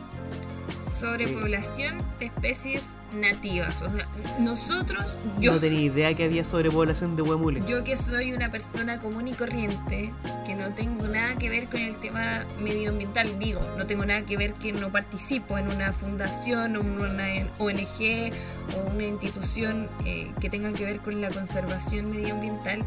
Sobrepoblación 0.93 1.99
de 2.18 2.26
especies 2.26 2.97
nativas. 3.14 3.82
O 3.82 3.90
sea, 3.90 4.07
nosotros, 4.38 5.18
yo, 5.40 5.53
No 5.53 5.61
tenía 5.61 5.80
idea 5.80 6.14
que 6.14 6.24
había 6.24 6.45
sobrepoblación 6.45 7.16
de 7.16 7.22
huemules. 7.22 7.64
yo 7.66 7.82
que 7.82 7.97
soy 7.97 8.32
una 8.32 8.51
persona 8.51 9.01
común 9.01 9.28
y 9.28 9.32
corriente, 9.32 10.12
que 10.47 10.55
no 10.55 10.74
tengo 10.74 11.09
nada 11.09 11.36
que 11.36 11.49
ver 11.49 11.68
con 11.68 11.80
el 11.80 11.99
tema 11.99 12.47
medioambiental, 12.61 13.38
digo, 13.38 13.61
no 13.78 13.86
tengo 13.86 14.05
nada 14.05 14.22
que 14.26 14.36
ver 14.36 14.53
que 14.55 14.72
no 14.72 14.93
participo 14.93 15.59
en 15.59 15.68
una 15.68 15.93
fundación 15.93 16.76
o 16.76 16.80
una 16.80 17.49
ONG 17.59 18.32
o 18.76 18.90
una 18.90 19.05
institución 19.05 19.88
eh, 20.05 20.30
que 20.40 20.51
tenga 20.51 20.72
que 20.72 20.84
ver 20.84 21.01
con 21.01 21.20
la 21.20 21.30
conservación 21.30 22.11
medioambiental, 22.11 22.84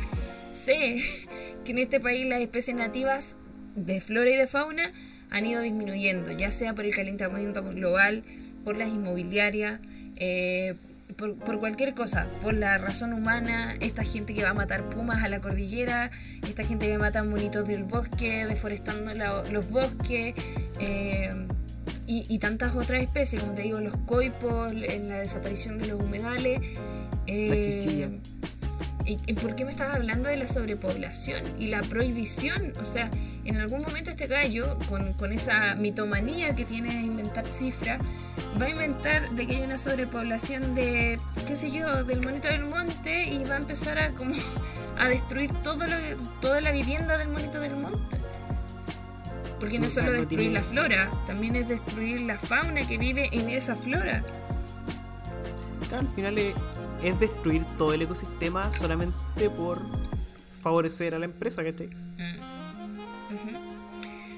sé 0.52 0.98
que 1.66 1.72
en 1.72 1.80
este 1.80 2.00
país 2.00 2.28
las 2.28 2.40
especies 2.40 2.78
nativas 2.78 3.38
de 3.76 4.00
flora 4.00 4.30
y 4.30 4.36
de 4.38 4.48
fauna 4.48 4.92
han 5.36 5.46
ido 5.46 5.62
disminuyendo, 5.62 6.32
ya 6.32 6.50
sea 6.50 6.74
por 6.74 6.86
el 6.86 6.96
calentamiento 6.96 7.62
global, 7.64 8.24
por 8.64 8.78
las 8.78 8.88
inmobiliarias, 8.88 9.80
eh, 10.16 10.76
por, 11.18 11.36
por 11.36 11.60
cualquier 11.60 11.94
cosa, 11.94 12.28
por 12.42 12.54
la 12.56 12.78
razón 12.78 13.14
humana, 13.14 13.76
esta 13.80 14.04
gente 14.04 14.34
que 14.34 14.44
va 14.44 14.50
a 14.52 14.54
matar 14.54 14.90
pumas 14.90 15.24
a 15.24 15.30
la 15.30 15.42
cordillera, 15.42 16.10
esta 16.48 16.64
gente 16.64 16.88
que 16.88 16.98
mata 16.98 17.22
monitos 17.24 17.68
del 17.68 17.84
bosque, 17.84 18.46
deforestando 18.48 19.14
la- 19.14 19.44
los 19.52 19.70
bosques, 19.70 20.34
eh, 20.80 21.34
y, 22.08 22.26
y 22.30 22.40
tantas 22.40 22.76
otras 22.76 23.04
especies, 23.04 23.42
como 23.42 23.56
te 23.56 23.64
digo, 23.64 23.80
los 23.82 23.98
coipos, 23.98 24.74
la 24.74 25.20
desaparición 25.20 25.78
de 25.78 25.88
los 25.88 26.00
humedales. 26.02 26.60
eh, 27.28 27.82
La. 27.82 28.20
¿Y 29.06 29.20
y 29.28 29.34
por 29.34 29.56
qué 29.56 29.66
me 29.66 29.72
estabas 29.72 29.96
hablando 29.96 30.30
de 30.30 30.38
la 30.38 30.48
sobrepoblación 30.48 31.44
y 31.60 31.68
la 31.68 31.82
prohibición? 31.82 32.74
O 32.80 32.86
sea, 32.86 33.12
en 33.44 33.58
algún 33.58 33.82
momento 33.82 34.12
este 34.12 34.28
gallo, 34.28 34.78
con, 34.90 35.14
con 35.14 35.32
esa 35.32 35.76
mitomanía 35.76 36.56
que 36.56 36.66
tiene 36.66 36.90
de 36.90 37.02
inventar 37.02 37.48
cifras, 37.48 38.00
va 38.60 38.66
a 38.66 38.70
inventar 38.70 39.30
de 39.32 39.46
que 39.46 39.58
hay 39.58 39.62
una 39.62 39.78
sobrepoblación 39.78 40.74
de, 40.74 41.20
qué 41.46 41.56
sé 41.56 41.72
yo, 41.72 42.04
del 42.04 42.24
monito 42.24 42.48
del 42.48 42.66
monte 42.66 43.26
y 43.26 43.44
va 43.44 43.56
a 43.56 43.58
empezar 43.60 44.00
a 44.00 44.10
como 44.10 44.34
a 44.98 45.08
destruir 45.08 45.52
todo 45.64 45.86
lo, 45.86 45.96
toda 46.42 46.62
la 46.62 46.72
vivienda 46.72 47.18
del 47.18 47.30
monito 47.30 47.60
del 47.60 47.76
monte. 47.76 48.18
Porque 49.60 49.80
no 49.80 49.86
es 49.86 49.94
solo 49.94 50.12
destruir 50.12 50.52
la 50.52 50.64
flora, 50.64 51.10
también 51.26 51.56
es 51.56 51.68
destruir 51.68 52.22
la 52.22 52.38
fauna 52.38 52.86
que 52.88 52.98
vive 52.98 53.30
en 53.32 53.50
esa 53.50 53.76
flora. 53.76 54.24
Claro, 55.88 56.08
al 56.08 56.16
final 56.16 56.38
es, 56.38 56.56
es 57.04 57.20
destruir 57.20 57.64
todo 57.78 57.94
el 57.94 58.02
ecosistema 58.02 58.72
solamente 58.72 59.50
por 59.56 59.80
favorecer 60.62 61.14
a 61.16 61.20
la 61.20 61.26
empresa, 61.26 61.64
¿cachai? 61.64 61.88
Mm. 62.18 62.56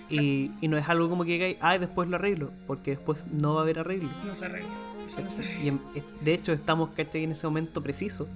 Y, 0.09 0.51
y 0.61 0.67
no 0.69 0.77
es 0.77 0.87
algo 0.87 1.09
como 1.09 1.25
que 1.25 1.31
digáis, 1.33 1.57
ay, 1.59 1.79
después 1.79 2.07
lo 2.07 2.15
arreglo, 2.15 2.51
porque 2.65 2.91
después 2.91 3.27
no 3.27 3.55
va 3.55 3.61
a 3.61 3.63
haber 3.63 3.79
arreglo. 3.79 4.09
No 4.25 4.35
se 4.35 4.45
arregla. 4.45 4.69
Eso 5.05 5.21
no 5.21 5.29
se 5.31 5.41
arregla. 5.41 5.63
Y 5.63 5.67
en- 5.67 5.81
de 6.21 6.33
hecho 6.33 6.53
estamos, 6.53 6.91
¿cachai? 6.95 7.23
En 7.23 7.31
ese 7.33 7.45
momento 7.47 7.81
preciso 7.83 8.27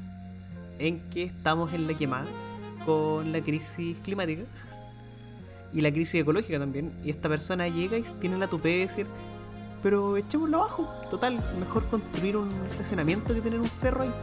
en 0.80 1.00
que 1.10 1.24
estamos 1.24 1.74
en 1.74 1.88
la 1.88 1.94
quemada 1.98 2.28
con 2.86 3.32
la 3.32 3.42
crisis 3.42 3.98
climática 4.04 4.42
y 5.74 5.80
la 5.82 5.92
crisis 5.92 6.22
ecológica 6.22 6.60
también. 6.60 6.92
Y 7.04 7.10
esta 7.10 7.30
persona 7.30 7.68
llega 7.70 7.98
y 7.98 8.04
tiene 8.20 8.38
la 8.38 8.48
tupé 8.48 8.70
de 8.70 8.78
decir, 8.80 9.08
pero 9.84 10.18
echémoslo 10.18 10.58
abajo. 10.60 10.94
Total, 11.10 11.40
mejor 11.60 11.86
construir 11.88 12.38
un 12.38 12.50
estacionamiento 12.72 13.34
que 13.34 13.42
tener 13.42 13.60
un 13.60 13.70
cerro 13.70 14.04
ahí. 14.04 14.14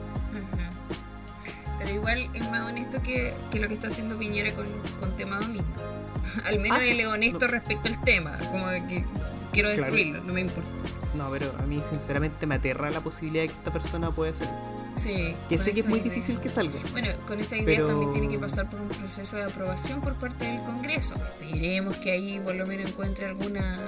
Pero 1.79 1.91
igual 1.95 2.29
es 2.35 2.51
más 2.51 2.67
honesto 2.67 3.01
que, 3.03 3.35
que 3.51 3.61
lo 3.61 3.69
que 3.69 3.75
está 3.75 3.89
haciendo 3.89 4.19
Piñera 4.19 4.53
con, 4.55 4.67
con 4.99 5.17
tema 5.17 5.39
domingo. 5.39 5.65
Al 6.45 6.59
menos 6.59 6.79
Ah, 6.81 6.85
él 6.85 7.01
es 7.01 7.07
honesto 7.07 7.47
No. 7.47 7.53
respecto 7.53 7.89
al 7.89 8.01
tema, 8.03 8.37
como 8.51 8.67
de 8.69 8.85
que 8.87 9.05
quiero 9.53 9.69
Claro. 9.71 9.85
destruirlo, 9.85 10.23
no 10.25 10.33
me 10.33 10.41
importa. 10.41 10.69
No, 11.17 11.31
pero 11.31 11.55
a 11.59 11.63
mí 11.63 11.81
sinceramente 11.83 12.47
me 12.47 12.57
aterra 12.57 12.91
la 12.91 13.01
posibilidad 13.01 13.43
de 13.45 13.49
que 13.49 13.55
esta 13.55 13.73
persona 13.73 14.11
pueda 14.11 14.33
hacer. 14.33 14.49
Sí, 14.97 15.35
Que 15.49 15.57
sé 15.59 15.73
que 15.73 15.81
es 15.81 15.87
muy 15.87 16.01
idea. 16.01 16.11
difícil 16.13 16.41
que 16.41 16.49
salga. 16.49 16.79
Bueno, 16.91 17.09
con 17.27 17.39
esa 17.39 17.57
idea 17.57 17.65
Pero- 17.67 17.87
también 17.87 18.11
tiene 18.13 18.29
que 18.29 18.39
pasar 18.39 18.69
por 18.69 18.81
un 18.81 18.89
proceso 18.89 19.37
de 19.37 19.45
aprobación 19.45 20.01
por 20.01 20.15
parte 20.15 20.47
del 20.47 20.61
Congreso. 20.65 21.15
Esperemos 21.41 21.97
que 21.99 22.11
ahí 22.11 22.41
por 22.41 22.57
lo 22.57 22.67
menos 22.67 22.91
encuentre 22.91 23.27
alguna 23.27 23.79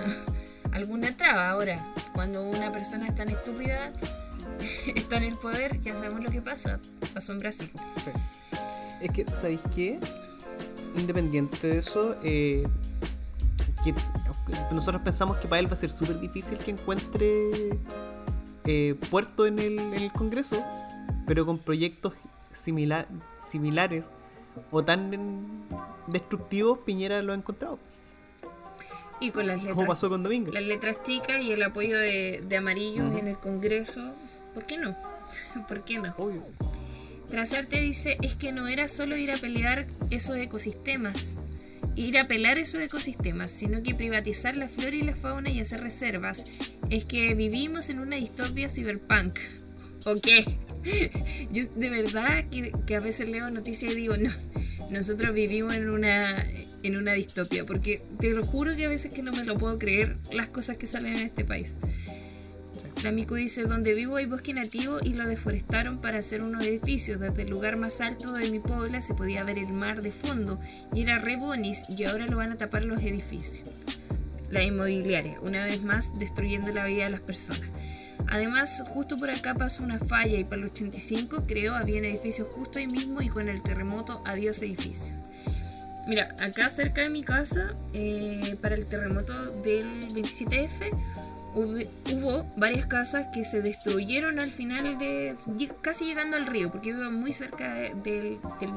alguna 0.73 1.16
traba. 1.16 1.51
Ahora, 1.51 1.85
cuando 2.12 2.43
una 2.49 2.71
persona 2.71 3.09
es 3.09 3.14
tan 3.14 3.29
estúpida, 3.29 3.93
está 4.95 5.16
en 5.16 5.25
el 5.25 5.35
poder, 5.37 5.81
ya 5.81 5.95
sabemos 5.97 6.23
lo 6.25 6.31
que 6.31 6.43
pasa. 6.43 6.79
Pasó 7.14 7.33
en 7.33 7.39
Brasil. 7.41 7.71
Sí. 7.97 8.11
Es 9.01 9.11
que, 9.11 9.31
¿sabéis 9.31 9.61
qué? 9.75 9.99
Independiente 10.97 11.66
de 11.68 11.79
eso, 11.79 12.16
eh, 12.23 12.66
nosotros 14.73 15.03
pensamos 15.03 15.39
que 15.39 15.49
para 15.49 15.61
él 15.61 15.68
va 15.68 15.73
a 15.73 15.77
ser 15.77 15.91
súper 15.91 16.21
difícil 16.21 16.59
que 16.59 16.73
encuentre 16.73 17.79
eh, 18.64 18.95
puerto 19.11 19.47
en 19.47 19.59
el, 19.59 19.79
en 19.79 19.95
el 19.95 20.12
Congreso, 20.12 20.62
pero 21.27 21.47
con 21.47 21.59
proyectos 21.59 22.12
simila- 22.53 23.07
similares 23.43 24.05
o 24.71 24.83
tan 24.85 25.11
destructivos, 26.09 26.81
Piñera 26.81 27.23
lo 27.23 27.33
ha 27.33 27.37
encontrado. 27.37 27.79
Y 29.21 29.31
con 29.33 29.47
las 29.47 29.59
letras. 29.59 29.75
Como 29.75 29.87
pasó 29.89 30.09
con 30.09 30.23
Domingo. 30.23 30.53
las 30.53 30.62
letras 30.62 31.03
chicas 31.03 31.43
y 31.43 31.53
el 31.53 31.62
apoyo 31.62 31.99
de, 31.99 32.43
de 32.47 32.57
amarillos 32.57 33.09
Ujú. 33.09 33.18
en 33.18 33.29
el 33.29 33.37
Congreso, 33.39 34.14
¿por 34.55 34.64
qué 34.66 34.79
no? 34.79 34.97
¿Por 35.68 35.85
qué 35.85 35.99
no? 35.99 36.14
Obvio. 36.16 36.43
Trazarte 37.29 37.81
dice, 37.81 38.16
es 38.23 38.35
que 38.35 38.51
no 38.53 38.66
era 38.66 38.89
solo 38.89 39.16
ir 39.16 39.31
a 39.31 39.37
pelear 39.37 39.87
esos 40.11 40.37
ecosistemas, 40.37 41.37
ir 41.95 42.18
a 42.18 42.27
pelar 42.27 42.59
esos 42.59 42.81
ecosistemas, 42.81 43.53
sino 43.53 43.83
que 43.85 43.95
privatizar 43.95 44.57
la 44.57 44.68
flora 44.68 44.97
y 44.97 45.03
la 45.03 45.14
fauna 45.14 45.49
y 45.51 45.61
hacer 45.61 45.81
reservas. 45.81 46.45
Es 46.89 47.05
que 47.05 47.35
vivimos 47.35 47.89
en 47.91 48.01
una 48.01 48.16
distopia 48.16 48.68
cyberpunk. 48.68 49.39
¿O 50.07 50.16
qué? 50.16 50.45
Yo 51.53 51.64
de 51.77 51.91
verdad 51.91 52.47
que, 52.51 52.73
que 52.87 52.97
a 52.97 53.01
veces 53.01 53.29
leo 53.29 53.51
noticias 53.51 53.93
y 53.93 53.95
digo, 53.95 54.16
no, 54.16 54.31
nosotros 54.91 55.33
vivimos 55.35 55.75
en 55.75 55.89
una, 55.91 56.45
en 56.83 56.97
una 56.97 57.12
distopia, 57.12 57.64
porque 57.64 58.03
te 58.18 58.31
lo 58.31 58.45
juro 58.45 58.76
que 58.76 58.87
a 58.87 58.89
veces 58.89 59.12
que 59.12 59.22
no 59.22 59.33
me 59.33 59.45
lo 59.45 59.57
puedo 59.57 59.78
creer 59.78 60.16
las 60.33 60.49
cosas 60.49 60.76
que 60.76 60.87
salen 60.87 61.16
en 61.16 61.22
este 61.22 61.45
país. 61.45 61.76
La 63.03 63.12
Miku 63.12 63.35
dice, 63.35 63.64
donde 63.64 63.95
vivo 63.95 64.16
hay 64.16 64.26
bosque 64.26 64.53
nativo 64.53 64.99
y 65.03 65.14
lo 65.14 65.26
deforestaron 65.26 66.03
para 66.03 66.18
hacer 66.18 66.43
unos 66.43 66.64
edificios. 66.64 67.18
Desde 67.18 67.43
el 67.43 67.51
lugar 67.51 67.76
más 67.76 68.03
alto 68.03 68.33
de 68.33 68.51
mi 68.51 68.59
puebla 68.59 69.01
se 69.01 69.14
podía 69.14 69.43
ver 69.43 69.59
el 69.59 69.72
mar 69.72 70.03
de 70.03 70.12
fondo 70.12 70.61
y 70.95 71.03
era 71.03 71.18
re 71.18 71.37
bonis 71.37 71.85
y 71.89 72.05
ahora 72.05 72.26
lo 72.26 72.37
van 72.37 72.53
a 72.53 72.59
tapar 72.59 72.85
los 72.85 73.01
edificios. 73.01 73.68
La 74.51 74.62
inmobiliaria, 74.62 75.41
una 75.41 75.64
vez 75.64 75.83
más 75.83 76.18
destruyendo 76.18 76.72
la 76.72 76.85
vida 76.85 77.05
de 77.05 77.11
las 77.11 77.20
personas. 77.20 77.70
Además, 78.26 78.83
justo 78.87 79.18
por 79.18 79.31
acá 79.31 79.55
pasó 79.55 79.83
una 79.83 79.99
falla 79.99 80.39
y 80.39 80.45
para 80.45 80.57
el 80.57 80.68
85 80.68 81.45
creo 81.47 81.74
había 81.74 82.01
edificios 82.01 82.49
justo 82.49 82.78
ahí 82.78 82.87
mismo 82.87 83.22
y 83.22 83.28
con 83.28 83.49
el 83.49 83.62
terremoto 83.62 84.22
adiós 84.26 84.61
edificios. 84.61 85.22
Mira, 86.07 86.34
acá 86.40 86.70
cerca 86.70 87.03
de 87.03 87.11
mi 87.11 87.22
casa, 87.22 87.72
eh, 87.92 88.57
para 88.61 88.74
el 88.74 88.86
terremoto 88.86 89.32
del 89.62 90.12
27F, 90.12 90.90
hubo, 91.55 92.46
varias 92.57 92.86
casas 92.86 93.28
que 93.32 93.44
se 93.44 93.61
destruyeron 93.61 94.38
al 94.38 94.51
final 94.51 94.98
de 94.98 95.34
casi 95.82 96.07
llegando 96.07 96.36
al 96.36 96.46
río 96.46 96.70
porque 96.70 96.92
vivo 96.92 97.11
muy 97.11 97.32
cerca 97.32 97.74
de- 97.74 97.94
del, 98.03 98.38
del 98.61 98.72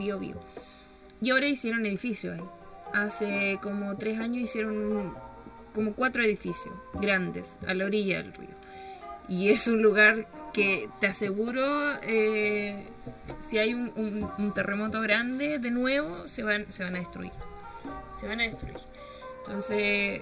y 1.21 1.30
ahora 1.30 1.47
hicieron 1.47 1.86
edificios 1.86 2.38
ahí. 2.39 2.45
Hace 2.93 3.57
como 3.61 3.95
tres 3.97 4.19
años 4.19 4.38
hicieron 4.43 5.13
como 5.74 5.93
cuatro 5.93 6.24
edificios 6.24 6.76
grandes 6.95 7.57
a 7.65 7.74
la 7.74 7.86
orilla 7.86 8.17
del 8.21 8.34
río. 8.34 8.49
Y 9.28 9.49
es 9.49 9.67
un 9.67 9.82
lugar 9.82 10.28
que 10.54 10.88
te 11.01 11.08
aseguro 11.08 11.93
eh, 12.04 12.88
si 13.39 13.58
hay 13.58 13.74
un, 13.74 13.91
un- 13.95 14.30
un 14.38 14.54
terremoto 14.54 15.01
grande 15.01 15.58
de 15.60 15.72
nuevo 15.72 16.28
se 16.28 16.43
van 16.43 16.72
se 16.72 16.84
van 16.84 16.95
a 16.95 16.99
destruir 16.99 17.32
se 18.20 18.28
van 18.28 18.39
a 18.39 18.43
destruir 18.43 18.78
entonces 19.45 20.22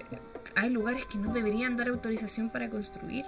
hay 0.56 0.70
lugares 0.70 1.06
que 1.06 1.18
no 1.18 1.32
deberían 1.32 1.78
dar 1.78 1.88
autorización 1.88 2.50
para 2.50 2.70
construir. 2.70 3.26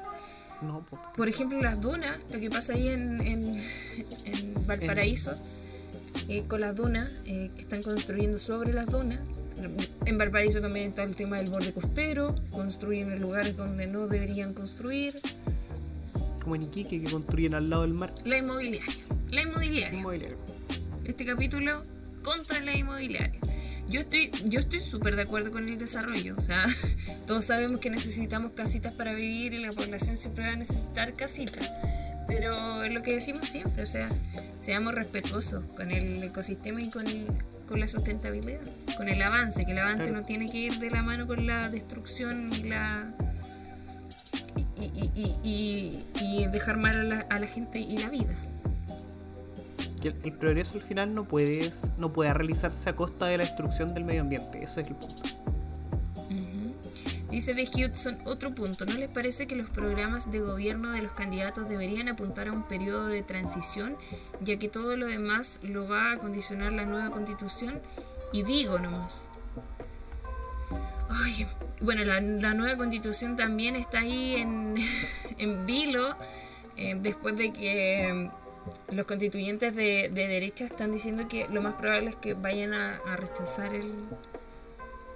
No, 0.61 0.85
po. 0.85 0.99
Por 1.15 1.29
ejemplo, 1.29 1.61
las 1.61 1.79
dunas, 1.79 2.17
lo 2.31 2.39
que 2.39 2.49
pasa 2.49 2.73
ahí 2.73 2.89
en, 2.89 3.21
en- 3.21 3.63
en 4.25 4.67
Valparaíso, 4.67 5.35
eh, 6.27 6.43
con 6.47 6.59
las 6.61 6.75
dunas, 6.75 7.11
eh, 7.25 7.49
que 7.55 7.61
están 7.61 7.81
construyendo 7.83 8.39
sobre 8.39 8.73
las 8.73 8.87
dunas, 8.87 9.19
En 10.05 10.17
Valparaíso 10.17 10.59
también 10.59 10.89
está 10.89 11.03
el 11.03 11.15
tema 11.15 11.37
del 11.37 11.49
borde 11.49 11.71
costero, 11.73 12.35
construyen 12.51 13.11
en 13.13 13.21
lugares 13.21 13.55
donde 13.55 13.87
no 13.87 14.07
deberían 14.07 14.53
construir. 14.53 15.21
Como 16.43 16.55
en 16.55 16.63
Iquique 16.63 17.01
que 17.01 17.09
construyen 17.09 17.55
al 17.55 17.69
lado 17.69 17.83
del 17.83 17.93
mar. 17.93 18.13
La 18.25 18.37
inmobiliaria. 18.37 18.93
La 19.31 19.41
inmobiliaria. 19.43 19.97
Inmobiliario. 19.97 20.37
Este 21.05 21.25
capítulo 21.25 21.83
contra 22.23 22.59
la 22.59 22.75
inmobiliaria. 22.75 23.39
Yo 23.89 23.99
estoy 23.99 24.31
yo 24.45 24.59
estoy 24.59 24.79
súper 24.79 25.15
de 25.15 25.23
acuerdo 25.23 25.51
con 25.51 25.67
el 25.67 25.77
desarrollo. 25.77 26.35
O 26.37 26.41
sea, 26.41 26.65
todos 27.27 27.45
sabemos 27.45 27.79
que 27.79 27.89
necesitamos 27.89 28.51
casitas 28.51 28.93
para 28.93 29.13
vivir 29.13 29.53
y 29.53 29.59
la 29.59 29.71
población 29.71 30.17
siempre 30.17 30.45
va 30.45 30.53
a 30.53 30.55
necesitar 30.55 31.13
casitas. 31.13 31.69
Pero 32.27 32.83
es 32.83 32.93
lo 32.93 33.01
que 33.01 33.13
decimos 33.13 33.49
siempre, 33.49 33.83
o 33.83 33.85
sea, 33.85 34.07
seamos 34.57 34.95
respetuosos 34.95 35.61
con 35.75 35.91
el 35.91 36.23
ecosistema 36.23 36.81
y 36.81 36.89
con, 36.89 37.05
el- 37.05 37.27
con 37.67 37.81
la 37.81 37.87
sustentabilidad, 37.89 38.61
con 38.95 39.09
el 39.09 39.21
avance, 39.21 39.65
que 39.65 39.73
el 39.73 39.79
avance 39.79 40.05
Claro. 40.05 40.21
no 40.21 40.23
tiene 40.23 40.49
que 40.49 40.57
ir 40.57 40.79
de 40.79 40.89
la 40.89 41.03
mano 41.03 41.27
con 41.27 41.45
la 41.45 41.67
destrucción 41.69 42.49
y 42.53 42.63
la... 42.63 43.13
Y, 44.93 45.09
y- 45.15 45.37
y- 45.43 46.03
y- 46.21 46.43
y 46.43 46.47
dejar 46.47 46.77
mal 46.77 46.99
a 46.99 47.03
la, 47.03 47.19
a 47.29 47.39
la 47.39 47.47
gente 47.47 47.79
y 47.79 47.97
la 47.97 48.09
vida. 48.09 48.33
El, 50.03 50.15
el 50.23 50.33
progreso 50.33 50.77
al 50.77 50.83
final 50.83 51.13
no 51.13 51.23
puede, 51.25 51.71
no 51.97 52.11
puede 52.11 52.33
realizarse 52.33 52.89
a 52.89 52.95
costa 52.95 53.27
de 53.27 53.37
la 53.37 53.45
destrucción 53.45 53.93
del 53.93 54.03
medio 54.03 54.21
ambiente. 54.21 54.61
Ese 54.63 54.81
es 54.81 54.87
el 54.87 54.95
punto. 54.95 55.23
Dice 57.29 57.55
de 57.55 57.63
Hudson, 57.63 58.19
otro 58.25 58.53
punto, 58.53 58.85
¿no 58.85 58.93
les 58.93 59.09
parece 59.09 59.47
que 59.47 59.55
los 59.55 59.67
programas 59.67 60.29
de 60.31 60.39
gobierno 60.39 60.91
de 60.91 61.01
los 61.01 61.13
candidatos 61.13 61.67
deberían 61.67 62.07
apuntar 62.07 62.47
a 62.47 62.51
un 62.51 62.61
periodo 62.67 63.07
de 63.07 63.23
transición, 63.23 63.97
ya 64.39 64.59
que 64.59 64.69
todo 64.69 64.95
lo 64.97 65.07
demás 65.07 65.59
lo 65.63 65.87
va 65.87 66.11
a 66.11 66.17
condicionar 66.17 66.73
la 66.73 66.85
nueva 66.85 67.09
constitución? 67.09 67.81
Y 68.33 68.43
digo 68.43 68.77
nomás. 68.77 69.29
Ay, 71.09 71.47
bueno, 71.81 72.03
la, 72.05 72.19
la 72.21 72.53
nueva 72.53 72.77
constitución 72.77 73.35
también 73.35 73.75
está 73.75 73.99
ahí 73.99 74.35
en, 74.35 74.75
en 75.37 75.65
vilo, 75.65 76.15
eh, 76.75 76.95
después 76.99 77.35
de 77.37 77.51
que 77.51 78.11
mm, 78.89 78.95
los 78.95 79.05
constituyentes 79.05 79.75
de, 79.75 80.09
de 80.11 80.27
derecha 80.27 80.65
están 80.65 80.91
diciendo 80.91 81.27
que 81.27 81.47
lo 81.49 81.61
más 81.61 81.73
probable 81.75 82.09
es 82.09 82.15
que 82.15 82.33
vayan 82.33 82.73
a, 82.73 82.97
a 83.07 83.15
rechazar 83.17 83.73
el, 83.75 83.93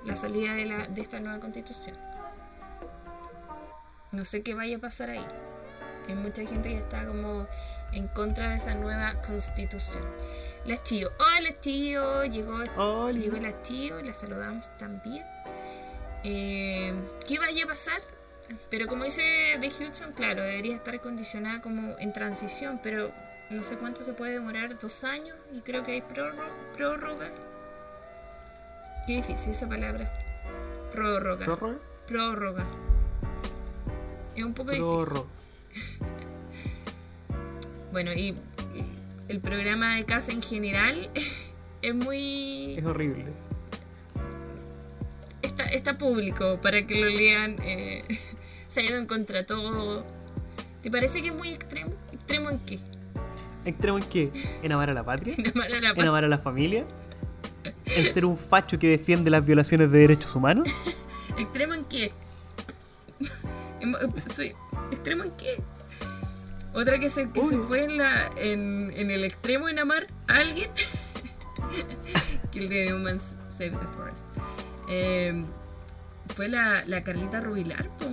la 0.06 0.16
salida 0.16 0.54
de, 0.54 0.66
la, 0.66 0.88
de 0.88 1.02
esta 1.02 1.20
nueva 1.20 1.40
constitución. 1.40 1.96
No 4.12 4.24
sé 4.24 4.42
qué 4.42 4.54
vaya 4.54 4.78
a 4.78 4.80
pasar 4.80 5.10
ahí. 5.10 5.26
Hay 6.08 6.16
mucha 6.16 6.46
gente 6.46 6.70
que 6.70 6.80
está 6.80 7.06
como 7.06 7.48
en 7.92 8.08
contra 8.08 8.50
de 8.50 8.56
esa 8.56 8.74
nueva 8.76 9.22
constitución. 9.22 10.04
La 10.66 10.82
Chío. 10.82 11.12
Hola 11.20 11.60
Chío. 11.60 12.24
Llegó, 12.24 12.60
Hola. 12.78 13.20
llegó 13.20 13.38
la 13.38 13.62
Chío. 13.62 14.02
La 14.02 14.14
saludamos 14.14 14.76
también. 14.78 15.26
Eh, 16.24 16.93
¿Qué 17.28 17.39
vaya 17.39 17.65
a 17.65 17.68
pasar? 17.68 18.01
Pero 18.70 18.88
como 18.88 19.03
dice 19.03 19.22
de 19.22 19.68
Hudson, 19.68 20.13
claro, 20.13 20.43
debería 20.43 20.76
estar 20.76 20.99
condicionada 21.01 21.61
como 21.61 21.97
en 21.99 22.13
transición, 22.13 22.80
pero 22.82 23.11
no 23.49 23.63
sé 23.63 23.78
cuánto 23.78 24.03
se 24.03 24.13
puede 24.13 24.34
demorar, 24.34 24.78
dos 24.80 25.03
años, 25.03 25.36
y 25.53 25.61
creo 25.61 25.84
que 25.84 25.93
hay 25.93 26.01
prórroga. 26.01 26.49
prórroga. 26.74 27.30
Qué 29.05 29.18
difícil 29.18 29.51
esa 29.51 29.68
palabra. 29.68 30.11
Prórroga. 30.91 31.45
¿Prórroga? 31.45 31.78
Prórroga. 32.07 32.68
Es 34.36 34.43
un 34.43 34.53
poco 34.53 34.72
difícil. 34.72 34.95
Prórroga. 34.95 35.28
Bueno, 37.89 38.11
y 38.13 38.18
y 38.18 38.36
el 39.28 39.39
programa 39.39 39.95
de 39.95 40.05
casa 40.05 40.32
en 40.32 40.41
general 40.41 41.09
es 41.82 41.95
muy... 41.95 42.76
Es 42.78 42.86
horrible. 42.86 43.26
Está, 45.92 45.98
público 45.98 46.60
para 46.62 46.86
que 46.86 46.96
lo 47.00 47.08
lean. 47.08 47.56
eh, 47.64 48.04
se 48.68 48.82
ha 48.82 48.84
ido 48.84 48.98
en 48.98 49.06
contra 49.06 49.46
todo. 49.46 50.06
¿Te 50.82 50.92
parece 50.92 51.22
que 51.22 51.30
es 51.30 51.34
muy 51.34 51.50
extremo? 51.50 51.92
¿Extremo 52.12 52.50
en 52.50 52.60
qué? 52.60 52.80
¿Extremo 53.66 53.98
en 53.98 54.04
qué? 54.06 54.32
¿En 54.64 54.72
amar 54.72 54.90
a 54.90 54.94
la 54.94 55.04
patria? 55.04 55.34
En 55.38 55.48
amar 55.48 55.72
a 55.72 55.80
la 55.80 55.90
¿En 55.90 56.08
amar 56.08 56.26
a 56.26 56.28
la 56.28 56.38
familia? 56.40 56.86
¿En 57.86 58.06
ser 58.14 58.26
un 58.26 58.38
facho 58.38 58.78
que 58.80 58.88
defiende 58.90 59.30
las 59.30 59.46
violaciones 59.46 59.92
de 59.92 60.00
derechos 60.00 60.36
humanos? 60.36 60.70
¿Extremo 61.38 61.74
en 61.74 61.86
qué? 61.86 62.12
Em- 63.80 63.96
soy- 64.30 64.54
¿Extremo 64.92 65.24
en 65.24 65.32
qué? 65.32 65.58
Otra 66.74 67.00
que 67.00 67.10
se, 67.10 67.30
que 67.32 67.44
se 67.44 67.58
fue 67.60 67.84
en, 67.86 67.98
la, 67.98 68.30
en, 68.38 68.92
en 68.96 69.10
el 69.10 69.24
extremo 69.24 69.68
en 69.70 69.80
amar 69.80 70.08
a 70.28 70.36
alguien. 70.36 70.70
que 72.52 72.60
el 72.60 72.70
de 72.70 72.94
Humans 72.94 73.36
Save 73.50 73.72
the 73.72 73.88
Forest. 73.96 74.26
Eh, 74.90 75.44
fue 76.28 76.48
la, 76.48 76.84
la 76.86 77.04
Carlita 77.04 77.42
Rubilar. 77.42 77.90
po. 77.98 78.06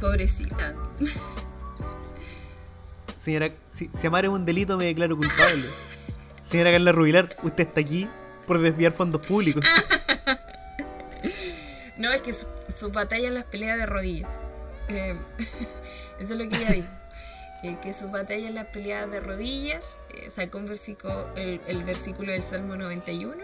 Pobrecita. 0.00 0.74
Señora, 3.16 3.50
si, 3.68 3.90
si 3.92 4.06
amar 4.06 4.24
es 4.24 4.30
un 4.30 4.46
delito 4.46 4.78
me 4.78 4.86
declaro 4.86 5.16
culpable. 5.16 5.64
Señora 6.42 6.72
Carla 6.72 6.92
Rubilar, 6.92 7.36
usted 7.42 7.68
está 7.68 7.80
aquí 7.80 8.08
por 8.46 8.60
desviar 8.60 8.92
fondos 8.92 9.24
públicos. 9.26 9.64
No, 11.96 12.10
es 12.10 12.22
que 12.22 12.32
su, 12.32 12.46
su 12.74 12.90
batalla 12.90 13.28
en 13.28 13.34
las 13.34 13.44
peleas 13.44 13.76
de 13.76 13.84
rodillas. 13.84 14.32
Eh, 14.88 15.14
eso 16.18 16.18
es 16.18 16.30
lo 16.30 16.48
que 16.48 16.56
ella 16.56 16.72
dijo. 16.72 16.88
Eh, 17.62 17.76
que 17.82 17.92
su 17.92 18.10
batalla 18.10 18.48
en 18.48 18.54
las 18.54 18.68
peleas 18.68 19.10
de 19.10 19.20
rodillas 19.20 19.98
eh, 20.14 20.30
sacó 20.30 20.56
un 20.56 20.66
versículo, 20.66 21.28
el, 21.36 21.60
el 21.66 21.84
versículo 21.84 22.32
del 22.32 22.42
Salmo 22.42 22.74
91 22.74 23.34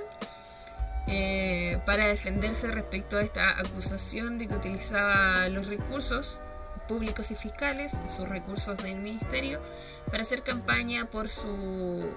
eh, 1.07 1.78
para 1.86 2.09
defenderse 2.09 2.70
respecto 2.70 3.16
a 3.16 3.22
esta 3.22 3.59
acusación 3.59 4.38
de 4.38 4.48
que 4.48 4.54
utilizaba 4.54 5.48
los 5.48 5.66
recursos 5.66 6.40
públicos 6.88 7.30
y 7.30 7.34
fiscales, 7.34 7.98
sus 8.09 8.28
recursos 8.28 8.82
del 8.82 8.96
ministerio, 8.96 9.61
para 10.11 10.22
hacer 10.22 10.42
campaña 10.42 11.11
por 11.11 11.28
su 11.28 12.09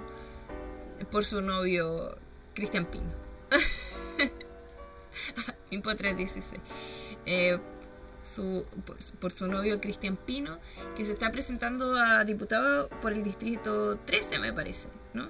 por 1.12 1.26
su 1.26 1.42
novio 1.42 2.18
Cristian 2.54 2.86
Pino. 2.86 3.12
Impo 5.70 5.96
316. 5.96 6.62
Eh, 7.26 7.60
su, 8.22 8.66
por, 8.86 8.98
por 9.20 9.32
su 9.32 9.48
novio 9.48 9.80
Cristian 9.80 10.18
Pino, 10.18 10.60
que 10.96 11.06
se 11.06 11.14
está 11.14 11.32
presentando 11.32 11.96
a 11.96 12.24
diputado 12.26 12.90
por 13.02 13.14
el 13.14 13.24
distrito 13.24 13.98
13, 14.00 14.40
me 14.40 14.54
parece, 14.54 14.90
¿no? 15.14 15.30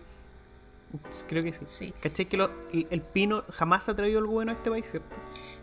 Creo 1.27 1.43
que 1.43 1.53
sí. 1.53 1.65
Sí. 1.69 1.93
¿Cachai 2.01 2.25
que 2.25 2.37
lo- 2.37 2.51
el, 2.73 2.87
el 2.89 3.01
pino 3.01 3.43
jamás 3.53 3.87
ha 3.89 3.95
traído 3.95 4.19
algo 4.19 4.31
bueno 4.33 4.51
a 4.51 4.55
este 4.55 4.69
país, 4.71 4.85
cierto? 4.89 5.17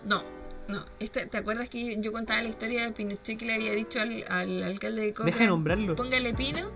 No, 0.05 0.22
no. 0.68 0.85
Este, 1.01 1.27
¿Te 1.27 1.39
acuerdas 1.39 1.68
que 1.68 2.01
yo 2.01 2.12
contaba 2.12 2.41
la 2.43 2.49
historia 2.49 2.85
de 2.85 2.93
Pinochet 2.93 3.39
que 3.39 3.45
le 3.45 3.55
había 3.55 3.72
dicho 3.72 4.01
al, 4.01 4.24
al 4.29 4.62
alcalde 4.62 5.03
de 5.03 5.09
Cochrane? 5.12 5.31
Deja 5.33 5.45
de 5.45 5.47
nombrarlo. 5.49 5.97
Póngale 5.97 6.33
Pino. 6.35 6.70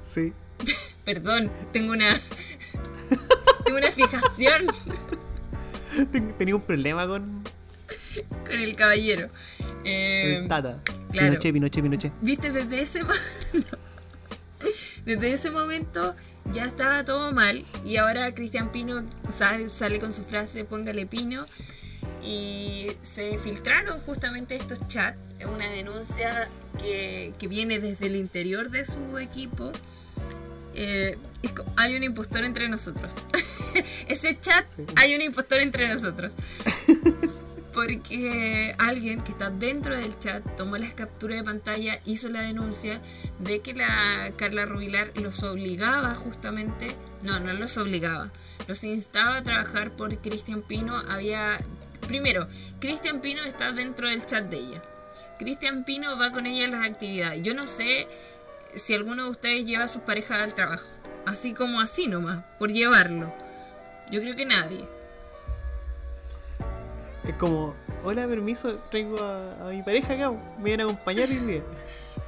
Sí. 0.00 0.32
Perdón, 1.04 1.50
tengo 1.72 1.92
una. 1.92 2.08
tengo 3.64 3.78
una 3.78 3.90
fijación 3.90 4.66
Ten- 6.12 6.32
Tenía 6.38 6.54
un 6.56 6.62
problema 6.62 7.06
con 7.06 7.42
con 8.44 8.58
el 8.58 8.74
caballero. 8.76 9.28
Eh, 9.84 10.38
el 10.42 10.48
Tata. 10.48 10.80
claro. 11.12 11.28
Pinochet, 11.40 11.52
Pinochet, 11.52 11.82
Pinochet. 11.82 12.12
Viste, 12.20 12.50
desde 12.52 12.80
ese, 12.80 13.04
mo- 13.04 13.12
desde 15.04 15.32
ese 15.32 15.50
momento 15.50 16.14
ya 16.52 16.64
estaba 16.64 17.04
todo 17.04 17.32
mal 17.32 17.64
y 17.84 17.96
ahora 17.96 18.34
Cristian 18.34 18.70
Pino 18.72 19.04
sale, 19.32 19.68
sale 19.68 19.98
con 20.00 20.12
su 20.12 20.22
frase 20.24 20.64
póngale 20.64 21.06
Pino 21.06 21.46
y 22.22 22.88
se 23.02 23.38
filtraron 23.38 24.00
justamente 24.00 24.54
estos 24.56 24.86
chats, 24.88 25.18
una 25.46 25.68
denuncia 25.70 26.48
que, 26.78 27.32
que 27.38 27.48
viene 27.48 27.78
desde 27.78 28.06
el 28.06 28.16
interior 28.16 28.70
de 28.70 28.84
su 28.84 29.18
equipo. 29.18 29.72
Eh, 30.74 31.16
es 31.42 31.52
hay 31.76 31.96
un 31.96 32.02
impostor 32.02 32.44
entre 32.44 32.68
nosotros. 32.68 33.14
Ese 34.08 34.38
chat, 34.38 34.66
Sí. 34.68 34.84
hay 34.96 35.14
un 35.14 35.22
impostor 35.22 35.60
entre 35.60 35.88
nosotros. 35.88 36.34
Porque 37.80 38.74
alguien 38.76 39.22
que 39.22 39.32
está 39.32 39.48
dentro 39.48 39.96
del 39.96 40.18
chat 40.18 40.44
tomó 40.54 40.76
las 40.76 40.92
capturas 40.92 41.38
de 41.38 41.44
pantalla, 41.44 41.98
hizo 42.04 42.28
la 42.28 42.42
denuncia 42.42 43.00
de 43.38 43.60
que 43.60 43.72
la 43.72 44.30
Carla 44.36 44.66
Rubilar 44.66 45.12
los 45.14 45.42
obligaba 45.44 46.14
justamente, 46.14 46.88
no, 47.22 47.40
no 47.40 47.54
los 47.54 47.78
obligaba, 47.78 48.30
los 48.68 48.84
instaba 48.84 49.38
a 49.38 49.42
trabajar 49.42 49.92
por 49.92 50.14
Cristian 50.18 50.60
Pino. 50.60 50.94
Había, 51.08 51.58
primero, 52.06 52.48
Cristian 52.80 53.22
Pino 53.22 53.44
está 53.44 53.72
dentro 53.72 54.10
del 54.10 54.26
chat 54.26 54.44
de 54.50 54.58
ella. 54.58 54.82
Cristian 55.38 55.86
Pino 55.86 56.18
va 56.18 56.32
con 56.32 56.44
ella 56.44 56.66
a 56.66 56.80
las 56.80 56.86
actividades. 56.86 57.42
Yo 57.42 57.54
no 57.54 57.66
sé 57.66 58.08
si 58.74 58.92
alguno 58.92 59.24
de 59.24 59.30
ustedes 59.30 59.64
lleva 59.64 59.84
a 59.84 59.88
sus 59.88 60.02
parejas 60.02 60.42
al 60.42 60.54
trabajo, 60.54 60.86
así 61.24 61.54
como 61.54 61.80
así 61.80 62.08
nomás, 62.08 62.44
por 62.58 62.70
llevarlo. 62.70 63.32
Yo 64.10 64.20
creo 64.20 64.36
que 64.36 64.44
nadie. 64.44 64.99
Es 67.24 67.34
como, 67.36 67.74
hola, 68.02 68.26
permiso, 68.26 68.76
traigo 68.90 69.18
a, 69.22 69.68
a 69.68 69.70
mi 69.70 69.82
pareja 69.82 70.14
acá, 70.14 70.30
me 70.30 70.64
vienen 70.64 70.86
a 70.86 70.90
acompañar 70.90 71.28
hoy 71.28 71.36
día. 71.36 71.62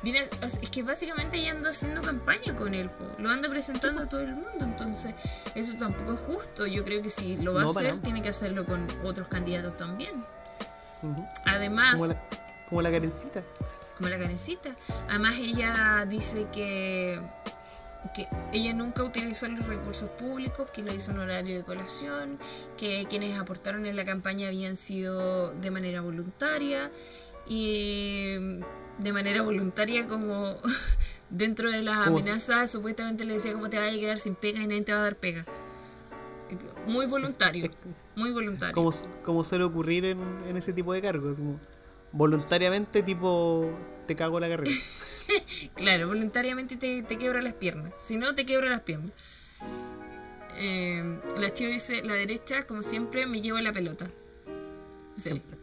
Viene, 0.02 0.24
sea, 0.26 0.60
es 0.60 0.68
que 0.70 0.82
básicamente 0.82 1.36
ella 1.36 1.52
anda 1.52 1.70
haciendo 1.70 2.02
campaña 2.02 2.56
con 2.56 2.74
él, 2.74 2.90
po. 2.90 3.04
lo 3.18 3.30
anda 3.30 3.48
presentando 3.48 4.02
a 4.02 4.08
todo 4.08 4.22
el 4.22 4.34
mundo, 4.34 4.64
entonces 4.64 5.14
eso 5.54 5.76
tampoco 5.78 6.14
es 6.14 6.20
justo. 6.20 6.66
Yo 6.66 6.84
creo 6.84 7.00
que 7.02 7.08
si 7.10 7.36
lo 7.36 7.54
va 7.54 7.62
No, 7.62 7.68
a 7.68 7.70
hacer, 7.70 8.00
tiene 8.00 8.20
que 8.20 8.28
hacerlo 8.30 8.66
con 8.66 8.84
otros 9.04 9.28
candidatos 9.28 9.76
también. 9.76 10.24
Además, 11.46 11.94
Como 11.94 12.06
la, 12.08 12.16
como 12.68 12.82
la 12.82 12.90
Karencita. 12.90 13.42
como 13.96 14.08
la 14.08 14.18
carecita. 14.18 14.70
Además 15.08 15.36
ella 15.38 16.04
dice 16.08 16.46
que, 16.52 17.20
que 18.14 18.26
ella 18.52 18.72
nunca 18.72 19.02
utilizó 19.02 19.48
los 19.48 19.66
recursos 19.66 20.08
públicos, 20.10 20.68
que 20.70 20.82
lo 20.82 20.92
hizo 20.92 21.12
en 21.12 21.18
horario 21.18 21.56
de 21.56 21.64
colación, 21.64 22.38
que 22.76 23.06
quienes 23.08 23.38
aportaron 23.38 23.86
en 23.86 23.96
la 23.96 24.04
campaña 24.04 24.48
habían 24.48 24.76
sido 24.76 25.52
de 25.52 25.70
manera 25.70 26.00
voluntaria 26.00 26.90
y 27.46 28.60
de 28.98 29.12
manera 29.12 29.42
voluntaria 29.42 30.06
como 30.06 30.56
dentro 31.30 31.70
de 31.70 31.82
las 31.82 32.04
Como 32.04 32.18
amenazas 32.18 32.70
supuestamente 32.70 33.24
le 33.24 33.34
decía 33.34 33.52
cómo 33.52 33.70
te 33.70 33.78
vas 33.78 33.92
a 33.92 33.98
quedar 33.98 34.18
sin 34.18 34.34
pega 34.34 34.62
y 34.62 34.66
nadie 34.66 34.82
te 34.82 34.92
va 34.92 35.00
a 35.00 35.04
dar 35.04 35.16
pega. 35.16 35.46
Muy 36.86 37.06
voluntario, 37.06 37.70
muy 38.16 38.30
voluntario. 38.30 38.74
Como, 38.74 38.90
como 39.24 39.44
suele 39.44 39.64
ocurrir 39.64 40.04
en, 40.04 40.20
en 40.46 40.56
ese 40.56 40.72
tipo 40.72 40.92
de 40.92 41.00
cargos. 41.00 41.38
como 41.38 41.58
voluntariamente, 42.12 43.02
tipo, 43.02 43.70
te 44.06 44.14
cago 44.14 44.38
la 44.38 44.48
carrera. 44.48 44.70
Claro, 45.74 46.08
voluntariamente 46.08 46.76
te, 46.76 47.02
te 47.02 47.18
quebra 47.18 47.42
las 47.42 47.54
piernas. 47.54 47.92
Si 47.98 48.16
no, 48.16 48.34
te 48.34 48.46
quebra 48.46 48.70
las 48.70 48.80
piernas. 48.80 49.12
Eh, 50.56 51.20
la 51.38 51.52
chiva 51.52 51.70
dice, 51.70 52.02
la 52.02 52.14
derecha, 52.14 52.66
como 52.66 52.82
siempre, 52.82 53.26
me 53.26 53.40
lleva 53.40 53.62
la 53.62 53.72
pelota. 53.72 54.06
Sí. 55.16 55.30
Siempre. 55.30 55.58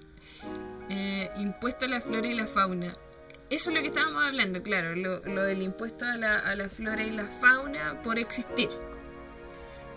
Eh, 0.89 1.29
impuesto 1.37 1.85
a 1.85 1.89
la 1.89 2.01
flora 2.01 2.27
y 2.27 2.33
la 2.33 2.47
fauna. 2.47 2.97
Eso 3.49 3.69
es 3.69 3.75
lo 3.75 3.81
que 3.81 3.87
estábamos 3.87 4.23
hablando, 4.23 4.61
claro, 4.61 4.95
lo, 4.95 5.19
lo 5.21 5.43
del 5.43 5.63
impuesto 5.63 6.05
a 6.05 6.17
la, 6.17 6.37
a 6.37 6.55
la 6.55 6.69
flora 6.69 7.01
y 7.01 7.11
la 7.11 7.25
fauna 7.25 8.01
por 8.03 8.19
existir. 8.19 8.69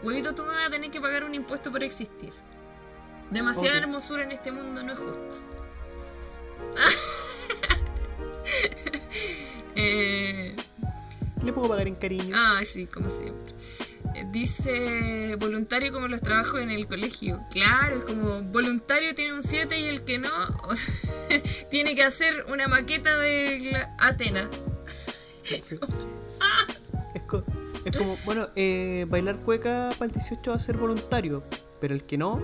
Huevito, 0.03 0.34
tú 0.34 0.42
me 0.42 0.48
vas 0.48 0.66
a 0.66 0.70
tener 0.70 0.90
que 0.90 1.00
pagar 1.00 1.24
un 1.24 1.34
impuesto 1.34 1.70
por 1.70 1.84
existir. 1.84 2.32
Demasiada 3.30 3.78
hermosura 3.78 4.24
en 4.24 4.32
este 4.32 4.53
mundo 4.53 4.82
no 4.82 4.92
es 4.92 4.98
justa. 4.98 5.34
eh, 9.77 10.55
Le 11.45 11.53
puedo 11.53 11.68
pagar 11.68 11.87
en 11.89 11.95
cariño. 11.97 12.35
Ah, 12.39 12.61
sí, 12.64 12.87
como 12.87 13.11
siempre. 13.11 13.53
Eh, 14.14 14.27
Dice 14.31 15.37
voluntario 15.37 15.93
como 15.93 16.07
los 16.09 16.20
trabajos 16.20 16.61
en 16.61 16.70
el 16.70 16.87
colegio. 16.87 17.41
Claro, 17.51 17.99
es 17.99 18.05
como 18.05 18.43
voluntario 18.43 19.14
tiene 19.14 19.33
un 19.35 19.43
7 19.43 19.79
y 19.81 19.85
el 19.87 20.03
que 20.03 20.18
no 20.18 20.29
o 20.68 20.75
sea, 20.77 21.41
tiene 21.70 21.95
que 21.95 22.03
hacer 22.03 22.45
una 22.49 22.68
maqueta 22.68 23.16
de 23.18 23.85
Atenas. 23.99 24.49
Es, 27.14 27.23
co- 27.25 27.45
es 27.85 27.97
como, 27.97 28.16
bueno, 28.25 28.49
eh, 28.57 29.05
bailar 29.09 29.37
cueca 29.41 29.91
para 29.99 30.07
el 30.07 30.12
18 30.12 30.51
va 30.51 30.57
a 30.57 30.61
ser 30.61 30.79
voluntario, 30.79 31.45
pero 31.81 31.93
el 31.95 32.05
que 32.05 32.16
no, 32.16 32.41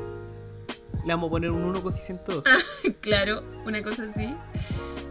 le 1.07 1.14
vamos 1.14 1.29
a 1.29 1.31
poner 1.31 1.51
un 1.51 1.62
1 1.64 1.83
coeficiente 1.83 2.33
2. 2.33 2.45
claro, 3.01 3.45
una 3.64 3.83
cosa 3.83 4.05
así. 4.05 4.35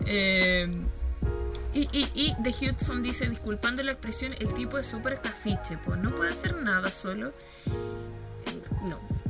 Eh, 0.06 0.70
y, 1.78 1.90
y, 1.92 2.10
y 2.16 2.36
The 2.44 2.70
Hudson 2.72 3.04
dice, 3.04 3.30
disculpando 3.30 3.84
la 3.84 3.92
expresión, 3.92 4.34
el 4.40 4.54
tipo 4.54 4.78
es 4.78 4.88
súper 4.88 5.22
cafiche, 5.22 5.78
pues 5.86 6.00
no 6.00 6.14
puede 6.16 6.32
hacer 6.32 6.56
nada 6.56 6.92
solo. 6.92 7.34
No. 8.88 9.00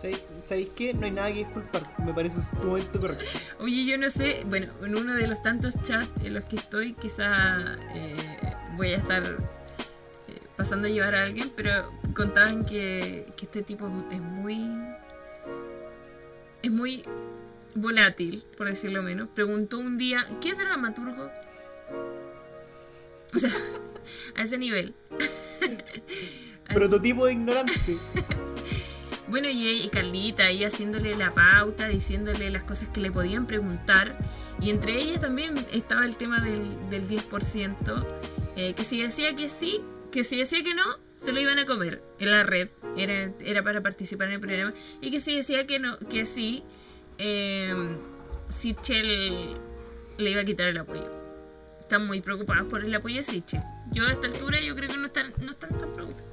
¿Sabéis- 0.00 0.22
¿Sabéis 0.44 0.68
qué? 0.76 0.92
No 0.92 1.04
hay 1.06 1.12
nada 1.12 1.28
que 1.28 1.38
disculpar. 1.38 1.94
Me 2.04 2.12
parece 2.12 2.40
sumamente 2.60 2.98
correcto. 2.98 3.24
Oye, 3.60 3.84
yo 3.86 3.96
no 3.96 4.10
sé, 4.10 4.42
bueno, 4.46 4.72
en 4.82 4.96
uno 4.96 5.14
de 5.14 5.26
los 5.28 5.40
tantos 5.42 5.74
chats 5.82 6.10
en 6.24 6.34
los 6.34 6.44
que 6.44 6.56
estoy, 6.56 6.92
quizá 6.94 7.76
eh, 7.94 8.16
voy 8.76 8.88
a 8.88 8.96
estar 8.96 9.22
eh, 9.24 10.40
pasando 10.56 10.88
a 10.88 10.90
llevar 10.90 11.14
a 11.14 11.22
alguien, 11.22 11.50
pero 11.56 11.90
contaban 12.14 12.64
que, 12.66 13.32
que 13.36 13.44
este 13.46 13.62
tipo 13.62 13.86
es 14.10 14.20
muy. 14.20 14.68
es 16.62 16.70
muy 16.70 17.04
volátil, 17.74 18.44
por 18.58 18.66
decirlo 18.68 19.02
menos. 19.02 19.28
Preguntó 19.34 19.78
un 19.78 19.96
día, 19.96 20.26
¿qué 20.40 20.54
dramaturgo? 20.54 21.30
O 23.34 23.38
sea, 23.38 23.50
a 24.36 24.42
ese 24.42 24.58
nivel. 24.58 24.94
Prototipo 26.72 27.26
de 27.26 27.32
ignorante. 27.32 27.72
Bueno, 29.28 29.48
y, 29.48 29.66
y 29.66 29.88
Carlita 29.88 30.44
ahí 30.44 30.62
haciéndole 30.62 31.16
la 31.16 31.32
pauta, 31.32 31.88
diciéndole 31.88 32.50
las 32.50 32.64
cosas 32.64 32.90
que 32.90 33.00
le 33.00 33.10
podían 33.10 33.46
preguntar. 33.46 34.18
Y 34.60 34.68
entre 34.68 35.00
ellas 35.00 35.22
también 35.22 35.54
estaba 35.72 36.04
el 36.04 36.18
tema 36.18 36.42
del, 36.42 36.90
del 36.90 37.08
10%, 37.08 38.06
eh, 38.56 38.74
que 38.74 38.84
si 38.84 39.00
decía 39.00 39.34
que 39.34 39.48
sí, 39.48 39.80
que 40.10 40.22
si 40.24 40.36
decía 40.36 40.62
que 40.62 40.74
no, 40.74 40.84
se 41.14 41.32
lo 41.32 41.40
iban 41.40 41.58
a 41.58 41.64
comer 41.64 42.02
en 42.18 42.30
la 42.30 42.42
red. 42.42 42.68
Era, 42.94 43.32
era 43.40 43.62
para 43.62 43.80
participar 43.80 44.28
en 44.28 44.34
el 44.34 44.40
programa. 44.40 44.74
Y 45.00 45.10
que 45.10 45.18
si 45.18 45.34
decía 45.34 45.66
que 45.66 45.78
no, 45.78 45.98
que 45.98 46.26
sí, 46.26 46.62
eh, 47.16 47.74
Sichel 48.50 49.56
le 50.18 50.30
iba 50.30 50.42
a 50.42 50.44
quitar 50.44 50.68
el 50.68 50.76
apoyo. 50.76 51.21
Están 51.92 52.06
muy 52.06 52.22
preocupados 52.22 52.68
por 52.68 52.82
el 52.82 52.94
apoyo 52.94 53.16
de 53.16 53.22
Sichel. 53.22 53.60
Yo 53.90 54.06
a 54.06 54.12
esta 54.12 54.26
Sí. 54.26 54.36
altura 54.38 54.58
yo 54.62 54.74
creo 54.74 54.88
que 54.88 54.96
no 54.96 55.08
están, 55.08 55.30
no 55.42 55.50
están 55.50 55.68
tan 55.78 55.92
preocupados. 55.92 56.24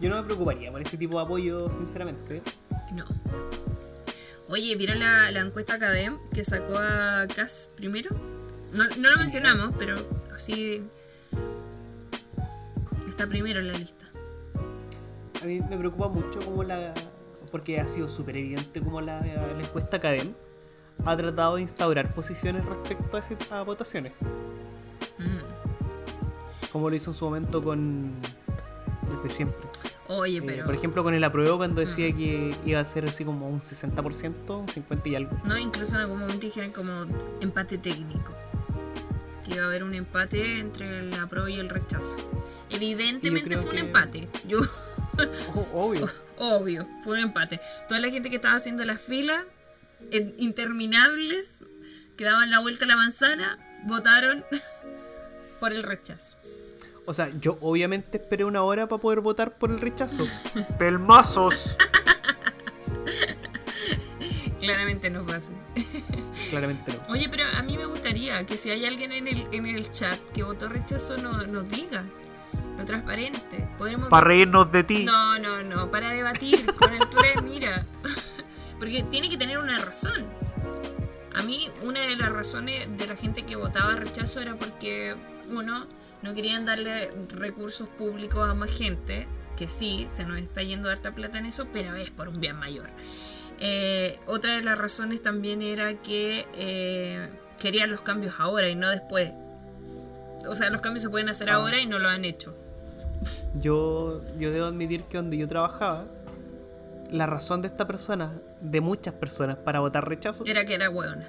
Yo 0.00 0.08
no 0.10 0.16
me 0.16 0.22
preocuparía 0.24 0.72
por 0.72 0.82
ese 0.82 0.96
tipo 0.98 1.18
de 1.18 1.24
apoyo, 1.24 1.70
sinceramente. 1.70 2.42
No. 2.92 3.04
Oye, 4.48 4.74
¿vieron 4.74 4.98
la, 4.98 5.30
la 5.30 5.38
encuesta 5.42 5.74
Academ 5.74 6.18
que 6.34 6.44
sacó 6.44 6.78
a 6.78 7.28
Cass 7.32 7.70
primero? 7.76 8.10
No, 8.72 8.88
no 8.98 9.10
lo 9.12 9.18
mencionamos, 9.18 9.72
pero 9.78 10.04
así 10.34 10.82
está 13.08 13.28
primero 13.28 13.60
en 13.60 13.68
la 13.68 13.78
lista. 13.78 14.04
A 15.42 15.44
mí 15.44 15.60
me 15.60 15.78
preocupa 15.78 16.08
mucho 16.08 16.40
como 16.40 16.64
la... 16.64 16.92
Porque 17.52 17.78
ha 17.78 17.86
sido 17.86 18.08
súper 18.08 18.36
evidente 18.36 18.80
como 18.80 19.00
la, 19.00 19.20
la 19.20 19.62
encuesta 19.62 19.98
Academ 19.98 20.34
ha 21.04 21.16
tratado 21.16 21.54
de 21.54 21.62
instaurar 21.62 22.12
posiciones 22.14 22.64
respecto 22.64 23.16
a, 23.16 23.20
ese- 23.20 23.36
a 23.50 23.62
votaciones. 23.62 24.12
Mm. 25.18 26.68
Como 26.72 26.90
lo 26.90 26.96
hizo 26.96 27.10
en 27.10 27.16
su 27.16 27.24
momento 27.24 27.62
con... 27.62 28.12
Desde 29.22 29.34
siempre. 29.34 29.66
Oye, 30.08 30.38
Eh, 30.38 30.42
pero... 30.44 30.64
por 30.64 30.74
ejemplo, 30.74 31.02
con 31.02 31.14
el 31.14 31.24
apruebo 31.24 31.56
cuando 31.56 31.80
decía 31.80 32.14
que 32.14 32.54
iba 32.64 32.80
a 32.80 32.84
ser 32.84 33.06
así 33.08 33.24
como 33.24 33.46
un 33.46 33.60
60%, 33.60 34.60
un 34.60 34.68
50 34.68 35.08
y 35.08 35.14
algo. 35.16 35.36
No, 35.44 35.56
incluso 35.58 35.94
en 35.94 36.02
algún 36.02 36.20
momento 36.20 36.46
dijeron 36.46 36.70
como 36.72 36.92
empate 37.40 37.78
técnico. 37.78 38.34
Que 39.44 39.54
iba 39.54 39.64
a 39.64 39.66
haber 39.66 39.84
un 39.84 39.94
empate 39.94 40.58
entre 40.58 40.98
el 40.98 41.14
apruebo 41.14 41.48
y 41.48 41.54
el 41.54 41.68
rechazo. 41.68 42.16
Evidentemente 42.70 43.56
fue 43.58 43.70
un 43.70 43.76
que- 43.76 43.80
empate. 43.82 44.28
Yo, 44.46 44.58
Oh, 45.54 45.86
obvio. 45.88 46.06
obvio, 46.38 46.86
fue 47.02 47.14
un 47.14 47.20
empate. 47.20 47.58
Toda 47.88 48.00
la 48.00 48.10
gente 48.10 48.28
que 48.28 48.36
estaba 48.36 48.54
haciendo 48.56 48.84
las 48.84 49.00
filas 49.00 49.44
interminables, 50.36 51.62
que 52.16 52.24
daban 52.24 52.50
la 52.50 52.58
vuelta 52.60 52.84
a 52.84 52.88
la 52.88 52.96
manzana, 52.96 53.58
votaron 53.86 54.44
por 55.58 55.72
el 55.72 55.82
rechazo. 55.82 56.36
O 57.06 57.14
sea, 57.14 57.30
yo 57.40 57.56
obviamente 57.60 58.18
esperé 58.18 58.44
una 58.44 58.62
hora 58.62 58.88
para 58.88 59.00
poder 59.00 59.20
votar 59.20 59.56
por 59.58 59.70
el 59.70 59.80
rechazo. 59.80 60.26
¡Pelmazos! 60.78 61.76
Claramente 64.60 65.10
no 65.10 65.22
fue 65.24 65.36
así. 65.36 65.52
Claramente 66.50 66.92
no. 66.92 67.12
Oye, 67.12 67.28
pero 67.30 67.44
a 67.54 67.62
mí 67.62 67.76
me 67.76 67.86
gustaría 67.86 68.44
que 68.46 68.56
si 68.56 68.70
hay 68.70 68.84
alguien 68.84 69.12
en 69.12 69.28
el, 69.28 69.46
en 69.52 69.66
el 69.66 69.90
chat 69.90 70.18
que 70.34 70.42
votó 70.42 70.68
rechazo, 70.68 71.16
no- 71.18 71.46
nos 71.46 71.68
diga. 71.68 72.04
Lo 72.78 72.84
transparente. 72.84 73.68
Podremos 73.78 74.08
reírnos 74.10 74.70
de 74.72 74.82
ti. 74.84 75.04
No, 75.04 75.38
no, 75.38 75.62
no, 75.62 75.90
para 75.90 76.10
debatir 76.10 76.66
con 76.74 76.92
altura 76.92 77.28
de 77.36 77.42
mira. 77.42 77.86
Porque 78.78 79.02
tiene 79.04 79.28
que 79.30 79.36
tener 79.38 79.58
una 79.58 79.78
razón. 79.78 80.26
A 81.34 81.42
mí, 81.42 81.70
una 81.82 82.00
de 82.00 82.16
las 82.16 82.30
razones 82.32 82.86
de 82.96 83.06
la 83.06 83.14
gente 83.16 83.44
que 83.44 83.56
votaba 83.56 83.94
rechazo 83.94 84.40
era 84.40 84.54
porque, 84.56 85.14
uno, 85.50 85.86
no 86.22 86.34
querían 86.34 86.64
darle 86.64 87.10
recursos 87.28 87.88
públicos 87.88 88.48
a 88.48 88.54
más 88.54 88.70
gente, 88.70 89.26
que 89.56 89.68
sí, 89.68 90.06
se 90.12 90.24
nos 90.24 90.38
está 90.38 90.62
yendo 90.62 90.90
harta 90.90 91.14
plata 91.14 91.38
en 91.38 91.46
eso, 91.46 91.66
pero 91.72 91.94
es 91.94 92.10
por 92.10 92.28
un 92.28 92.40
bien 92.40 92.56
mayor. 92.56 92.88
Eh, 93.58 94.18
otra 94.26 94.54
de 94.56 94.62
las 94.62 94.76
razones 94.78 95.22
también 95.22 95.62
era 95.62 95.94
que 95.94 96.46
eh, 96.54 97.28
querían 97.58 97.90
los 97.90 98.02
cambios 98.02 98.34
ahora 98.38 98.68
y 98.68 98.74
no 98.74 98.90
después. 98.90 99.32
O 100.48 100.54
sea, 100.54 100.68
los 100.70 100.80
cambios 100.82 101.02
se 101.02 101.08
pueden 101.10 101.28
hacer 101.28 101.48
Ah. 101.50 101.54
ahora 101.54 101.80
y 101.80 101.86
no 101.86 101.98
lo 101.98 102.08
han 102.08 102.24
hecho. 102.24 102.54
Yo, 103.58 104.20
yo 104.38 104.52
debo 104.52 104.66
admitir 104.66 105.02
que 105.04 105.16
donde 105.16 105.38
yo 105.38 105.48
trabajaba, 105.48 106.04
la 107.10 107.24
razón 107.26 107.62
de 107.62 107.68
esta 107.68 107.86
persona, 107.86 108.32
de 108.60 108.80
muchas 108.80 109.14
personas, 109.14 109.56
para 109.56 109.80
votar 109.80 110.06
rechazo, 110.08 110.44
Era 110.44 110.64
que 110.66 110.74
era 110.74 110.90
hueona. 110.90 111.26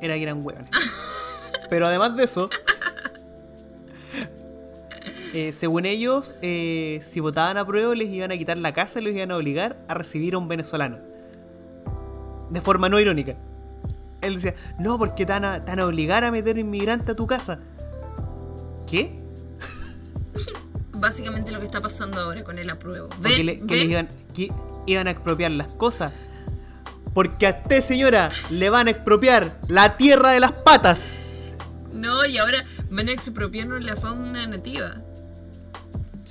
era 0.00 0.14
que 0.14 0.22
eran 0.22 0.44
hueones. 0.44 0.70
Pero 1.70 1.86
además 1.86 2.16
de 2.16 2.24
eso, 2.24 2.48
eh, 5.32 5.52
según 5.52 5.86
ellos, 5.86 6.34
eh, 6.42 7.00
si 7.02 7.20
votaban 7.20 7.56
a 7.58 7.66
prueba 7.66 7.94
les 7.94 8.08
iban 8.10 8.32
a 8.32 8.36
quitar 8.38 8.58
la 8.58 8.72
casa 8.72 9.00
y 9.00 9.04
los 9.04 9.14
iban 9.14 9.30
a 9.30 9.36
obligar 9.36 9.82
a 9.88 9.94
recibir 9.94 10.34
a 10.34 10.38
un 10.38 10.48
venezolano. 10.48 10.98
De 12.50 12.60
forma 12.60 12.88
no 12.88 13.00
irónica. 13.00 13.34
Él 14.20 14.34
decía, 14.34 14.54
no, 14.78 14.98
porque 14.98 15.26
te 15.26 15.32
van 15.32 15.44
a, 15.44 15.64
te 15.64 15.70
van 15.72 15.80
a 15.80 15.86
obligar 15.86 16.22
a 16.24 16.30
meter 16.30 16.58
inmigrante 16.58 17.12
a 17.12 17.14
tu 17.16 17.26
casa. 17.26 17.58
¿Qué? 18.86 19.18
Básicamente 20.92 21.50
lo 21.50 21.58
que 21.58 21.66
está 21.66 21.80
pasando 21.80 22.20
ahora 22.20 22.44
con 22.44 22.58
el 22.58 22.70
apruebo. 22.70 23.08
¿Ven? 23.20 23.32
que, 23.34 23.44
le- 23.44 23.60
que 23.60 23.74
le 23.74 23.80
¿Ven? 23.82 23.90
iban, 23.90 24.08
que 24.34 24.50
iban 24.86 25.08
a 25.08 25.10
expropiar 25.10 25.50
las 25.50 25.68
cosas. 25.68 26.12
Porque 27.14 27.46
a 27.46 27.50
usted, 27.62 27.80
señora, 27.80 28.30
le 28.50 28.70
van 28.70 28.86
a 28.86 28.90
expropiar 28.90 29.58
la 29.68 29.96
tierra 29.96 30.30
de 30.30 30.40
las 30.40 30.52
patas. 30.52 31.10
No, 31.92 32.24
y 32.26 32.38
ahora 32.38 32.64
van 32.90 33.08
a 33.08 33.12
expropiarnos 33.12 33.82
la 33.84 33.96
fauna 33.96 34.46
nativa. 34.46 34.96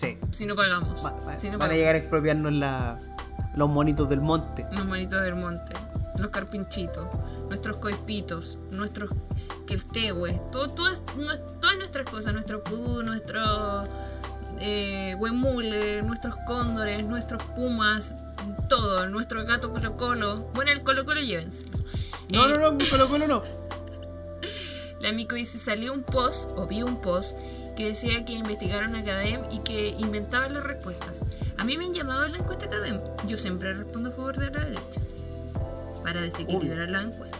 Sí. 0.02 0.18
Si 0.32 0.46
no 0.46 0.56
pagamos. 0.56 1.04
Va- 1.06 1.12
va- 1.28 1.38
si 1.38 1.50
no 1.50 1.58
van 1.58 1.72
a 1.72 1.74
llegar 1.76 1.96
a 1.96 1.98
expropiarnos 2.00 2.52
la- 2.54 2.98
los 3.56 3.70
monitos 3.70 4.10
del 4.10 4.22
monte. 4.22 4.66
Los 4.72 4.86
manitos 4.86 5.22
del 5.22 5.36
monte, 5.36 5.74
los 6.18 6.30
carpinchitos, 6.30 7.08
nuestros 7.50 7.78
coipitos, 7.78 8.58
nuestros 8.72 9.12
queltehues, 9.68 10.40
todo, 10.52 10.70
todas, 10.70 11.04
todas 11.06 11.78
nuestras 11.78 12.10
cosas, 12.10 12.34
nuestro 12.34 12.64
pudú, 12.64 13.04
nuestros 13.04 13.90
eh, 14.64 15.16
huemule, 15.20 16.02
nuestros 16.04 16.36
cóndores, 16.46 17.06
nuestros 17.06 17.42
pumas, 17.56 18.16
todo, 18.70 19.08
nuestro 19.10 19.44
gato 19.46 19.72
colo 19.72 19.98
colo. 19.98 20.50
Bueno, 20.54 20.72
el 20.72 20.82
colo 20.84 21.04
colo 21.06 21.20
llévenselo. 21.22 21.78
No, 22.30 22.46
Eh, 22.46 22.58
no, 22.58 22.72
no, 22.72 22.78
Colo 22.90 23.08
Colo 23.10 23.28
no. 23.28 23.42
La 25.02 25.12
Mico 25.12 25.36
dice, 25.36 25.58
salió 25.58 25.94
un 25.94 26.04
post, 26.04 26.52
o 26.56 26.68
vi 26.68 26.84
un 26.84 27.02
post, 27.02 27.38
que 27.82 27.88
decía 27.88 28.24
que 28.24 28.34
investigaron 28.34 28.96
a 28.96 29.00
Academ 29.00 29.42
y 29.52 29.58
que 29.60 29.96
inventaban 29.98 30.54
las 30.54 30.64
respuestas. 30.64 31.24
A 31.58 31.64
mí 31.64 31.78
me 31.78 31.86
han 31.86 31.94
llamado 31.94 32.26
a 32.26 32.30
la 32.30 32.38
encuesta 32.38 32.68
Academ. 32.68 33.00
Yo 33.28 33.38
siempre 33.38 33.74
respondo 33.74 34.10
a 34.10 34.12
favor 34.12 34.38
de 34.38 34.52
la 34.52 34.66
derecha. 34.66 35.02
Para 36.04 36.22
desequilibrar 36.22 36.90
la 36.90 37.02
encuesta. 37.02 37.38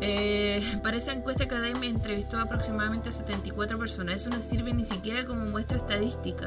Eh, 0.00 0.62
para 0.82 0.96
esa 0.96 1.12
encuesta 1.12 1.44
Academ 1.44 1.82
entrevistó 1.82 2.40
aproximadamente 2.40 3.10
a 3.10 3.12
74 3.12 3.78
personas. 3.78 4.14
Eso 4.14 4.30
no 4.30 4.40
sirve 4.40 4.72
ni 4.72 4.86
siquiera 4.86 5.26
como 5.26 5.44
muestra 5.44 5.76
estadística. 5.76 6.46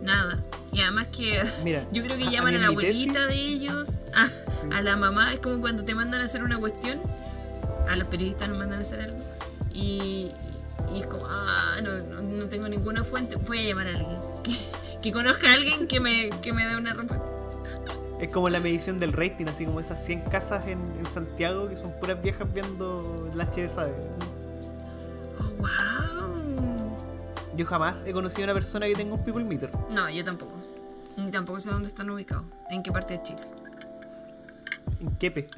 Nada. 0.00 0.36
Y 0.72 0.80
además 0.80 1.08
que 1.08 1.42
Mira, 1.64 1.88
yo 1.92 2.04
creo 2.04 2.16
que 2.16 2.24
a 2.24 2.30
llaman 2.30 2.54
a, 2.54 2.58
la 2.58 2.66
abuelita 2.68 3.26
de 3.26 3.34
ellos, 3.34 3.88
a, 4.14 4.76
a 4.76 4.80
la 4.80 4.94
mamá. 4.94 5.32
Es 5.32 5.40
como 5.40 5.60
cuando 5.60 5.84
te 5.84 5.96
mandan 5.96 6.20
a 6.20 6.26
hacer 6.26 6.44
una 6.44 6.56
cuestión. 6.60 7.00
A 7.88 7.96
los 7.96 8.06
periodistas 8.06 8.48
nos 8.48 8.58
mandan 8.58 8.78
a 8.78 8.82
hacer 8.82 9.00
algo. 9.00 9.18
Y, 9.74 10.30
y 10.94 11.00
es 11.00 11.06
como, 11.06 11.26
ah, 11.26 11.76
no, 11.82 11.92
no, 11.98 12.22
no 12.22 12.44
tengo 12.46 12.68
ninguna 12.68 13.04
fuente. 13.04 13.36
Voy 13.36 13.58
a 13.58 13.62
llamar 13.62 13.88
a 13.88 13.90
alguien. 13.90 14.20
Que, 14.42 14.52
que 15.02 15.12
conozca 15.12 15.50
a 15.50 15.54
alguien 15.54 15.86
que 15.86 16.00
me, 16.00 16.30
que 16.42 16.52
me 16.52 16.66
dé 16.66 16.76
una 16.76 16.94
respuesta. 16.94 17.26
Es 18.20 18.28
como 18.32 18.48
la 18.48 18.60
medición 18.60 19.00
del 19.00 19.12
rating, 19.12 19.46
así 19.46 19.66
como 19.66 19.80
esas 19.80 20.04
100 20.04 20.22
casas 20.22 20.66
en, 20.68 20.78
en 20.98 21.06
Santiago 21.06 21.68
que 21.68 21.76
son 21.76 21.92
puras 22.00 22.22
viejas 22.22 22.52
viendo 22.52 23.28
la 23.34 23.44
HDSAD. 23.44 23.90
Oh, 25.40 25.56
wow. 25.56 26.96
Yo 27.56 27.66
jamás 27.66 28.04
he 28.06 28.12
conocido 28.12 28.44
a 28.44 28.44
una 28.46 28.54
persona 28.54 28.86
que 28.86 28.94
tenga 28.94 29.14
un 29.14 29.24
people 29.24 29.44
meter. 29.44 29.70
No, 29.90 30.08
yo 30.10 30.24
tampoco. 30.24 30.54
Ni 31.16 31.30
tampoco 31.30 31.60
sé 31.60 31.70
dónde 31.70 31.88
están 31.88 32.08
ubicados. 32.10 32.44
En 32.70 32.82
qué 32.82 32.90
parte 32.90 33.14
de 33.14 33.22
Chile. 33.22 33.42
En 35.00 35.14
Quepe. 35.16 35.48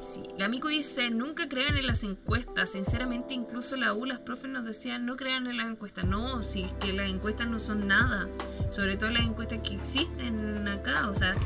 Sí, 0.00 0.22
la 0.38 0.48
Mico 0.48 0.68
dice, 0.68 1.10
nunca 1.10 1.48
crean 1.48 1.76
en 1.76 1.86
las 1.86 2.02
encuestas. 2.04 2.72
Sinceramente, 2.72 3.34
incluso 3.34 3.76
la 3.76 3.92
U, 3.92 4.06
las 4.06 4.18
profes 4.20 4.50
nos 4.50 4.64
decían, 4.64 5.04
no 5.04 5.16
crean 5.16 5.46
en 5.46 5.58
las 5.58 5.66
encuestas. 5.66 6.04
No, 6.04 6.40
es 6.40 6.56
que 6.80 6.92
las 6.92 7.10
encuestas 7.10 7.46
no 7.46 7.58
son 7.58 7.86
nada. 7.86 8.26
Sobre 8.70 8.96
todo 8.96 9.10
las 9.10 9.24
encuestas 9.24 9.60
que 9.62 9.74
existen 9.74 10.66
acá. 10.68 11.08
O 11.08 11.14
sea, 11.14 11.36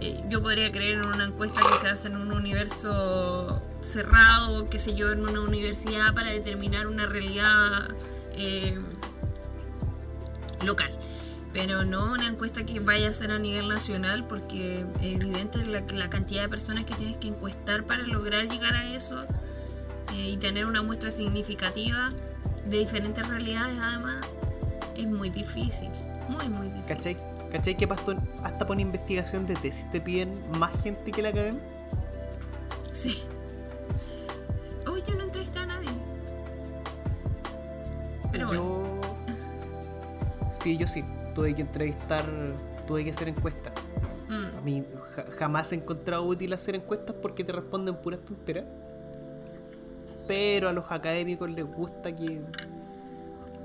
eh, 0.00 0.18
yo 0.30 0.42
podría 0.42 0.72
creer 0.72 0.94
en 0.98 1.06
una 1.06 1.24
encuesta 1.24 1.60
que 1.60 1.76
se 1.78 1.88
hace 1.88 2.08
en 2.08 2.16
un 2.16 2.32
universo 2.32 3.62
cerrado, 3.80 4.68
qué 4.70 4.78
sé 4.78 4.94
yo, 4.94 5.12
en 5.12 5.20
una 5.20 5.40
universidad 5.40 6.14
para 6.14 6.30
determinar 6.30 6.86
una 6.86 7.06
realidad 7.06 7.94
eh, 8.32 8.78
local. 10.64 10.90
Pero 11.52 11.84
no 11.84 12.12
una 12.12 12.28
encuesta 12.28 12.64
que 12.64 12.78
vaya 12.78 13.10
a 13.10 13.14
ser 13.14 13.32
a 13.32 13.38
nivel 13.38 13.68
nacional 13.68 14.24
porque 14.26 14.86
es 15.00 15.14
evidente 15.14 15.64
la, 15.64 15.80
la 15.92 16.08
cantidad 16.08 16.42
de 16.42 16.48
personas 16.48 16.84
que 16.84 16.94
tienes 16.94 17.16
que 17.16 17.28
encuestar 17.28 17.84
para 17.84 18.04
lograr 18.04 18.48
llegar 18.48 18.74
a 18.74 18.94
eso 18.94 19.24
eh, 20.14 20.30
y 20.30 20.36
tener 20.36 20.66
una 20.66 20.82
muestra 20.82 21.10
significativa 21.10 22.10
de 22.66 22.78
diferentes 22.78 23.26
realidades 23.28 23.76
además 23.80 24.26
es 24.96 25.06
muy 25.06 25.30
difícil, 25.30 25.88
muy 26.28 26.48
muy 26.48 26.66
difícil. 26.68 26.86
¿Cachai? 26.86 27.16
¿Cachai 27.50 27.76
que 27.76 27.84
hasta, 27.84 28.16
hasta 28.44 28.66
por 28.66 28.78
investigación 28.78 29.46
de 29.46 29.54
tesis 29.56 29.90
te 29.90 30.00
piden 30.00 30.32
más 30.58 30.70
gente 30.82 31.10
que 31.10 31.22
la 31.22 31.30
academia? 31.30 31.62
Sí. 32.92 33.22
Hoy 34.86 35.02
yo 35.06 35.14
no 35.14 35.24
entrevisté 35.24 35.58
a 35.58 35.66
nadie. 35.66 35.88
Pero 38.30 38.46
bueno, 38.48 38.62
Yo. 38.62 39.00
Sí, 40.60 40.76
yo 40.76 40.86
sí. 40.86 41.04
Tuve 41.40 41.54
que 41.54 41.62
entrevistar, 41.62 42.26
tuve 42.86 43.02
que 43.02 43.12
hacer 43.12 43.30
encuestas. 43.30 43.72
mm, 44.28 44.58
A 44.58 44.60
mí 44.60 44.84
ja- 45.16 45.24
jamás 45.38 45.72
he 45.72 45.76
encontrado 45.76 46.22
útil 46.24 46.52
hacer 46.52 46.74
encuestas 46.74 47.16
porque 47.22 47.44
te 47.44 47.52
responden 47.54 47.96
puras 47.96 48.20
tonteras. 48.20 48.66
Pero 50.28 50.68
a 50.68 50.74
los 50.74 50.84
académicos 50.90 51.48
les 51.50 51.64
gusta 51.64 52.14
que. 52.14 52.42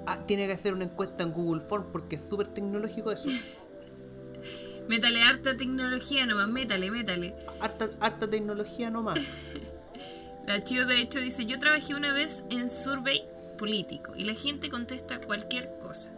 Ah, 0.06 0.20
tiene 0.26 0.48
que 0.48 0.54
hacer 0.54 0.74
una 0.74 0.86
encuesta 0.86 1.24
en 1.24 1.34
Google 1.34 1.60
Form 1.64 1.92
porque 1.92 2.16
es 2.16 2.22
súper 2.30 2.48
tecnológico 2.48 3.12
eso. 3.12 3.28
métale 4.88 5.22
harta 5.24 5.58
tecnología 5.58 6.26
nomás, 6.26 6.48
métale, 6.48 6.90
métale. 6.92 7.36
Harta, 7.60 7.90
harta 8.00 8.30
tecnología 8.30 8.90
nomás. 8.90 9.20
La 10.48 10.64
Chio 10.64 10.86
de 10.88 11.02
hecho 11.02 11.20
dice, 11.20 11.46
yo 11.46 11.60
trabajé 11.60 11.94
una 11.94 12.14
vez 12.14 12.46
en 12.52 12.70
survey 12.70 13.28
político 13.58 14.14
y 14.16 14.24
la 14.24 14.34
gente 14.34 14.70
contesta 14.70 15.22
cualquier 15.22 15.70
cosa. 15.82 16.14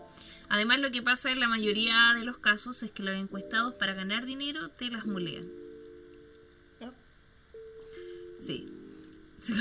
Además 0.49 0.79
lo 0.79 0.91
que 0.91 1.01
pasa 1.01 1.31
en 1.31 1.39
la 1.39 1.47
mayoría 1.47 2.13
de 2.17 2.23
los 2.23 2.37
casos 2.37 2.81
es 2.83 2.91
que 2.91 3.03
los 3.03 3.15
encuestados 3.15 3.73
para 3.73 3.93
ganar 3.93 4.25
dinero 4.25 4.69
te 4.69 4.89
las 4.89 5.05
mulean. 5.05 5.45
Sí. 8.39 8.67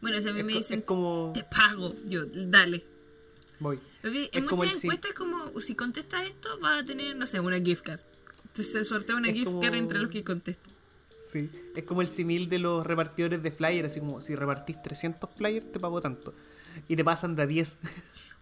Bueno, 0.00 0.20
si 0.20 0.28
a 0.28 0.32
mí 0.32 0.40
Es, 0.40 0.46
me 0.46 0.52
dicen, 0.54 0.80
es 0.80 0.84
como. 0.84 1.30
te 1.32 1.44
pago, 1.44 1.94
yo, 2.06 2.24
dale. 2.26 2.84
Voy. 3.60 3.78
En 4.02 4.46
muchas 4.46 4.82
encuestas 4.82 5.10
es 5.12 5.16
como, 5.16 5.60
si 5.60 5.76
contestas 5.76 6.26
esto, 6.26 6.58
vas 6.58 6.82
a 6.82 6.84
tener, 6.84 7.14
no 7.14 7.26
sé, 7.26 7.38
una 7.38 7.60
gift 7.60 7.84
card. 7.84 8.00
Entonces 8.42 8.72
se 8.72 8.84
sortea 8.84 9.14
una 9.14 9.28
Es 9.28 9.34
gift 9.34 9.60
card 9.60 9.74
entre 9.74 10.00
los 10.00 10.10
que 10.10 10.24
contestan. 10.24 10.72
Sí. 11.24 11.48
Es 11.76 11.84
como 11.84 12.02
el 12.02 12.08
simil 12.08 12.48
de 12.48 12.58
los 12.58 12.84
repartidores 12.84 13.42
de 13.42 13.52
flyers. 13.52 13.90
Así 13.90 14.00
como 14.00 14.20
si 14.20 14.34
repartís 14.34 14.82
300 14.82 15.30
flyers, 15.36 15.70
te 15.70 15.78
pago 15.78 16.00
tanto. 16.00 16.34
Y 16.88 16.96
te 16.96 17.04
pasan 17.04 17.36
de 17.36 17.42
a 17.42 17.46
10. 17.46 17.78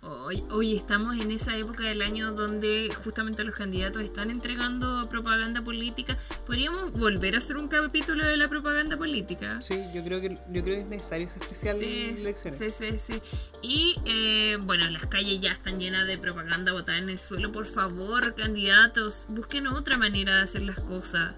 Hoy, 0.03 0.43
hoy 0.51 0.77
estamos 0.77 1.19
en 1.21 1.31
esa 1.31 1.55
época 1.59 1.83
del 1.83 2.01
año 2.01 2.33
donde 2.33 2.91
justamente 3.05 3.45
los 3.45 3.55
candidatos 3.55 4.01
están 4.01 4.31
entregando 4.31 5.07
propaganda 5.11 5.61
política. 5.61 6.17
Podríamos 6.47 6.93
volver 6.93 7.35
a 7.35 7.39
hacer 7.39 7.59
un 7.59 7.69
capítulo 7.69 8.25
de 8.27 8.39
la 8.39 8.49
propaganda 8.49 8.97
política. 8.97 9.61
Sí, 9.61 9.79
yo 9.95 10.03
creo 10.03 10.23
que 10.23 10.39
yo 10.51 10.65
creo 10.65 10.77
que 10.77 10.79
es 10.79 10.87
necesario 10.87 11.27
ese 11.27 11.41
especial 11.41 11.77
Sí, 11.79 12.15
elecciones. 12.19 12.59
sí, 12.59 12.71
sí, 12.71 12.99
sí. 12.99 13.21
Y 13.61 13.95
eh, 14.07 14.57
bueno, 14.63 14.89
las 14.89 15.05
calles 15.05 15.39
ya 15.39 15.53
están 15.53 15.79
llenas 15.79 16.07
de 16.07 16.17
propaganda 16.17 16.73
botada 16.73 16.97
en 16.97 17.11
el 17.11 17.19
suelo. 17.19 17.53
Por 17.53 17.67
favor, 17.67 18.35
candidatos, 18.35 19.27
busquen 19.29 19.67
otra 19.67 19.99
manera 19.99 20.35
de 20.37 20.43
hacer 20.45 20.63
las 20.63 20.81
cosas. 20.81 21.35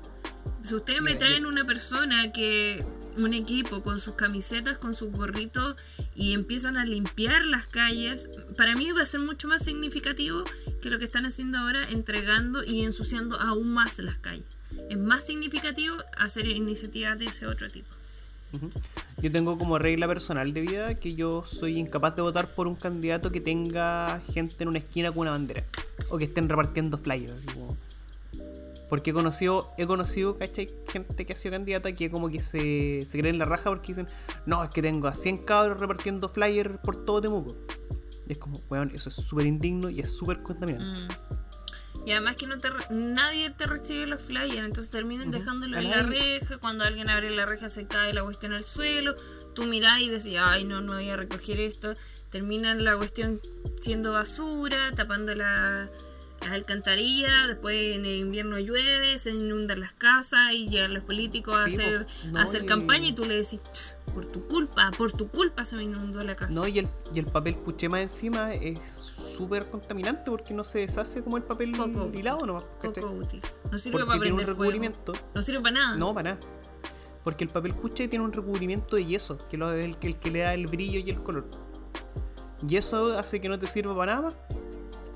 Si 0.62 0.76
ustedes 0.76 1.02
me 1.02 1.16
traen 1.16 1.46
una 1.46 1.64
persona 1.64 2.30
que, 2.30 2.84
un 3.16 3.34
equipo 3.34 3.82
con 3.82 4.00
sus 4.00 4.14
camisetas, 4.14 4.78
con 4.78 4.94
sus 4.94 5.10
gorritos 5.12 5.76
y 6.14 6.32
empiezan 6.32 6.76
a 6.76 6.84
limpiar 6.84 7.44
las 7.44 7.66
calles, 7.66 8.30
para 8.56 8.74
mí 8.76 8.90
va 8.92 9.02
a 9.02 9.06
ser 9.06 9.20
mucho 9.20 9.48
más 9.48 9.64
significativo 9.64 10.44
que 10.80 10.90
lo 10.90 10.98
que 10.98 11.04
están 11.04 11.26
haciendo 11.26 11.58
ahora, 11.58 11.88
entregando 11.90 12.64
y 12.64 12.82
ensuciando 12.84 13.40
aún 13.40 13.70
más 13.72 13.98
las 13.98 14.18
calles. 14.18 14.46
Es 14.88 14.98
más 14.98 15.24
significativo 15.26 15.96
hacer 16.16 16.46
iniciativas 16.46 17.18
de 17.18 17.26
ese 17.26 17.46
otro 17.46 17.68
tipo. 17.70 17.88
Yo 19.22 19.32
tengo 19.32 19.56
como 19.56 19.78
regla 19.78 20.06
personal 20.06 20.52
de 20.52 20.60
vida 20.60 20.94
que 20.96 21.14
yo 21.14 21.42
soy 21.46 21.78
incapaz 21.78 22.16
de 22.16 22.22
votar 22.22 22.48
por 22.48 22.66
un 22.66 22.74
candidato 22.74 23.32
que 23.32 23.40
tenga 23.40 24.20
gente 24.30 24.62
en 24.62 24.68
una 24.68 24.78
esquina 24.78 25.10
con 25.10 25.20
una 25.22 25.30
bandera. 25.30 25.64
O 26.10 26.18
que 26.18 26.24
estén 26.24 26.48
repartiendo 26.48 26.98
flyers. 26.98 27.32
así 27.32 27.46
como- 27.46 27.76
Porque 28.92 29.08
he 29.08 29.14
conocido, 29.14 29.72
he 29.78 29.86
conocido, 29.86 30.36
¿cachai? 30.36 30.68
Gente 30.86 31.24
que 31.24 31.32
ha 31.32 31.36
sido 31.36 31.52
candidata 31.52 31.90
que 31.92 32.10
como 32.10 32.28
que 32.28 32.42
se, 32.42 33.00
se 33.06 33.18
creen 33.18 33.38
la 33.38 33.46
raja 33.46 33.70
porque 33.70 33.88
dicen, 33.88 34.06
no, 34.44 34.62
es 34.62 34.68
que 34.68 34.82
tengo 34.82 35.08
a 35.08 35.14
100 35.14 35.46
cabros 35.46 35.80
repartiendo 35.80 36.28
flyers 36.28 36.78
por 36.84 37.02
todo 37.06 37.22
Temuco. 37.22 37.56
Y 38.28 38.32
es 38.32 38.38
como, 38.38 38.58
weón, 38.68 38.90
eso 38.94 39.08
es 39.08 39.14
súper 39.14 39.46
indigno 39.46 39.88
y 39.88 40.00
es 40.00 40.10
súper 40.12 40.42
contaminante. 40.42 41.04
Mm. 41.04 42.06
Y 42.06 42.10
además 42.12 42.36
que 42.36 42.46
no 42.46 42.58
te 42.58 42.68
re- 42.68 42.84
nadie 42.90 43.48
te 43.48 43.64
recibe 43.64 44.06
los 44.06 44.20
flyers, 44.20 44.58
entonces 44.58 44.90
terminan 44.90 45.28
Ujú. 45.30 45.38
dejándolo 45.38 45.78
A 45.78 45.80
en 45.80 45.88
la 45.88 46.02
reja, 46.02 46.58
cuando 46.58 46.84
alguien 46.84 47.08
abre 47.08 47.30
la 47.30 47.46
reja 47.46 47.70
se 47.70 47.86
cae 47.86 48.12
la 48.12 48.22
cuestión 48.24 48.52
al 48.52 48.64
suelo, 48.64 49.16
tú 49.54 49.64
mirás 49.64 50.00
y 50.00 50.10
decís, 50.10 50.36
ay 50.38 50.64
no, 50.64 50.82
no 50.82 50.92
voy 50.96 51.08
a 51.08 51.16
recoger 51.16 51.60
esto, 51.60 51.94
terminan 52.28 52.84
la 52.84 52.94
cuestión 52.98 53.40
siendo 53.80 54.12
basura, 54.12 54.92
tapando 54.94 55.34
la, 55.34 55.88
las 56.42 56.52
alcantarillas, 56.52 57.48
después 57.48 57.96
en 57.96 58.04
el 58.04 58.16
invierno 58.16 58.58
llueve, 58.58 59.18
se 59.18 59.30
inundan 59.30 59.80
las 59.80 59.92
casas 59.92 60.52
y 60.52 60.68
llegan 60.68 60.94
los 60.94 61.04
políticos 61.04 61.54
a 61.58 61.64
hacer. 61.64 62.06
No, 62.30 62.38
a 62.38 62.42
hacer 62.42 62.64
y- 62.64 62.66
campaña 62.66 63.08
y 63.08 63.12
tú 63.12 63.24
le 63.24 63.34
decís, 63.36 63.60
"Ch, 63.72 63.96
por 64.14 64.26
tu 64.26 64.46
culpa, 64.46 64.90
por 64.96 65.12
tu 65.12 65.28
culpa 65.28 65.64
se 65.64 65.76
me 65.76 65.84
inundó 65.84 66.22
la 66.22 66.34
casa. 66.36 66.52
No, 66.52 66.66
y 66.66 66.78
el, 66.80 66.88
y 67.14 67.18
el 67.20 67.26
papel 67.26 67.54
cuché 67.56 67.88
más 67.88 68.00
encima 68.00 68.54
es 68.54 68.78
súper 69.36 69.64
contaminante 69.66 70.30
porque 70.30 70.52
no 70.52 70.64
se 70.64 70.80
deshace 70.80 71.22
como 71.22 71.36
el 71.38 71.42
papel 71.44 71.72
Poco 71.72 72.10
hilado 72.12 72.44
nomás. 72.46 72.64
Poco 72.82 73.06
útil. 73.12 73.40
No 73.70 73.78
sirve 73.78 73.92
Porque 73.92 74.06
para 74.06 74.16
un 74.16 74.20
prender 74.20 74.44
fuego. 74.46 74.60
recubrimiento. 74.62 75.12
No 75.34 75.42
sirve 75.42 75.60
para 75.62 75.74
nada. 75.74 75.96
No, 75.96 76.12
para 76.12 76.34
nada. 76.34 76.40
Porque 77.24 77.44
el 77.44 77.50
papel 77.50 77.72
cuché 77.74 78.08
tiene 78.08 78.24
un 78.24 78.32
recubrimiento 78.32 78.96
de 78.96 79.06
yeso, 79.06 79.38
que 79.48 79.56
es 79.56 79.84
el, 79.86 79.96
que- 79.96 80.08
el 80.08 80.18
que 80.18 80.30
le 80.30 80.40
da 80.40 80.52
el 80.54 80.66
brillo 80.66 80.98
y 80.98 81.08
el 81.10 81.22
color. 81.22 81.48
Y 82.68 82.76
eso 82.76 83.16
hace 83.18 83.40
que 83.40 83.48
no 83.48 83.58
te 83.58 83.66
sirva 83.68 83.96
para 83.96 84.16
nada 84.16 84.26
más. 84.28 84.36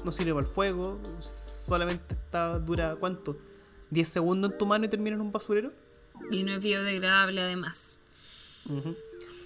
No 0.07 0.13
sirve 0.13 0.33
para 0.35 0.47
el 0.47 0.53
fuego. 0.53 1.01
Solamente 1.19 2.15
está, 2.15 2.61
dura, 2.61 2.95
¿cuánto? 2.95 3.37
¿10 3.91 4.05
segundos 4.05 4.53
en 4.53 4.59
tu 4.59 4.65
mano 4.65 4.85
y 4.85 4.89
termina 4.89 5.17
en 5.17 5.21
un 5.21 5.33
basurero? 5.33 5.73
Y 6.31 6.45
no 6.45 6.53
es 6.53 6.61
biodegradable 6.61 7.41
además. 7.41 7.99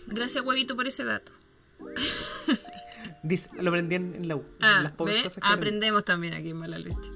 Gracias, 0.06 0.44
huevito, 0.44 0.76
por 0.76 0.86
ese 0.86 1.04
dato. 1.04 1.32
Dice- 3.22 3.48
lo 3.58 3.70
aprendí 3.70 3.94
en, 3.94 4.28
la 4.28 4.36
U. 4.36 4.44
Ah, 4.60 4.80
las 4.82 4.92
pocas 4.92 5.22
cosas 5.22 5.42
que 5.42 5.50
aprendemos 5.50 6.04
también 6.04 6.34
aquí 6.34 6.50
en 6.50 6.58
Mala 6.58 6.78
Leche. 6.78 7.10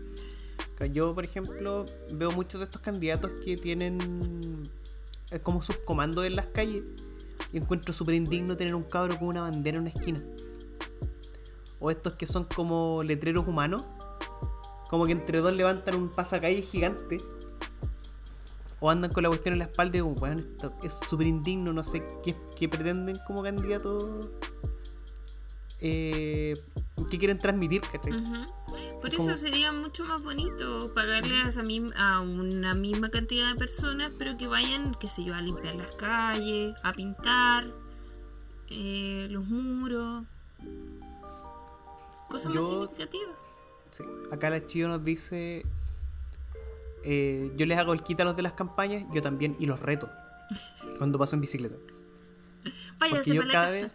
Yo, 0.91 1.15
por 1.15 1.25
ejemplo, 1.25 1.85
veo 2.13 2.31
muchos 2.31 2.61
de 2.61 2.65
estos 2.65 2.81
candidatos 2.81 3.31
que 3.45 3.59
tienen 3.59 4.71
eh, 5.33 5.39
como 5.39 5.61
sus 5.61 5.77
comandos 5.77 6.25
en 6.25 6.35
las 6.35 6.47
calles. 6.47 6.83
Y 7.53 7.59
encuentro 7.59 7.93
súper 7.93 8.15
indigno 8.15 8.57
tener 8.57 8.75
un 8.75 8.85
cabro 8.85 9.19
con 9.19 9.29
una 9.29 9.43
bandera 9.43 9.77
en 9.77 9.83
una 9.83 9.91
esquina. 9.91 10.23
O 11.85 11.91
estos 11.91 12.15
que 12.15 12.27
son 12.27 12.45
como 12.45 13.03
letreros 13.03 13.47
humanos. 13.47 13.85
Como 14.89 15.05
que 15.05 15.13
entre 15.13 15.41
dos 15.43 15.53
levantan 15.53 15.97
un 15.97 16.09
pasacalles 16.09 16.71
gigante. 16.71 17.19
O 18.81 18.89
andan 18.91 19.13
con 19.13 19.23
la 19.23 19.29
cuestión 19.29 19.53
en 19.53 19.59
la 19.59 19.67
espalda 19.67 19.99
y 19.99 20.01
como, 20.01 20.15
bueno, 20.15 20.41
esto 20.41 20.73
es 20.83 20.95
súper 20.95 21.27
indigno, 21.27 21.75
no 21.75 21.85
sé 21.85 22.03
qué, 22.25 22.35
qué 22.57 22.69
pretenden 22.71 23.19
como 23.27 23.43
candidatos. 23.43 24.29
Eh, 25.81 26.55
¿Qué 27.11 27.19
quieren 27.19 27.39
transmitir? 27.39 27.83
Por 29.03 29.09
eso 29.11 29.19
Como- 29.19 29.37
sería 29.37 29.71
mucho 29.73 30.07
más 30.07 30.23
bonito 30.23 30.93
pagarle 30.95 31.37
a, 31.43 31.49
esa 31.49 31.63
mim- 31.63 31.93
a 31.99 32.21
una 32.23 32.73
misma 32.75 33.11
cantidad 33.11 33.53
de 33.53 33.57
personas, 33.59 34.11
pero 34.19 34.39
que 34.39 34.47
vayan, 34.47 34.95
qué 34.99 35.09
sé 35.09 35.23
yo, 35.25 35.35
a 35.35 35.43
limpiar 35.43 35.75
las 35.75 35.95
calles, 35.97 36.75
a 36.83 36.95
pintar 36.95 37.67
eh, 38.71 39.27
los 39.31 39.45
muros. 39.45 40.25
Cosas 42.35 42.55
más 42.55 42.65
Yo- 42.65 42.71
significativas. 42.83 43.37
Sí. 43.91 44.05
Acá 44.33 44.51
la 44.51 44.67
Chío 44.67 44.89
nos 44.89 45.05
dice: 45.05 45.65
eh, 47.05 47.53
Yo 47.57 47.67
les 47.67 47.79
hago 47.79 47.93
el 47.93 48.03
quita 48.03 48.23
a 48.23 48.27
los 48.27 48.37
de 48.37 48.43
las 48.43 48.53
campañas, 48.53 49.05
yo 49.13 49.23
también, 49.23 49.57
y 49.59 49.67
los 49.67 49.81
reto. 49.81 50.11
Cuando 50.99 51.19
paso 51.19 51.37
en 51.37 51.41
bicicleta. 51.41 51.77
Yo 52.65 52.71
para 52.99 53.13
la 53.19 53.53
cada 53.53 53.67
casa. 53.67 53.71
vez. 53.71 53.93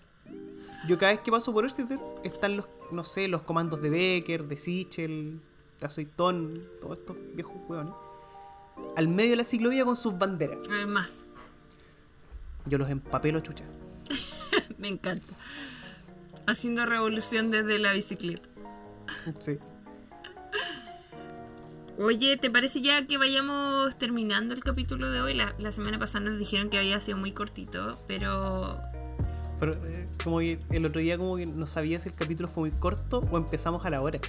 Yo 0.87 0.97
cada 0.97 1.11
vez 1.11 1.21
que 1.21 1.31
paso 1.31 1.51
por 1.51 1.65
este 1.65 1.85
están 2.23 2.55
los, 2.57 2.65
no 2.91 3.03
sé, 3.03 3.27
los 3.27 3.41
comandos 3.41 3.81
de 3.81 3.89
Becker, 3.89 4.45
de 4.47 4.57
Sichel, 4.57 5.41
de 5.79 5.85
Aceitón, 5.85 6.61
todos 6.81 6.99
estos 6.99 7.17
viejos 7.33 7.55
hueones. 7.67 7.93
Al 8.95 9.09
medio 9.09 9.31
de 9.31 9.35
la 9.37 9.43
ciclovía 9.43 9.83
con 9.83 9.95
sus 9.97 10.17
banderas. 10.17 10.59
Además, 10.71 11.31
Yo 12.65 12.77
los 12.77 12.89
empapelo 12.89 13.41
chucha. 13.41 13.65
me 14.77 14.87
encanta. 14.87 15.33
Haciendo 16.49 16.85
revolución 16.85 17.51
desde 17.51 17.77
la 17.79 17.93
bicicleta. 17.93 18.49
Sí. 19.39 19.57
Oye, 21.97 22.37
¿te 22.37 22.49
parece 22.49 22.81
ya 22.81 23.05
que 23.05 23.17
vayamos 23.17 23.97
terminando 23.97 24.53
el 24.53 24.63
capítulo 24.63 25.11
de 25.11 25.21
hoy? 25.21 25.33
La, 25.33 25.53
la 25.59 25.71
semana 25.71 25.99
pasada 25.99 26.25
nos 26.25 26.39
dijeron 26.39 26.69
que 26.69 26.77
había 26.79 27.01
sido 27.01 27.17
muy 27.17 27.33
cortito, 27.33 27.99
pero 28.07 28.79
Pero 29.59 29.73
eh, 29.85 30.07
como 30.23 30.39
que 30.39 30.57
el 30.71 30.85
otro 30.85 31.01
día 31.01 31.17
como 31.17 31.35
que 31.35 31.45
no 31.45 31.67
sabía 31.67 31.99
si 31.99 32.09
el 32.09 32.15
capítulo 32.15 32.47
fue 32.47 32.69
muy 32.69 32.71
corto 32.71 33.19
o 33.19 33.37
empezamos 33.37 33.85
a 33.85 33.89
la 33.89 34.01
hora. 34.01 34.19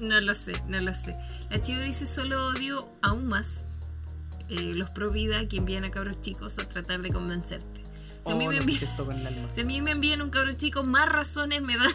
no 0.00 0.20
lo 0.20 0.34
sé, 0.34 0.52
no 0.68 0.80
lo 0.80 0.92
sé. 0.92 1.16
La 1.50 1.62
chica 1.62 1.80
dice 1.80 2.04
solo 2.06 2.48
odio 2.48 2.88
aún 3.00 3.26
más 3.26 3.66
eh, 4.50 4.74
los 4.74 4.90
pro 4.90 5.10
vida 5.10 5.46
que 5.48 5.56
envían 5.56 5.84
a 5.84 5.90
cabros 5.90 6.20
chicos 6.20 6.58
a 6.58 6.68
tratar 6.68 7.00
de 7.02 7.10
convencerte. 7.10 7.87
Si 8.24 8.32
a, 8.32 8.34
mí 8.34 8.46
Oh, 8.46 8.50
me 8.50 8.56
envían, 8.58 8.80
si 9.52 9.60
a 9.60 9.64
mí 9.64 9.80
me 9.82 9.90
envían 9.92 10.20
un 10.22 10.30
cabro 10.30 10.52
chico, 10.54 10.82
más 10.82 11.08
razones 11.08 11.62
me 11.62 11.76
dan 11.76 11.90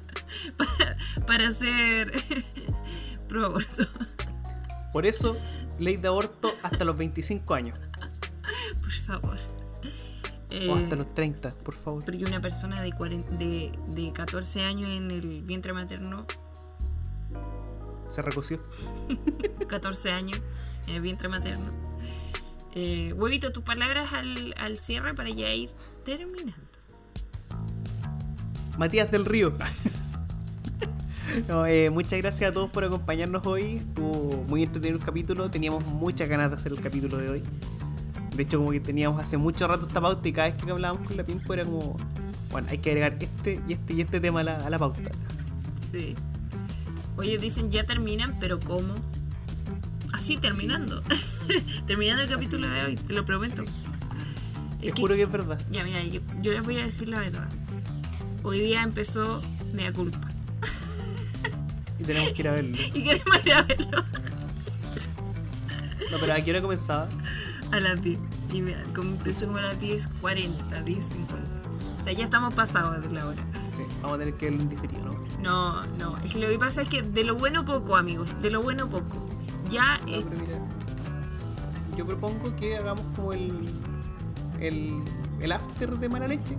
para, 0.56 0.96
para 1.26 1.50
ser 1.50 2.12
pro 3.28 3.46
aborto. 3.46 3.84
Por 4.92 5.06
eso, 5.06 5.36
ley 5.78 5.96
de 5.96 6.08
aborto 6.08 6.48
hasta 6.62 6.84
los 6.84 6.96
25 6.98 7.54
años. 7.54 7.78
Por 8.80 8.90
favor. 8.92 9.36
O 10.68 10.74
hasta 10.74 10.94
Eh, 10.94 10.98
los 10.98 11.14
30, 11.14 11.50
por 11.50 11.76
favor. 11.76 12.04
Porque 12.04 12.24
una 12.24 12.40
persona 12.40 12.80
de, 12.82 12.92
40 12.92 13.36
de, 13.36 13.70
de 13.88 14.12
14 14.12 14.64
años 14.64 14.90
en 14.90 15.10
el 15.12 15.42
vientre 15.42 15.72
materno, 15.72 16.26
Se 18.08 18.20
recoció. 18.22 18.60
14 19.68 20.10
años 20.10 20.40
en 20.88 20.96
el 20.96 21.00
vientre 21.02 21.28
materno. 21.28 21.70
Eh, 22.74 23.12
huevito, 23.14 23.52
tus 23.52 23.64
palabras 23.64 24.12
al, 24.12 24.54
al 24.56 24.78
cierre 24.78 25.14
para 25.14 25.30
ya 25.30 25.52
ir 25.52 25.70
terminando. 26.04 26.54
Matías 28.78 29.10
del 29.10 29.24
Río. 29.24 29.52
No, 31.48 31.64
eh, 31.66 31.90
muchas 31.90 32.18
gracias 32.18 32.50
a 32.50 32.52
todos 32.52 32.70
por 32.70 32.84
acompañarnos 32.84 33.46
hoy. 33.46 33.76
Estuvo 33.76 34.44
muy 34.48 34.64
entretenido 34.64 34.98
el 34.98 35.04
capítulo. 35.04 35.50
Teníamos 35.50 35.84
muchas 35.84 36.28
ganas 36.28 36.50
de 36.50 36.56
hacer 36.56 36.72
el 36.72 36.80
capítulo 36.80 37.18
de 37.18 37.30
hoy. 37.30 37.42
De 38.34 38.42
hecho, 38.42 38.58
como 38.58 38.70
que 38.72 38.80
teníamos 38.80 39.20
hace 39.20 39.36
mucho 39.36 39.68
rato 39.68 39.86
esta 39.86 40.00
pauta 40.00 40.26
y 40.26 40.32
cada 40.32 40.48
vez 40.48 40.62
que 40.62 40.70
hablábamos 40.70 41.06
con 41.06 41.16
la 41.16 41.24
Pimpo 41.24 41.52
era 41.54 41.64
como, 41.64 41.96
bueno, 42.50 42.68
hay 42.70 42.78
que 42.78 42.90
agregar 42.90 43.16
este 43.20 43.60
y 43.66 43.74
este 43.74 43.92
y 43.92 44.00
este 44.00 44.20
tema 44.20 44.40
a 44.40 44.44
la, 44.44 44.56
a 44.56 44.70
la 44.70 44.78
pauta. 44.78 45.10
Sí. 45.92 46.14
Oye, 47.16 47.38
dicen 47.38 47.70
ya 47.70 47.84
terminan, 47.84 48.38
pero 48.40 48.58
¿cómo? 48.60 48.94
Así, 50.12 50.36
terminando. 50.36 51.02
terminando 51.86 52.22
el 52.22 52.28
capítulo 52.28 52.68
de 52.68 52.82
hoy, 52.84 52.96
te 52.96 53.12
lo 53.12 53.24
prometo. 53.24 53.64
Te 54.80 54.88
Es 54.88 54.92
juro 54.98 55.14
que 55.14 55.22
es 55.22 55.30
verdad. 55.32 55.60
Ya, 55.70 55.84
mira, 55.84 56.02
yo, 56.04 56.20
yo 56.40 56.52
les 56.52 56.62
voy 56.62 56.78
a 56.78 56.84
decir 56.84 57.08
la 57.08 57.20
verdad. 57.20 57.48
Hoy 58.42 58.60
día 58.60 58.82
empezó 58.82 59.42
Mea 59.72 59.92
Culpa. 59.92 60.20
Y 61.98 62.04
tenemos 62.04 62.30
que 62.32 62.42
ir 62.42 62.48
a 62.48 62.52
verlo. 62.52 62.76
Y 62.94 63.02
queremos 63.04 63.44
ir 63.46 63.52
a 63.52 63.62
verlo 63.62 64.04
No, 66.10 66.16
pero 66.18 66.32
¿a 66.34 66.40
qué 66.40 66.50
hora 66.50 66.62
comenzaba? 66.62 67.08
a 67.72 67.78
las 67.78 68.02
10. 68.02 68.18
Y 68.52 68.62
como 68.94 69.10
empezó 69.10 69.46
como 69.46 69.58
a 69.58 69.62
las 69.62 69.78
10.40, 69.78 70.84
10.50. 70.84 71.26
O 72.00 72.02
sea, 72.02 72.12
ya 72.12 72.24
estamos 72.24 72.52
pasados 72.54 73.00
de 73.00 73.14
la 73.14 73.26
hora. 73.26 73.44
Sí, 73.76 73.82
vamos 74.02 74.16
a 74.16 74.18
tener 74.18 74.34
que 74.34 74.46
verlo 74.46 74.62
en 74.62 74.68
diferido, 74.70 75.04
¿no? 75.04 75.20
No, 75.42 75.86
no. 75.98 76.16
Es 76.24 76.32
que 76.32 76.40
lo 76.40 76.48
que 76.48 76.58
pasa 76.58 76.82
es 76.82 76.88
que 76.88 77.02
de 77.02 77.22
lo 77.22 77.36
bueno 77.36 77.64
poco, 77.64 77.96
amigos. 77.96 78.40
De 78.42 78.50
lo 78.50 78.62
bueno 78.62 78.88
poco. 78.88 79.28
Ya 79.70 79.98
No, 79.98 80.06
es- 80.12 80.26
mira, 80.26 80.58
yo 81.96 82.06
propongo 82.06 82.54
que 82.56 82.76
hagamos 82.76 83.04
como 83.16 83.32
el, 83.32 83.68
el, 84.60 85.02
el 85.40 85.52
after 85.52 85.96
de 85.98 86.08
mala 86.08 86.28
leche. 86.28 86.56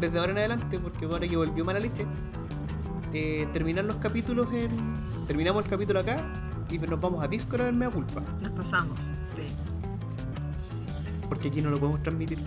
Desde 0.00 0.18
ahora 0.18 0.32
en 0.32 0.38
adelante, 0.38 0.78
porque 0.78 1.06
ahora 1.06 1.26
que 1.26 1.36
volvió 1.36 1.64
mala 1.64 1.78
leche, 1.80 2.04
eh, 3.12 3.46
terminar 3.52 3.84
los 3.84 3.96
capítulos 3.96 4.46
en. 4.52 4.70
Terminamos 5.26 5.64
el 5.64 5.70
capítulo 5.70 6.00
acá 6.00 6.22
y 6.70 6.78
nos 6.78 7.00
vamos 7.00 7.24
a 7.24 7.28
Discord 7.28 7.62
a 7.62 7.64
ver 7.64 7.74
Mea 7.74 7.90
Culpa. 7.90 8.22
nos 8.42 8.52
pasamos. 8.52 8.98
Sí. 9.30 9.42
Porque 11.28 11.48
aquí 11.48 11.60
no 11.62 11.70
lo 11.70 11.78
podemos 11.78 12.02
transmitir. 12.02 12.38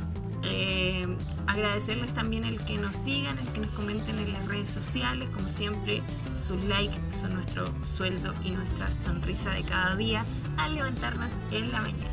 Eh, 0.44 1.08
agradecerles 1.50 2.14
también 2.14 2.45
el 2.45 2.64
que 2.64 2.78
nos 2.78 2.95
sigan, 2.95 3.38
el 3.39 3.52
que 3.52 3.62
nos 3.62 3.72
comenten 3.72 4.20
en 4.20 4.34
las 4.34 4.47
redes 4.47 4.70
sociales. 4.70 5.30
Como 5.32 5.50
siempre, 5.50 6.04
sus 6.39 6.64
likes 6.66 6.97
son 7.12 7.34
nuestro 7.34 7.74
sueldo 7.84 8.36
y 8.43 8.52
nuestra 8.52 8.93
sonrisa 8.93 9.50
de 9.52 9.64
cada 9.64 9.95
día 9.95 10.24
al 10.58 10.76
levantarnos 10.76 11.38
en 11.52 11.72
la 11.72 11.82
mañana. 11.82 12.12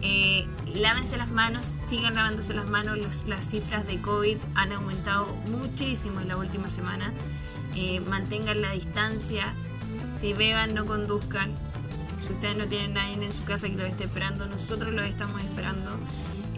Eh, 0.00 0.46
lávense 0.76 1.18
las 1.18 1.28
manos, 1.28 1.66
sigan 1.66 2.14
lavándose 2.14 2.54
las 2.54 2.66
manos. 2.66 2.98
Las 3.26 3.50
cifras 3.50 3.86
de 3.86 4.00
COVID 4.00 4.38
han 4.54 4.72
aumentado 4.72 5.26
muchísimo 5.50 6.20
en 6.22 6.28
la 6.28 6.38
última 6.38 6.70
semana. 6.70 7.12
Eh, 7.76 8.00
mantengan 8.00 8.62
la 8.62 8.72
distancia. 8.72 9.52
Si 10.10 10.32
beban, 10.32 10.72
no 10.72 10.86
conduzcan. 10.86 11.52
Si 12.22 12.32
ustedes 12.32 12.56
no 12.56 12.66
tienen 12.66 12.94
nadie 12.94 13.22
en 13.22 13.32
su 13.32 13.44
casa 13.44 13.68
que 13.68 13.76
los 13.76 13.86
esté 13.86 14.04
esperando, 14.04 14.46
nosotros 14.46 14.94
los 14.94 15.04
estamos 15.04 15.42
esperando. 15.42 15.98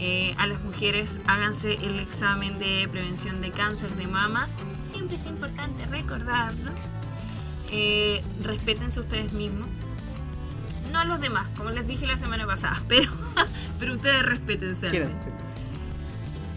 Eh, 0.03 0.35
a 0.39 0.47
las 0.47 0.63
mujeres 0.63 1.21
háganse 1.27 1.75
el 1.75 1.99
examen 1.99 2.59
de 2.59 2.89
prevención 2.91 3.43
de 3.43 3.51
cáncer 3.51 3.95
de 3.97 4.07
mamas. 4.07 4.57
Siempre 4.91 5.17
es 5.17 5.27
importante 5.27 5.85
recordarlo. 5.85 6.71
Eh, 7.71 8.25
respétense 8.41 8.99
ustedes 8.99 9.35
mismos. 9.35 9.69
No 10.91 11.01
a 11.01 11.05
los 11.05 11.21
demás, 11.21 11.49
como 11.55 11.71
les 11.71 11.87
dije 11.87 12.07
la 12.07 12.17
semana 12.17 12.47
pasada, 12.47 12.83
pero, 12.89 13.13
pero 13.79 13.93
ustedes 13.93 14.23
respétense. 14.23 14.91
Quédense. 14.91 15.29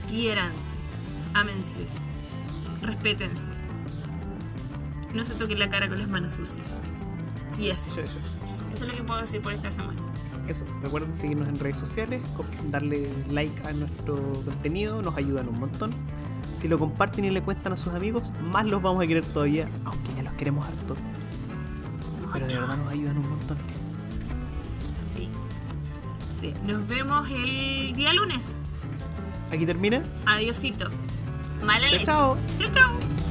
Quiéranse, 0.07 0.73
ámense, 1.33 1.85
respétense. 2.81 3.51
no 5.13 5.25
se 5.25 5.35
toquen 5.35 5.59
la 5.59 5.69
cara 5.69 5.89
con 5.89 5.99
las 5.99 6.07
manos 6.07 6.31
sucias. 6.31 6.79
Y 7.59 7.69
eso. 7.71 7.99
Eso 7.99 8.19
es 8.71 8.81
lo 8.81 8.93
que 8.93 9.03
puedo 9.03 9.19
decir 9.19 9.41
por 9.41 9.51
esta 9.51 9.69
semana. 9.69 10.12
Eso, 10.47 10.65
recuerden 10.81 11.13
seguirnos 11.13 11.47
en 11.47 11.57
redes 11.57 11.77
sociales, 11.77 12.21
darle 12.69 13.09
like 13.29 13.65
a 13.67 13.71
nuestro 13.71 14.15
contenido, 14.43 15.01
nos 15.01 15.15
ayudan 15.15 15.47
un 15.47 15.59
montón. 15.59 15.91
Si 16.53 16.67
lo 16.67 16.77
comparten 16.77 17.25
y 17.25 17.31
le 17.31 17.41
cuentan 17.41 17.73
a 17.73 17.77
sus 17.77 17.93
amigos, 17.93 18.31
más 18.41 18.65
los 18.65 18.81
vamos 18.81 19.03
a 19.03 19.07
querer 19.07 19.25
todavía, 19.25 19.69
aunque 19.85 20.13
ya 20.15 20.23
los 20.23 20.33
queremos 20.33 20.67
harto. 20.67 20.95
Pero 22.33 22.47
de 22.47 22.59
verdad 22.59 22.77
nos 22.77 22.91
ayudan 22.91 23.17
un 23.17 23.29
montón. 23.29 23.57
Sí. 24.99 25.29
Sí. 26.41 26.53
Nos 26.65 26.87
vemos 26.87 27.29
el 27.29 27.93
día 27.95 28.13
lunes. 28.13 28.59
Aquí 29.51 29.65
termina. 29.65 30.03
Adiosito. 30.25 30.89
Mala 31.63 31.87
leche. 31.89 32.05
chao. 32.05 32.37
Chao, 32.57 32.71
chao. 32.71 33.22